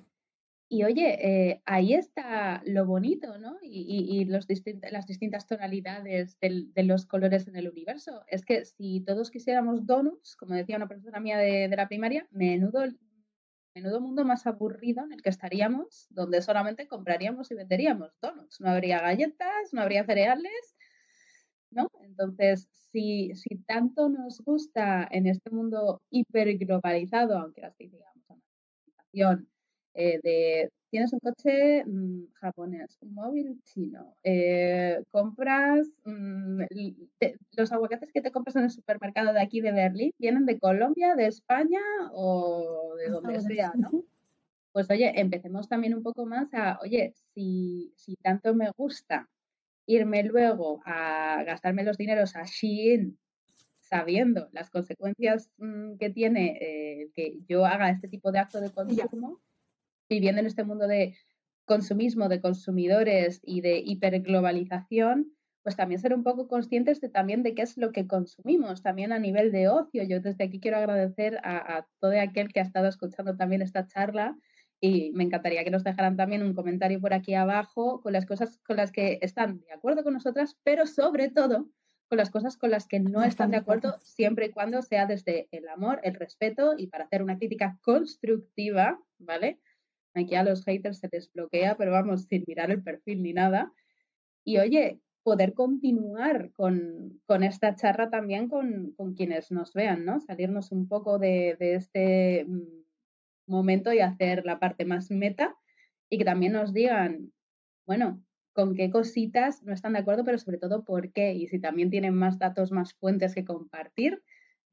y 0.69 0.85
oye, 0.85 1.19
eh, 1.21 1.61
ahí 1.65 1.93
está 1.93 2.63
lo 2.65 2.85
bonito, 2.85 3.37
¿no? 3.37 3.57
Y, 3.61 4.23
los 4.25 4.47
las 4.89 5.05
distintas 5.05 5.47
tonalidades 5.47 6.37
de 6.39 6.83
los 6.83 7.05
colores 7.05 7.47
en 7.49 7.57
el 7.57 7.69
universo. 7.69 8.23
Es 8.27 8.45
que 8.45 8.63
si 8.63 9.01
todos 9.01 9.31
quisiéramos 9.31 9.85
donuts, 9.85 10.37
como 10.37 10.55
decía 10.55 10.77
una 10.77 10.87
profesora 10.87 11.19
mía 11.19 11.37
de, 11.37 11.67
de 11.67 11.75
la 11.75 11.89
primaria, 11.89 12.25
menudo 12.31 12.85
menudo 13.75 13.99
mundo 14.01 14.23
más 14.25 14.45
aburrido 14.45 15.03
en 15.03 15.13
el 15.13 15.21
que 15.21 15.29
estaríamos, 15.29 16.07
donde 16.09 16.41
solamente 16.41 16.87
compraríamos 16.87 17.49
y 17.51 17.55
venderíamos 17.55 18.11
donuts. 18.21 18.61
No 18.61 18.69
habría 18.69 18.99
galletas, 18.99 19.73
no 19.73 19.81
habría 19.81 20.05
cereales, 20.05 20.75
¿no? 21.71 21.89
Entonces, 22.01 22.67
si, 22.91 23.33
si 23.35 23.57
tanto 23.63 24.09
nos 24.09 24.41
gusta 24.41 25.07
en 25.09 25.27
este 25.27 25.49
mundo 25.49 26.01
hiperglobalizado, 26.11 27.37
aunque 27.37 27.63
así 27.65 27.87
digamos, 27.87 28.23
una 29.13 29.45
eh, 29.95 30.19
de 30.23 30.71
tienes 30.93 31.11
un 31.11 31.19
coche 31.21 31.83
mm, 31.85 32.33
japonés, 32.35 32.99
un 33.01 33.15
móvil 33.15 33.59
chino, 33.63 34.15
eh, 34.23 35.01
compras 35.09 35.87
mm, 36.05 36.61
los 37.57 37.71
aguacates 37.71 38.11
que 38.11 38.21
te 38.21 38.31
compras 38.31 38.57
en 38.57 38.65
el 38.65 38.69
supermercado 38.69 39.33
de 39.33 39.41
aquí 39.41 39.59
de 39.59 39.71
Berlín, 39.71 40.11
vienen 40.19 40.45
de 40.45 40.59
Colombia, 40.59 41.15
de 41.15 41.25
España 41.25 41.79
o 42.11 42.93
de 42.99 43.09
donde 43.09 43.41
sea, 43.41 43.73
¿no? 43.75 43.89
Pues 44.71 44.87
oye, 44.91 45.19
empecemos 45.19 45.67
también 45.67 45.95
un 45.95 46.03
poco 46.03 46.27
más 46.27 46.53
a, 46.53 46.77
oye, 46.83 47.15
si, 47.33 47.91
si 47.95 48.15
tanto 48.17 48.53
me 48.53 48.69
gusta 48.77 49.27
irme 49.87 50.21
luego 50.21 50.83
a 50.85 51.41
gastarme 51.43 51.83
los 51.83 51.97
dineros 51.97 52.35
a 52.35 52.43
Shein 52.43 53.17
sabiendo 53.79 54.47
las 54.51 54.69
consecuencias 54.69 55.49
mm, 55.57 55.95
que 55.95 56.11
tiene 56.11 56.55
eh, 56.61 57.09
que 57.15 57.39
yo 57.47 57.65
haga 57.65 57.89
este 57.89 58.07
tipo 58.07 58.31
de 58.31 58.37
acto 58.37 58.61
de 58.61 58.69
consumo, 58.69 59.39
viviendo 60.09 60.41
en 60.41 60.47
este 60.47 60.63
mundo 60.63 60.87
de 60.87 61.15
consumismo, 61.65 62.29
de 62.29 62.41
consumidores 62.41 63.39
y 63.43 63.61
de 63.61 63.79
hiperglobalización, 63.79 65.33
pues 65.63 65.77
también 65.77 66.01
ser 66.01 66.13
un 66.13 66.23
poco 66.23 66.47
conscientes 66.47 66.99
de 66.99 67.09
también 67.09 67.41
de 67.41 67.55
qué 67.55 67.61
es 67.61 67.77
lo 67.77 67.91
que 67.93 68.05
consumimos, 68.05 68.83
también 68.83 69.13
a 69.13 69.19
nivel 69.19 69.51
de 69.51 69.69
ocio. 69.69 70.03
Yo 70.03 70.19
desde 70.19 70.43
aquí 70.43 70.59
quiero 70.59 70.77
agradecer 70.77 71.39
a, 71.43 71.87
todo 71.99 72.19
aquel 72.19 72.51
que 72.51 72.59
ha 72.59 72.63
estado 72.63 72.87
escuchando 72.87 73.37
también 73.37 73.61
esta 73.61 73.87
charla 73.87 74.37
y 74.81 75.11
me 75.13 75.23
encantaría 75.23 75.63
que 75.63 75.71
nos 75.71 75.85
dejaran 75.85 76.17
también 76.17 76.43
un 76.43 76.53
comentario 76.53 76.99
por 76.99 77.13
aquí 77.13 77.33
abajo 77.33 78.01
con 78.01 78.11
las 78.11 78.25
cosas 78.25 78.59
con 78.67 78.75
las 78.75 78.91
que 78.91 79.19
están 79.21 79.61
de 79.61 79.71
acuerdo 79.71 80.03
con 80.03 80.13
nosotras, 80.13 80.57
pero 80.63 80.85
sobre 80.85 81.29
todo 81.29 81.69
con 82.09 82.17
las 82.17 82.29
cosas 82.29 82.57
con 82.57 82.69
las 82.69 82.85
que 82.85 82.99
no 82.99 83.23
están 83.23 83.51
de 83.51 83.57
acuerdo, 83.57 83.97
siempre 84.01 84.47
y 84.47 84.51
cuando 84.51 84.81
sea 84.81 85.05
desde 85.05 85.47
el 85.51 85.69
amor, 85.69 86.01
el 86.03 86.13
respeto 86.15 86.75
y 86.77 86.87
para 86.87 87.05
hacer 87.05 87.23
una 87.23 87.37
crítica 87.37 87.79
constructiva, 87.81 88.99
¿vale? 89.17 89.61
Aquí 90.13 90.35
a 90.35 90.43
los 90.43 90.63
haters 90.63 90.99
se 90.99 91.09
les 91.11 91.31
bloquea, 91.31 91.75
pero 91.77 91.91
vamos, 91.91 92.23
sin 92.23 92.43
mirar 92.47 92.71
el 92.71 92.83
perfil 92.83 93.23
ni 93.23 93.33
nada. 93.33 93.73
Y 94.43 94.57
oye, 94.57 95.01
poder 95.23 95.53
continuar 95.53 96.51
con, 96.51 97.21
esta 97.41 97.75
charla 97.75 98.09
también 98.09 98.49
con, 98.49 98.93
quienes 99.15 99.51
nos 99.51 99.73
vean, 99.73 100.05
¿no? 100.05 100.19
Salirnos 100.19 100.71
un 100.71 100.87
poco 100.87 101.17
de, 101.17 101.57
este 101.59 102.45
mm, 102.45 102.83
momento 103.47 103.93
y 103.93 103.99
hacer 103.99 104.45
la 104.45 104.59
parte 104.59 104.85
más 104.85 105.09
meta 105.09 105.55
y 106.09 106.17
que 106.17 106.25
también 106.25 106.53
nos 106.53 106.73
digan, 106.73 107.31
bueno, 107.87 108.21
con 108.53 108.75
qué 108.75 108.91
cositas 108.91 109.63
no 109.63 109.73
están 109.73 109.93
de 109.93 109.99
acuerdo, 109.99 110.23
pero 110.23 110.37
sobre 110.37 110.59
todo 110.59 110.83
por 110.83 111.11
qué. 111.11 111.33
Y 111.33 111.47
si 111.47 111.59
también 111.59 111.89
tienen 111.89 112.13
más 112.13 112.37
datos, 112.37 112.71
más 112.71 112.93
fuentes 112.93 113.33
que 113.33 113.45
compartir, 113.45 114.21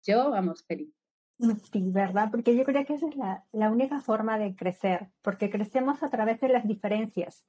yo, 0.03 0.31
vamos, 0.31 0.65
feliz. 0.65 1.00
Sí, 1.73 1.91
¿verdad? 1.91 2.31
Porque 2.31 2.55
yo 2.55 2.65
creo 2.65 2.85
que 2.85 2.95
esa 2.95 3.09
es 3.09 3.17
la, 3.17 3.45
la, 3.53 3.71
única 3.71 4.01
forma 4.01 4.39
de 4.39 4.55
crecer, 4.55 5.09
porque 5.23 5.49
crecemos 5.49 6.03
a 6.03 6.11
través 6.11 6.41
de 6.41 6.49
las 6.49 6.67
diferencias. 6.67 7.45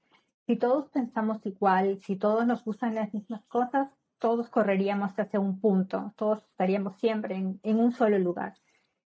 Si 0.48 0.56
todos 0.56 0.90
pensamos 0.90 1.46
igual, 1.46 2.00
si 2.00 2.16
todos 2.16 2.48
nos 2.48 2.64
gustan 2.64 2.96
las 2.96 3.14
mismas 3.14 3.44
cosas, 3.48 3.90
todos 4.18 4.50
correríamos 4.50 5.18
hacia 5.20 5.40
un 5.40 5.60
punto, 5.60 6.14
todos 6.16 6.44
estaríamos 6.44 6.96
siempre 6.98 7.36
en, 7.36 7.60
en 7.64 7.80
un 7.80 7.92
solo 7.92 8.18
lugar. 8.18 8.54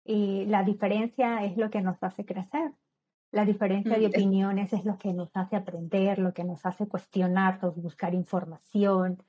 Y 0.05 0.45
la 0.45 0.63
diferencia 0.63 1.43
es 1.43 1.57
lo 1.57 1.69
que 1.69 1.82
nos 1.82 2.01
hace 2.01 2.25
crecer. 2.25 2.71
La 3.32 3.45
diferencia 3.45 3.97
de 3.99 4.07
mm, 4.07 4.11
opiniones 4.11 4.73
es 4.73 4.86
lo 4.86 4.97
que 4.97 5.13
nos 5.13 5.30
hace 5.36 5.55
aprender, 5.55 6.19
lo 6.19 6.34
que 6.34 6.43
nos 6.43 6.65
hace 6.65 6.88
cuestionarnos, 6.88 7.75
buscar 7.75 8.13
información 8.13 9.21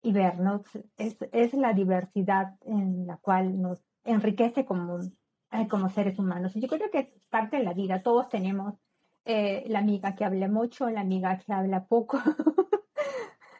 y 0.00 0.12
vernos. 0.12 0.62
Es, 0.96 1.18
es 1.32 1.52
la 1.54 1.72
diversidad 1.74 2.54
en 2.62 3.06
la 3.06 3.18
cual 3.18 3.60
nos 3.60 3.89
enriquece 4.04 4.64
como, 4.64 4.98
como 5.68 5.88
seres 5.90 6.18
humanos. 6.18 6.52
Yo 6.54 6.68
creo 6.68 6.90
que 6.90 6.98
es 6.98 7.08
parte 7.28 7.58
de 7.58 7.64
la 7.64 7.74
vida. 7.74 8.02
Todos 8.02 8.28
tenemos 8.28 8.74
eh, 9.24 9.64
la 9.68 9.80
amiga 9.80 10.14
que 10.14 10.24
habla 10.24 10.48
mucho, 10.48 10.88
la 10.90 11.00
amiga 11.00 11.38
que 11.38 11.52
habla 11.52 11.84
poco, 11.84 12.18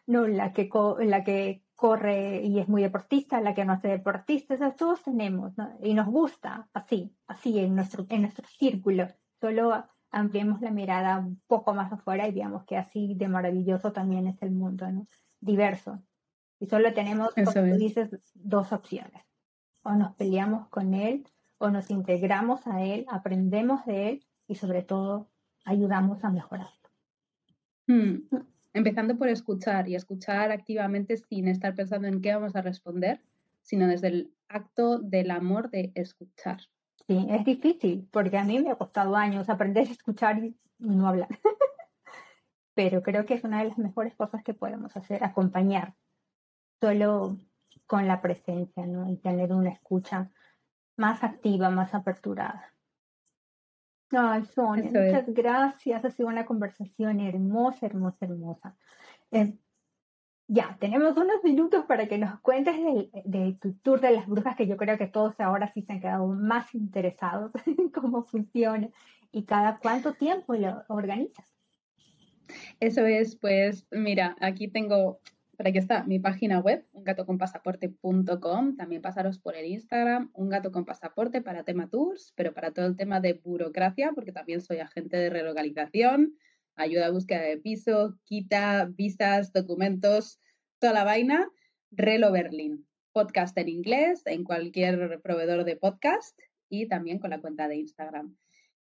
no 0.07 0.26
la 0.26 0.53
que, 0.53 0.68
la 1.01 1.24
que 1.24 1.62
corre 1.74 2.43
y 2.43 2.59
es 2.59 2.68
muy 2.68 2.82
deportista, 2.82 3.41
la 3.41 3.55
que 3.55 3.64
no 3.64 3.74
hace 3.74 3.88
deportista. 3.88 4.57
todos 4.72 5.03
tenemos 5.03 5.53
y 5.82 5.95
nos 5.95 6.07
gusta 6.07 6.68
así, 6.72 7.14
así 7.26 7.59
en 7.59 7.74
nuestro, 7.74 8.07
en 8.09 8.22
nuestro 8.22 8.47
círculo. 8.47 9.09
Solo 9.41 9.84
ampliemos 10.11 10.61
la 10.61 10.70
mirada 10.70 11.18
un 11.18 11.41
poco 11.47 11.72
más 11.72 11.93
afuera 11.93 12.26
y 12.26 12.32
veamos 12.32 12.64
que 12.64 12.76
así 12.76 13.14
de 13.14 13.28
maravilloso 13.28 13.93
también 13.93 14.26
es 14.26 14.43
el 14.43 14.51
mundo, 14.51 14.91
¿no? 14.91 15.07
Diverso. 15.41 16.03
Y 16.59 16.66
solo 16.66 16.93
tenemos, 16.93 17.32
como 17.34 17.53
tú 17.53 17.76
dices, 17.78 18.11
dos 18.34 18.72
opciones 18.72 19.30
o 19.83 19.93
nos 19.93 20.14
peleamos 20.14 20.68
con 20.68 20.95
él 20.95 21.26
o 21.59 21.70
nos 21.70 21.91
integramos 21.91 22.66
a 22.66 22.83
él, 22.83 23.07
aprendemos 23.09 23.85
de 23.85 24.09
él 24.09 24.26
y 24.47 24.55
sobre 24.55 24.83
todo 24.83 25.28
ayudamos 25.64 26.24
a 26.24 26.31
mejorarlo. 26.31 26.89
Hmm. 27.87 28.20
Empezando 28.72 29.16
por 29.18 29.28
escuchar 29.28 29.89
y 29.89 29.95
escuchar 29.95 30.53
activamente 30.53 31.16
sin 31.16 31.49
estar 31.49 31.74
pensando 31.74 32.09
en 32.09 32.22
qué 32.22 32.35
vamos 32.35 32.55
a 32.55 32.62
responder, 32.62 33.20
sino 33.62 33.87
desde 33.89 34.09
el 34.09 34.35
acto 34.49 34.99
del 34.99 35.31
amor 35.31 35.70
de 35.70 35.93
escuchar. 35.95 36.61
Sí, 37.07 37.26
es 37.28 37.45
difícil 37.45 38.09
porque 38.12 38.39
a 38.39 38.45
mí 38.45 38.61
me 38.61 38.70
ha 38.70 38.76
costado 38.76 39.16
años 39.16 39.49
aprender 39.49 39.89
a 39.89 39.93
escuchar 39.93 40.39
y 40.39 40.57
no 40.78 41.09
hablar. 41.09 41.28
Pero 42.74 43.03
creo 43.03 43.26
que 43.26 43.35
es 43.35 43.45
una 43.45 43.59
de 43.59 43.68
las 43.68 43.78
mejores 43.78 44.14
cosas 44.14 44.43
que 44.45 44.55
podemos 44.55 44.97
hacer, 44.97 45.24
acompañar. 45.24 45.95
Solo 46.81 47.39
con 47.91 48.07
la 48.07 48.22
presencia, 48.22 48.86
¿no? 48.86 49.11
Y 49.11 49.16
tener 49.16 49.53
una 49.53 49.70
escucha 49.70 50.30
más 50.97 51.24
activa, 51.24 51.70
más 51.70 51.93
aperturada. 51.93 52.72
Ay, 54.12 54.45
Sonia, 54.45 54.84
muchas 54.84 55.26
gracias. 55.34 56.05
Ha 56.05 56.11
sido 56.11 56.28
una 56.28 56.47
conversación 56.47 57.18
hermosa, 57.18 57.86
hermosa, 57.86 58.26
hermosa. 58.26 58.76
Eh, 59.32 59.59
ya, 60.47 60.76
tenemos 60.78 61.16
unos 61.16 61.43
minutos 61.43 61.84
para 61.86 62.07
que 62.07 62.16
nos 62.16 62.38
cuentes 62.38 62.76
de, 63.24 63.59
tu 63.61 63.72
tour 63.72 64.01
de 64.01 64.12
las 64.12 64.28
brujas, 64.28 64.55
que 64.55 64.68
yo 64.68 64.76
creo 64.76 64.97
que 64.97 65.09
todos 65.09 65.41
ahora 65.41 65.72
sí 65.74 65.82
se 65.82 65.95
han 65.95 66.01
quedado 66.01 66.28
más 66.28 66.72
interesados 66.76 67.51
en 67.66 67.88
cómo 67.91 68.22
funciona 68.22 68.88
y 69.32 69.47
cada 69.47 69.80
cuánto 69.80 70.14
tiempo 70.14 70.55
lo 70.55 70.84
organizas. 70.86 71.53
Eso 72.78 73.05
es, 73.05 73.34
pues 73.34 73.88
mira, 73.91 74.36
aquí 74.41 74.68
tengo 74.68 75.18
por 75.61 75.68
aquí 75.68 75.76
está 75.76 76.04
mi 76.04 76.18
página 76.18 76.58
web, 76.58 76.86
ungatoconpasaporte.com. 76.92 78.76
También 78.76 79.02
pasaros 79.02 79.38
por 79.38 79.54
el 79.56 79.66
Instagram, 79.66 80.30
un 80.32 80.48
gato 80.48 80.72
con 80.72 80.86
pasaporte 80.86 81.42
para 81.42 81.64
tema 81.64 81.86
tours, 81.90 82.32
pero 82.34 82.54
para 82.54 82.70
todo 82.70 82.86
el 82.86 82.96
tema 82.96 83.20
de 83.20 83.34
burocracia, 83.34 84.12
porque 84.14 84.32
también 84.32 84.62
soy 84.62 84.78
agente 84.78 85.18
de 85.18 85.28
relocalización, 85.28 86.34
ayuda 86.76 87.08
a 87.08 87.11
búsqueda 87.11 87.42
de 87.42 87.58
piso, 87.58 88.18
quita, 88.24 88.88
visas, 88.90 89.52
documentos, 89.52 90.40
toda 90.78 90.94
la 90.94 91.04
vaina. 91.04 91.50
Relo 91.90 92.32
Berlin, 92.32 92.86
podcast 93.12 93.54
en 93.58 93.68
inglés, 93.68 94.22
en 94.24 94.44
cualquier 94.44 95.20
proveedor 95.20 95.64
de 95.64 95.76
podcast 95.76 96.40
y 96.70 96.88
también 96.88 97.18
con 97.18 97.28
la 97.28 97.42
cuenta 97.42 97.68
de 97.68 97.76
Instagram. 97.76 98.34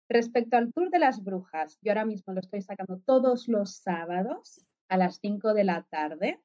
Respecto 0.08 0.56
al 0.56 0.72
tour 0.72 0.90
de 0.90 1.00
las 1.00 1.24
brujas, 1.24 1.76
yo 1.82 1.90
ahora 1.90 2.04
mismo 2.04 2.34
lo 2.34 2.38
estoy 2.38 2.62
sacando 2.62 3.00
todos 3.04 3.48
los 3.48 3.78
sábados 3.78 4.64
a 4.88 4.96
las 4.96 5.18
5 5.20 5.54
de 5.54 5.64
la 5.64 5.82
tarde. 5.90 6.40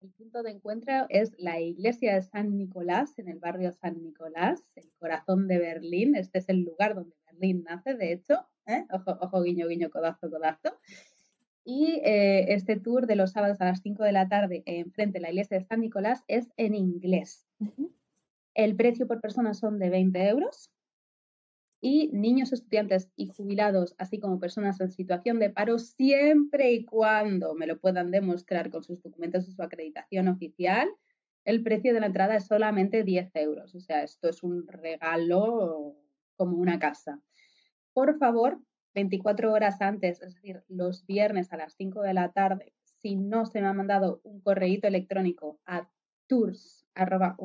El 0.00 0.10
punto 0.12 0.44
de 0.44 0.52
encuentro 0.52 1.06
es 1.08 1.34
la 1.38 1.58
iglesia 1.58 2.14
de 2.14 2.22
San 2.22 2.56
Nicolás, 2.56 3.18
en 3.18 3.28
el 3.28 3.40
barrio 3.40 3.72
San 3.72 4.00
Nicolás, 4.00 4.62
el 4.76 4.88
corazón 5.00 5.48
de 5.48 5.58
Berlín. 5.58 6.14
Este 6.14 6.38
es 6.38 6.48
el 6.48 6.60
lugar 6.60 6.94
donde 6.94 7.16
Berlín 7.26 7.64
nace, 7.64 7.94
de 7.94 8.12
hecho. 8.12 8.46
¿eh? 8.66 8.84
Ojo, 8.92 9.18
ojo, 9.20 9.42
guiño, 9.42 9.66
guiño, 9.66 9.90
codazo, 9.90 10.30
codazo. 10.30 10.78
Y 11.64 12.00
eh, 12.04 12.54
este 12.54 12.78
tour 12.78 13.08
de 13.08 13.16
los 13.16 13.32
sábados 13.32 13.60
a 13.60 13.64
las 13.64 13.80
5 13.82 14.04
de 14.04 14.12
la 14.12 14.28
tarde 14.28 14.62
enfrente 14.66 15.18
de 15.18 15.22
la 15.22 15.30
iglesia 15.30 15.58
de 15.58 15.64
San 15.64 15.80
Nicolás 15.80 16.22
es 16.28 16.46
en 16.56 16.76
inglés. 16.76 17.44
El 18.54 18.76
precio 18.76 19.08
por 19.08 19.20
persona 19.20 19.52
son 19.52 19.80
de 19.80 19.90
20 19.90 20.28
euros 20.28 20.70
y 21.80 22.10
niños 22.12 22.52
estudiantes 22.52 23.10
y 23.16 23.26
jubilados, 23.26 23.94
así 23.98 24.18
como 24.18 24.40
personas 24.40 24.80
en 24.80 24.90
situación 24.90 25.38
de 25.38 25.50
paro, 25.50 25.78
siempre 25.78 26.72
y 26.72 26.84
cuando 26.84 27.54
me 27.54 27.66
lo 27.66 27.78
puedan 27.78 28.10
demostrar 28.10 28.70
con 28.70 28.82
sus 28.82 29.02
documentos 29.02 29.48
y 29.48 29.52
su 29.52 29.62
acreditación 29.62 30.28
oficial, 30.28 30.88
el 31.44 31.62
precio 31.62 31.94
de 31.94 32.00
la 32.00 32.06
entrada 32.06 32.36
es 32.36 32.46
solamente 32.46 33.04
10 33.04 33.30
euros. 33.36 33.74
O 33.74 33.80
sea, 33.80 34.02
esto 34.02 34.28
es 34.28 34.42
un 34.42 34.66
regalo 34.66 35.96
como 36.36 36.56
una 36.56 36.78
casa. 36.78 37.20
Por 37.92 38.18
favor, 38.18 38.60
24 38.94 39.52
horas 39.52 39.80
antes, 39.80 40.20
es 40.20 40.34
decir, 40.34 40.62
los 40.68 41.06
viernes 41.06 41.52
a 41.52 41.56
las 41.56 41.74
5 41.74 42.02
de 42.02 42.14
la 42.14 42.32
tarde, 42.32 42.74
si 42.82 43.14
no 43.16 43.46
se 43.46 43.60
me 43.60 43.68
ha 43.68 43.72
mandado 43.72 44.20
un 44.24 44.40
correíto 44.40 44.88
electrónico 44.88 45.60
a 45.64 45.88
tours 46.28 46.78
arroba 46.98 47.36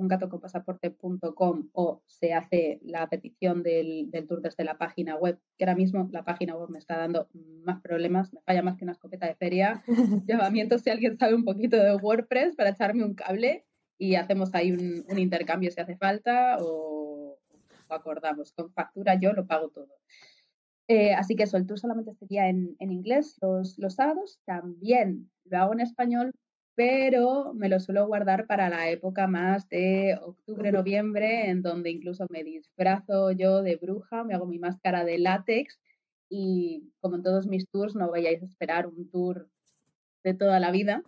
o 1.74 2.02
se 2.08 2.34
hace 2.34 2.80
la 2.84 3.08
petición 3.08 3.64
del, 3.64 4.10
tour 4.28 4.42
desde 4.42 4.64
la 4.64 4.78
página 4.78 5.16
web, 5.16 5.40
que 5.58 5.66
ahora 5.66 5.76
mismo 5.76 6.10
la 6.12 6.24
página 6.24 6.56
web 6.56 6.70
me 6.70 6.80
está 6.80 6.98
dando 6.98 7.30
más 7.64 7.80
problemas, 7.82 8.34
me 8.34 8.42
falla 8.42 8.64
más 8.64 8.78
que 8.78 8.86
una 8.86 8.94
escopeta 8.94 9.28
de 9.28 9.36
feria. 9.36 9.84
Llamamiento 10.28 10.80
si 10.80 10.90
alguien 10.90 11.18
sabe 11.18 11.36
un 11.36 11.46
poquito 11.46 11.78
de 11.78 11.96
WordPress 11.96 12.56
para 12.56 12.70
echarme 12.70 13.04
un 13.04 13.14
cable 13.14 13.66
y 13.98 14.16
hacemos 14.16 14.54
ahí 14.56 14.72
un, 14.72 15.20
intercambio 15.20 15.72
si 15.72 15.80
hace 15.80 15.96
falta 15.98 16.58
o, 16.60 17.38
acordamos. 17.90 18.54
Con 18.54 18.74
factura 18.74 19.20
yo 19.20 19.34
lo 19.34 19.46
pago 19.46 19.70
todo. 19.70 20.00
Eh, 20.88 21.14
así 21.14 21.36
que 21.36 21.44
eso, 21.44 21.58
el 21.58 21.68
tour 21.68 21.80
solamente 21.80 22.14
sería 22.16 22.50
en, 22.50 22.76
inglés 22.80 23.38
los, 23.40 23.78
los 23.78 23.94
sábados. 23.94 24.40
También 24.46 25.30
lo 25.46 25.58
hago 25.60 25.74
en 25.74 25.82
español 25.82 26.34
pero 26.76 27.54
me 27.54 27.70
lo 27.70 27.80
suelo 27.80 28.08
guardar 28.08 28.48
para 28.48 28.70
la 28.70 28.90
época 28.90 29.28
más 29.28 29.70
de 29.70 30.18
octubre, 30.22 30.72
noviembre, 30.72 31.50
en 31.50 31.62
donde 31.62 31.92
incluso 31.92 32.26
me 32.30 32.44
disfrazo 32.44 33.32
yo 33.32 33.62
de 33.62 33.76
bruja, 33.76 34.24
me 34.24 34.34
hago 34.34 34.46
mi 34.46 34.60
máscara 34.60 35.06
de 35.06 35.20
látex 35.20 35.80
y 36.30 36.92
como 37.00 37.18
en 37.18 37.24
todos 37.24 37.46
mis 37.46 37.68
tours 37.70 37.96
no 37.96 38.10
vayáis 38.10 38.42
a 38.42 38.46
esperar 38.46 38.88
un 38.88 39.10
tour 39.10 39.50
de 40.24 40.34
toda 40.34 40.60
la 40.60 40.72
vida, 40.72 41.04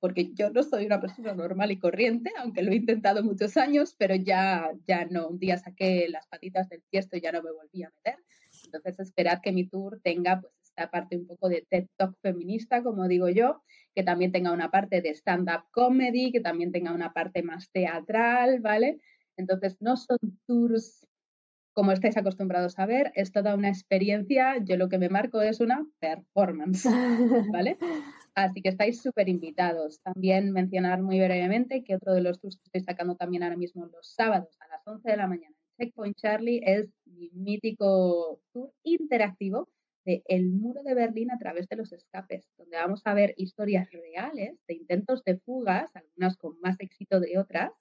porque 0.00 0.32
yo 0.34 0.50
no 0.50 0.62
soy 0.62 0.86
una 0.86 1.00
persona 1.00 1.34
normal 1.34 1.70
y 1.70 1.78
corriente, 1.78 2.30
aunque 2.38 2.62
lo 2.62 2.72
he 2.72 2.76
intentado 2.76 3.22
muchos 3.22 3.56
años, 3.56 3.94
pero 3.98 4.14
ya, 4.14 4.70
ya 4.86 5.06
no, 5.06 5.28
un 5.28 5.38
día 5.38 5.56
saqué 5.56 6.08
las 6.10 6.26
patitas 6.26 6.68
del 6.68 6.82
tiesto 6.90 7.16
y 7.16 7.22
ya 7.22 7.32
no 7.32 7.42
me 7.42 7.52
volví 7.52 7.82
a 7.84 7.90
meter. 7.90 8.22
Entonces 8.64 8.98
esperad 9.00 9.40
que 9.40 9.52
mi 9.52 9.66
tour 9.66 10.00
tenga 10.02 10.40
pues 10.40 10.52
esta 10.62 10.90
parte 10.90 11.16
un 11.16 11.26
poco 11.26 11.48
de 11.48 11.64
TED 11.68 11.86
Talk 11.96 12.18
feminista, 12.20 12.82
como 12.82 13.08
digo 13.08 13.28
yo, 13.30 13.62
que 13.96 14.02
también 14.02 14.30
tenga 14.30 14.52
una 14.52 14.70
parte 14.70 15.00
de 15.00 15.08
stand-up 15.14 15.64
comedy, 15.70 16.30
que 16.30 16.40
también 16.40 16.70
tenga 16.70 16.92
una 16.92 17.14
parte 17.14 17.42
más 17.42 17.70
teatral, 17.70 18.60
¿vale? 18.60 19.00
Entonces, 19.38 19.78
no 19.80 19.96
son 19.96 20.18
tours 20.46 21.06
como 21.72 21.92
estáis 21.92 22.16
acostumbrados 22.16 22.78
a 22.78 22.86
ver, 22.86 23.12
es 23.14 23.32
toda 23.32 23.54
una 23.54 23.68
experiencia, 23.68 24.56
yo 24.64 24.76
lo 24.76 24.88
que 24.88 24.98
me 24.98 25.10
marco 25.10 25.42
es 25.42 25.60
una 25.60 25.86
performance, 25.98 26.84
¿vale? 27.52 27.76
Así 28.34 28.62
que 28.62 28.70
estáis 28.70 29.02
súper 29.02 29.28
invitados. 29.28 30.00
También 30.02 30.52
mencionar 30.52 31.02
muy 31.02 31.18
brevemente 31.18 31.84
que 31.84 31.96
otro 31.96 32.14
de 32.14 32.22
los 32.22 32.38
tours 32.38 32.56
que 32.56 32.64
estoy 32.64 32.80
sacando 32.82 33.16
también 33.16 33.42
ahora 33.42 33.56
mismo 33.56 33.86
los 33.86 34.14
sábados 34.14 34.56
a 34.60 34.68
las 34.68 34.86
11 34.86 35.10
de 35.10 35.16
la 35.16 35.26
mañana 35.26 35.54
en 35.78 35.86
Checkpoint 35.86 36.16
Charlie 36.16 36.60
es 36.64 36.88
mi 37.04 37.30
mítico 37.32 38.40
tour 38.52 38.72
interactivo 38.82 39.68
el 40.06 40.50
muro 40.50 40.82
de 40.82 40.94
Berlín 40.94 41.30
a 41.30 41.38
través 41.38 41.68
de 41.68 41.76
los 41.76 41.92
escapes, 41.92 42.48
donde 42.56 42.76
vamos 42.76 43.02
a 43.04 43.14
ver 43.14 43.34
historias 43.36 43.90
reales 43.90 44.58
de 44.66 44.74
intentos 44.74 45.24
de 45.24 45.38
fugas, 45.38 45.94
algunas 45.94 46.36
con 46.36 46.58
más 46.60 46.76
éxito 46.80 47.20
de 47.20 47.38
otras, 47.38 47.72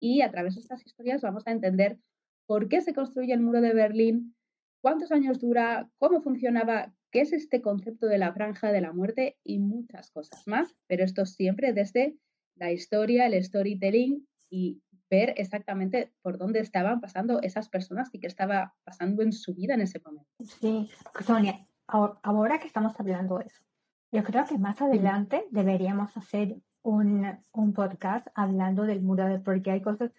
y 0.00 0.20
a 0.20 0.30
través 0.30 0.54
de 0.54 0.60
estas 0.60 0.84
historias 0.84 1.22
vamos 1.22 1.46
a 1.46 1.52
entender 1.52 1.98
por 2.46 2.68
qué 2.68 2.80
se 2.80 2.94
construye 2.94 3.32
el 3.32 3.40
muro 3.40 3.60
de 3.60 3.72
Berlín, 3.72 4.34
cuántos 4.82 5.12
años 5.12 5.40
dura, 5.40 5.90
cómo 5.98 6.20
funcionaba, 6.20 6.94
qué 7.10 7.20
es 7.22 7.32
este 7.32 7.62
concepto 7.62 8.06
de 8.06 8.18
la 8.18 8.32
franja 8.34 8.70
de 8.70 8.82
la 8.82 8.92
muerte 8.92 9.38
y 9.42 9.58
muchas 9.58 10.10
cosas 10.10 10.46
más, 10.46 10.76
pero 10.86 11.04
esto 11.04 11.24
siempre 11.24 11.72
desde 11.72 12.18
la 12.56 12.70
historia, 12.72 13.26
el 13.26 13.42
storytelling 13.42 14.26
y 14.50 14.82
ver 15.14 15.34
exactamente 15.36 16.12
por 16.22 16.38
dónde 16.38 16.60
estaban 16.60 17.00
pasando 17.00 17.40
esas 17.42 17.68
personas 17.68 18.10
y 18.12 18.20
qué 18.20 18.26
estaba 18.26 18.74
pasando 18.84 19.22
en 19.22 19.32
su 19.32 19.54
vida 19.54 19.74
en 19.74 19.82
ese 19.82 20.00
momento. 20.04 20.30
Sí, 20.40 20.90
Sonia, 21.24 21.66
ahora 21.86 22.58
que 22.58 22.66
estamos 22.66 22.98
hablando 22.98 23.38
de 23.38 23.46
eso, 23.46 23.62
yo 24.12 24.22
creo 24.22 24.46
que 24.46 24.58
más 24.58 24.80
adelante 24.80 25.44
deberíamos 25.50 26.16
hacer 26.16 26.56
un, 26.82 27.38
un 27.52 27.72
podcast 27.72 28.26
hablando 28.34 28.84
del 28.84 29.02
muro 29.02 29.26
de 29.26 29.40
porque 29.40 29.70
hay 29.70 29.80
cosas, 29.80 30.12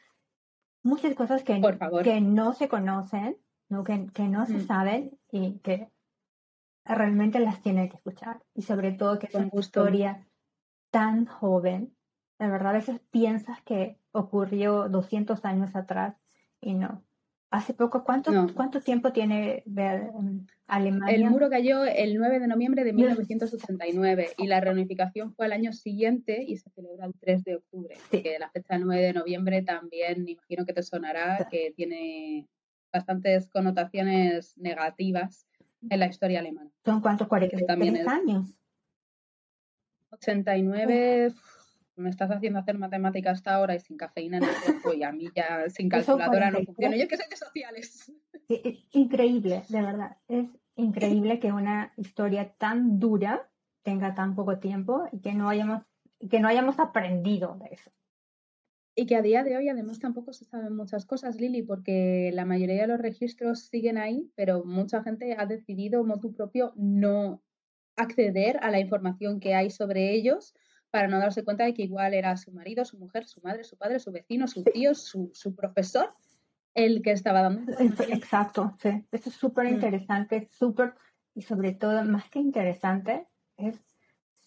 muchas 0.83 1.15
cosas 1.15 1.43
que, 1.43 1.61
que 2.03 2.21
no 2.21 2.53
se 2.53 2.67
conocen, 2.67 3.37
¿no? 3.69 3.83
Que, 3.83 4.07
que 4.13 4.27
no 4.27 4.45
se 4.45 4.61
saben 4.61 5.17
y 5.31 5.59
que 5.59 5.89
realmente 6.83 7.39
las 7.39 7.61
tiene 7.61 7.89
que 7.89 7.97
escuchar. 7.97 8.41
Y 8.53 8.61
sobre 8.61 8.91
todo 8.91 9.19
que 9.19 9.27
es 9.27 9.35
una 9.35 9.49
historia 9.53 10.27
tan 10.91 11.25
joven. 11.25 11.95
De 12.39 12.47
verdad, 12.47 12.71
a 12.71 12.73
veces 12.73 12.99
piensas 13.11 13.61
que 13.63 13.97
ocurrió 14.11 14.89
200 14.89 15.45
años 15.45 15.75
atrás 15.75 16.15
y 16.59 16.73
no. 16.73 17.03
Hace 17.51 17.73
poco, 17.73 18.03
¿cuánto, 18.03 18.31
¿cuánto 18.53 18.81
tiempo 18.81 19.13
tiene 19.13 19.63
Alemania? 20.67 21.15
El 21.15 21.29
muro 21.29 21.49
cayó 21.49 21.85
el 21.85 22.17
9 22.17 22.39
de 22.39 22.47
noviembre 22.47 22.83
de 22.83 22.91
1989 22.91 24.31
y 24.37 24.47
la 24.47 24.59
reunificación 24.59 25.33
fue 25.33 25.45
al 25.45 25.53
año 25.53 25.71
siguiente 25.71 26.43
y 26.45 26.57
se 26.57 26.69
celebra 26.71 27.05
el 27.05 27.13
3 27.17 27.43
de 27.45 27.55
octubre. 27.55 27.95
Que 28.11 28.37
la 28.39 28.49
fecha 28.49 28.77
9 28.77 29.01
de 29.01 29.13
noviembre 29.13 29.61
también, 29.61 30.27
imagino 30.27 30.65
que 30.65 30.73
te 30.73 30.83
sonará, 30.83 31.47
que 31.49 31.71
tiene 31.77 32.49
bastantes 32.91 33.47
connotaciones 33.49 34.57
negativas 34.57 35.47
en 35.89 35.99
la 35.99 36.07
historia 36.07 36.39
alemana. 36.39 36.71
¿Son 36.83 36.99
cuántos? 36.99 37.27
43 37.27 38.07
años. 38.07 38.57
89 40.09 41.33
me 41.95 42.09
estás 42.09 42.29
haciendo 42.31 42.59
hacer 42.59 42.77
matemáticas 42.77 43.37
hasta 43.37 43.55
ahora 43.55 43.75
y 43.75 43.79
sin 43.79 43.97
cafeína 43.97 44.37
en 44.37 44.43
el 44.43 44.55
cuerpo 44.63 44.93
y 44.93 45.03
a 45.03 45.11
mí 45.11 45.29
ya 45.35 45.69
sin 45.69 45.89
calculadora 45.89 46.51
no 46.51 46.59
funciona. 46.63 46.95
Yo 46.97 47.07
que 47.07 47.17
soy 47.17 47.27
de 47.29 47.35
sociales. 47.37 48.11
es 48.49 48.79
increíble, 48.91 49.63
de 49.69 49.81
verdad. 49.81 50.17
Es 50.27 50.47
increíble 50.75 51.39
que 51.39 51.51
una 51.51 51.93
historia 51.97 52.53
tan 52.57 52.99
dura 52.99 53.49
tenga 53.83 54.15
tan 54.15 54.35
poco 54.35 54.59
tiempo 54.59 55.07
y 55.11 55.19
que 55.19 55.33
no 55.33 55.47
hayamos, 55.49 55.83
que 56.29 56.39
no 56.39 56.47
hayamos 56.47 56.79
aprendido 56.79 57.57
de 57.61 57.73
eso. 57.73 57.91
Y 58.97 59.05
que 59.07 59.15
a 59.17 59.21
día 59.21 59.43
de 59.43 59.57
hoy 59.57 59.67
además 59.67 59.99
tampoco 59.99 60.31
se 60.31 60.45
saben 60.45 60.75
muchas 60.75 61.05
cosas, 61.05 61.39
Lili, 61.39 61.61
porque 61.61 62.31
la 62.33 62.45
mayoría 62.45 62.81
de 62.81 62.87
los 62.87 62.99
registros 62.99 63.67
siguen 63.67 63.97
ahí, 63.97 64.31
pero 64.35 64.63
mucha 64.63 65.03
gente 65.03 65.35
ha 65.37 65.45
decidido 65.45 66.03
motu 66.05 66.33
propio 66.33 66.73
no 66.77 67.43
acceder 67.97 68.57
a 68.61 68.71
la 68.71 68.79
información 68.79 69.39
que 69.39 69.53
hay 69.53 69.69
sobre 69.69 70.13
ellos 70.13 70.53
para 70.95 71.09
no 71.09 71.19
darse 71.19 71.43
cuenta 71.43 71.65
de 71.65 71.73
que 71.73 71.83
igual 71.83 72.13
era 72.13 72.37
su 72.37 72.53
marido, 72.53 72.85
su 72.85 72.97
mujer, 72.97 73.25
su 73.25 73.41
madre, 73.41 73.65
su 73.65 73.75
padre, 73.75 73.99
su 73.99 74.13
vecino, 74.13 74.47
su 74.47 74.63
tío, 74.63 74.95
su, 74.95 75.53
profesor 75.53 76.13
el 76.73 77.01
que 77.01 77.11
estaba 77.11 77.41
dando. 77.41 77.73
Exacto, 78.07 78.77
sí. 78.81 79.05
Esto 79.11 79.27
es 79.27 79.35
súper 79.35 79.65
mm. 79.65 79.73
interesante, 79.73 80.47
súper, 80.53 80.93
y 81.33 81.41
sobre 81.41 81.73
todo, 81.73 82.01
más 82.05 82.29
que 82.29 82.39
interesante, 82.39 83.27
es 83.57 83.75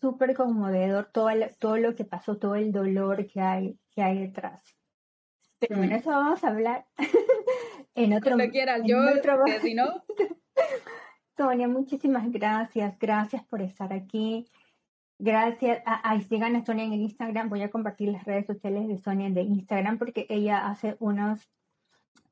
súper 0.01 0.34
conmovedor 0.34 1.11
todo, 1.12 1.28
todo 1.59 1.76
lo 1.76 1.94
que 1.94 2.07
pasó, 2.07 2.38
todo 2.38 2.55
el 2.55 2.72
dolor 2.72 3.26
que 3.26 3.42
hay, 3.42 3.78
que 3.90 4.01
hay 4.01 4.18
detrás. 4.18 4.62
Pero 5.59 5.76
bueno, 5.76 5.96
mm. 5.96 5.99
eso 5.99 6.09
vamos 6.09 6.42
a 6.44 6.49
hablar 6.49 6.86
en 7.94 8.14
otro 8.14 8.36
Cuando 8.36 8.51
quieras, 8.51 8.80
yo, 8.86 8.96
que 9.44 9.61
si 9.61 9.74
no... 9.74 10.03
Sonia, 11.36 11.68
muchísimas 11.68 12.32
gracias, 12.32 12.99
gracias 12.99 13.44
por 13.44 13.61
estar 13.61 13.92
aquí. 13.92 14.46
Gracias. 15.18 15.82
A, 15.84 16.20
sigan 16.20 16.54
a 16.56 16.64
Sonia 16.64 16.84
en 16.84 16.92
Instagram. 16.92 17.48
Voy 17.48 17.62
a 17.62 17.70
compartir 17.70 18.08
las 18.10 18.24
redes 18.24 18.46
sociales 18.46 18.86
de 18.86 18.98
Sonia 18.98 19.28
de 19.30 19.42
Instagram 19.42 19.98
porque 19.98 20.26
ella 20.28 20.68
hace 20.68 20.96
unos, 21.00 21.50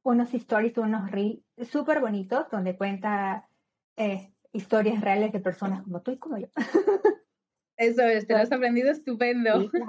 unos 0.03 0.33
stories, 0.33 0.79
unos 0.79 1.11
reels 1.11 1.43
súper 1.71 2.01
bonitos 2.01 2.49
donde 2.51 2.77
cuenta 2.77 3.49
eh, 3.97 4.33
historias 4.53 5.01
reales 5.01 5.33
de 5.33 5.41
personas 5.41 5.83
como 5.83 6.01
tú 6.03 6.13
y 6.13 6.19
como 6.19 6.39
yo. 6.39 6.47
Eso 7.77 8.03
es, 8.03 8.27
te 8.27 8.35
lo 8.35 8.41
has 8.41 8.53
aprendido 8.53 8.91
estupendo. 8.91 9.71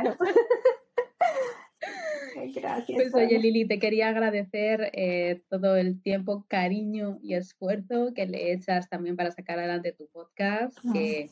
Gracias. 2.53 3.01
Pues 3.01 3.13
oye 3.13 3.39
Lili, 3.39 3.67
te 3.67 3.79
quería 3.79 4.09
agradecer 4.09 4.91
eh, 4.93 5.41
todo 5.49 5.75
el 5.75 6.01
tiempo, 6.01 6.45
cariño 6.47 7.19
y 7.21 7.33
esfuerzo 7.35 8.13
que 8.13 8.25
le 8.25 8.51
echas 8.51 8.89
también 8.89 9.15
para 9.15 9.31
sacar 9.31 9.57
adelante 9.59 9.91
tu 9.91 10.07
podcast, 10.07 10.77
que 10.93 11.29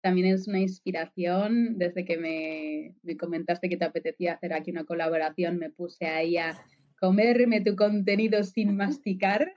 también 0.00 0.34
es 0.34 0.48
una 0.48 0.60
inspiración. 0.60 1.78
Desde 1.78 2.04
que 2.04 2.16
me, 2.16 2.94
me, 3.02 3.16
comentaste 3.16 3.68
que 3.68 3.76
te 3.76 3.84
apetecía 3.84 4.34
hacer 4.34 4.52
aquí 4.52 4.70
una 4.70 4.84
colaboración, 4.84 5.58
me 5.58 5.70
puse 5.70 6.06
ahí 6.06 6.36
a 6.36 6.58
comerme 7.00 7.60
tu 7.60 7.76
contenido 7.76 8.42
sin 8.44 8.76
masticar. 8.76 9.52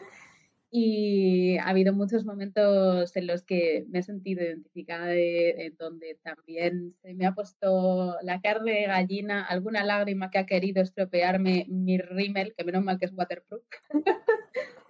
Y 0.74 1.58
ha 1.58 1.68
habido 1.68 1.94
muchos 1.94 2.24
momentos 2.24 3.14
en 3.18 3.28
los 3.28 3.44
que 3.44 3.86
me 3.90 4.00
he 4.00 4.04
sentido 4.04 4.42
identificada, 4.42 5.14
en 5.14 5.76
donde 5.78 6.18
también 6.24 6.96
se 7.02 7.14
me 7.14 7.26
ha 7.26 7.34
puesto 7.34 8.16
la 8.24 8.40
carne 8.40 8.72
de 8.72 8.88
gallina, 8.88 9.44
alguna 9.44 9.84
lágrima 9.84 10.32
que 10.32 10.40
ha 10.40 10.46
querido 10.46 10.82
estropearme 10.82 11.66
mi 11.68 11.98
rímel, 11.98 12.54
que 12.56 12.64
menos 12.64 12.86
mal 12.86 13.00
que 13.00 13.06
es 13.06 13.14
waterproof. 13.14 13.64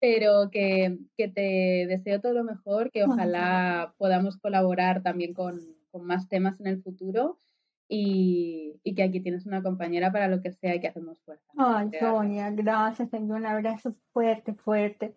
pero 0.00 0.50
que, 0.50 0.98
te 1.16 1.86
deseo 1.88 2.20
todo 2.20 2.34
lo 2.34 2.44
mejor, 2.44 2.90
que 2.90 3.04
ojalá 3.04 3.94
podamos 3.98 4.36
colaborar 4.36 5.02
también 5.02 5.32
con, 5.34 5.60
más 6.02 6.28
temas 6.28 6.60
en 6.60 6.66
el 6.66 6.82
futuro 6.82 7.38
y, 7.88 8.78
que 8.94 9.02
aquí 9.02 9.20
tienes 9.20 9.46
una 9.46 9.62
compañera 9.62 10.12
para 10.12 10.28
lo 10.28 10.42
que 10.42 10.52
sea 10.52 10.74
y 10.74 10.80
que 10.80 10.88
hacemos 10.88 11.18
fuerza. 11.20 11.50
Ay, 11.56 11.88
Sonia, 11.98 12.50
gracias, 12.50 13.08
tengo 13.10 13.34
un 13.34 13.46
abrazo 13.46 13.94
fuerte, 14.12 14.52
fuerte. 14.52 15.16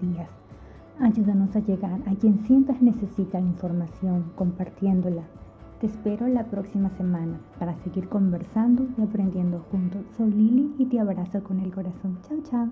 Díaz. 0.00 0.30
Ayúdanos 1.00 1.54
a 1.54 1.60
llegar 1.60 2.00
a 2.06 2.14
quien 2.16 2.40
sientas 2.40 2.82
necesita 2.82 3.38
información, 3.38 4.32
compartiéndola. 4.34 5.22
Te 5.80 5.86
espero 5.86 6.26
la 6.26 6.44
próxima 6.44 6.90
semana 6.90 7.38
para 7.60 7.76
seguir 7.76 8.08
conversando 8.08 8.88
y 8.98 9.02
aprendiendo 9.02 9.64
juntos. 9.70 10.02
Soy 10.16 10.32
Lili 10.32 10.74
y 10.76 10.86
te 10.86 10.98
abrazo 10.98 11.44
con 11.44 11.60
el 11.60 11.72
corazón. 11.72 12.18
Chao, 12.26 12.38
chao. 12.42 12.66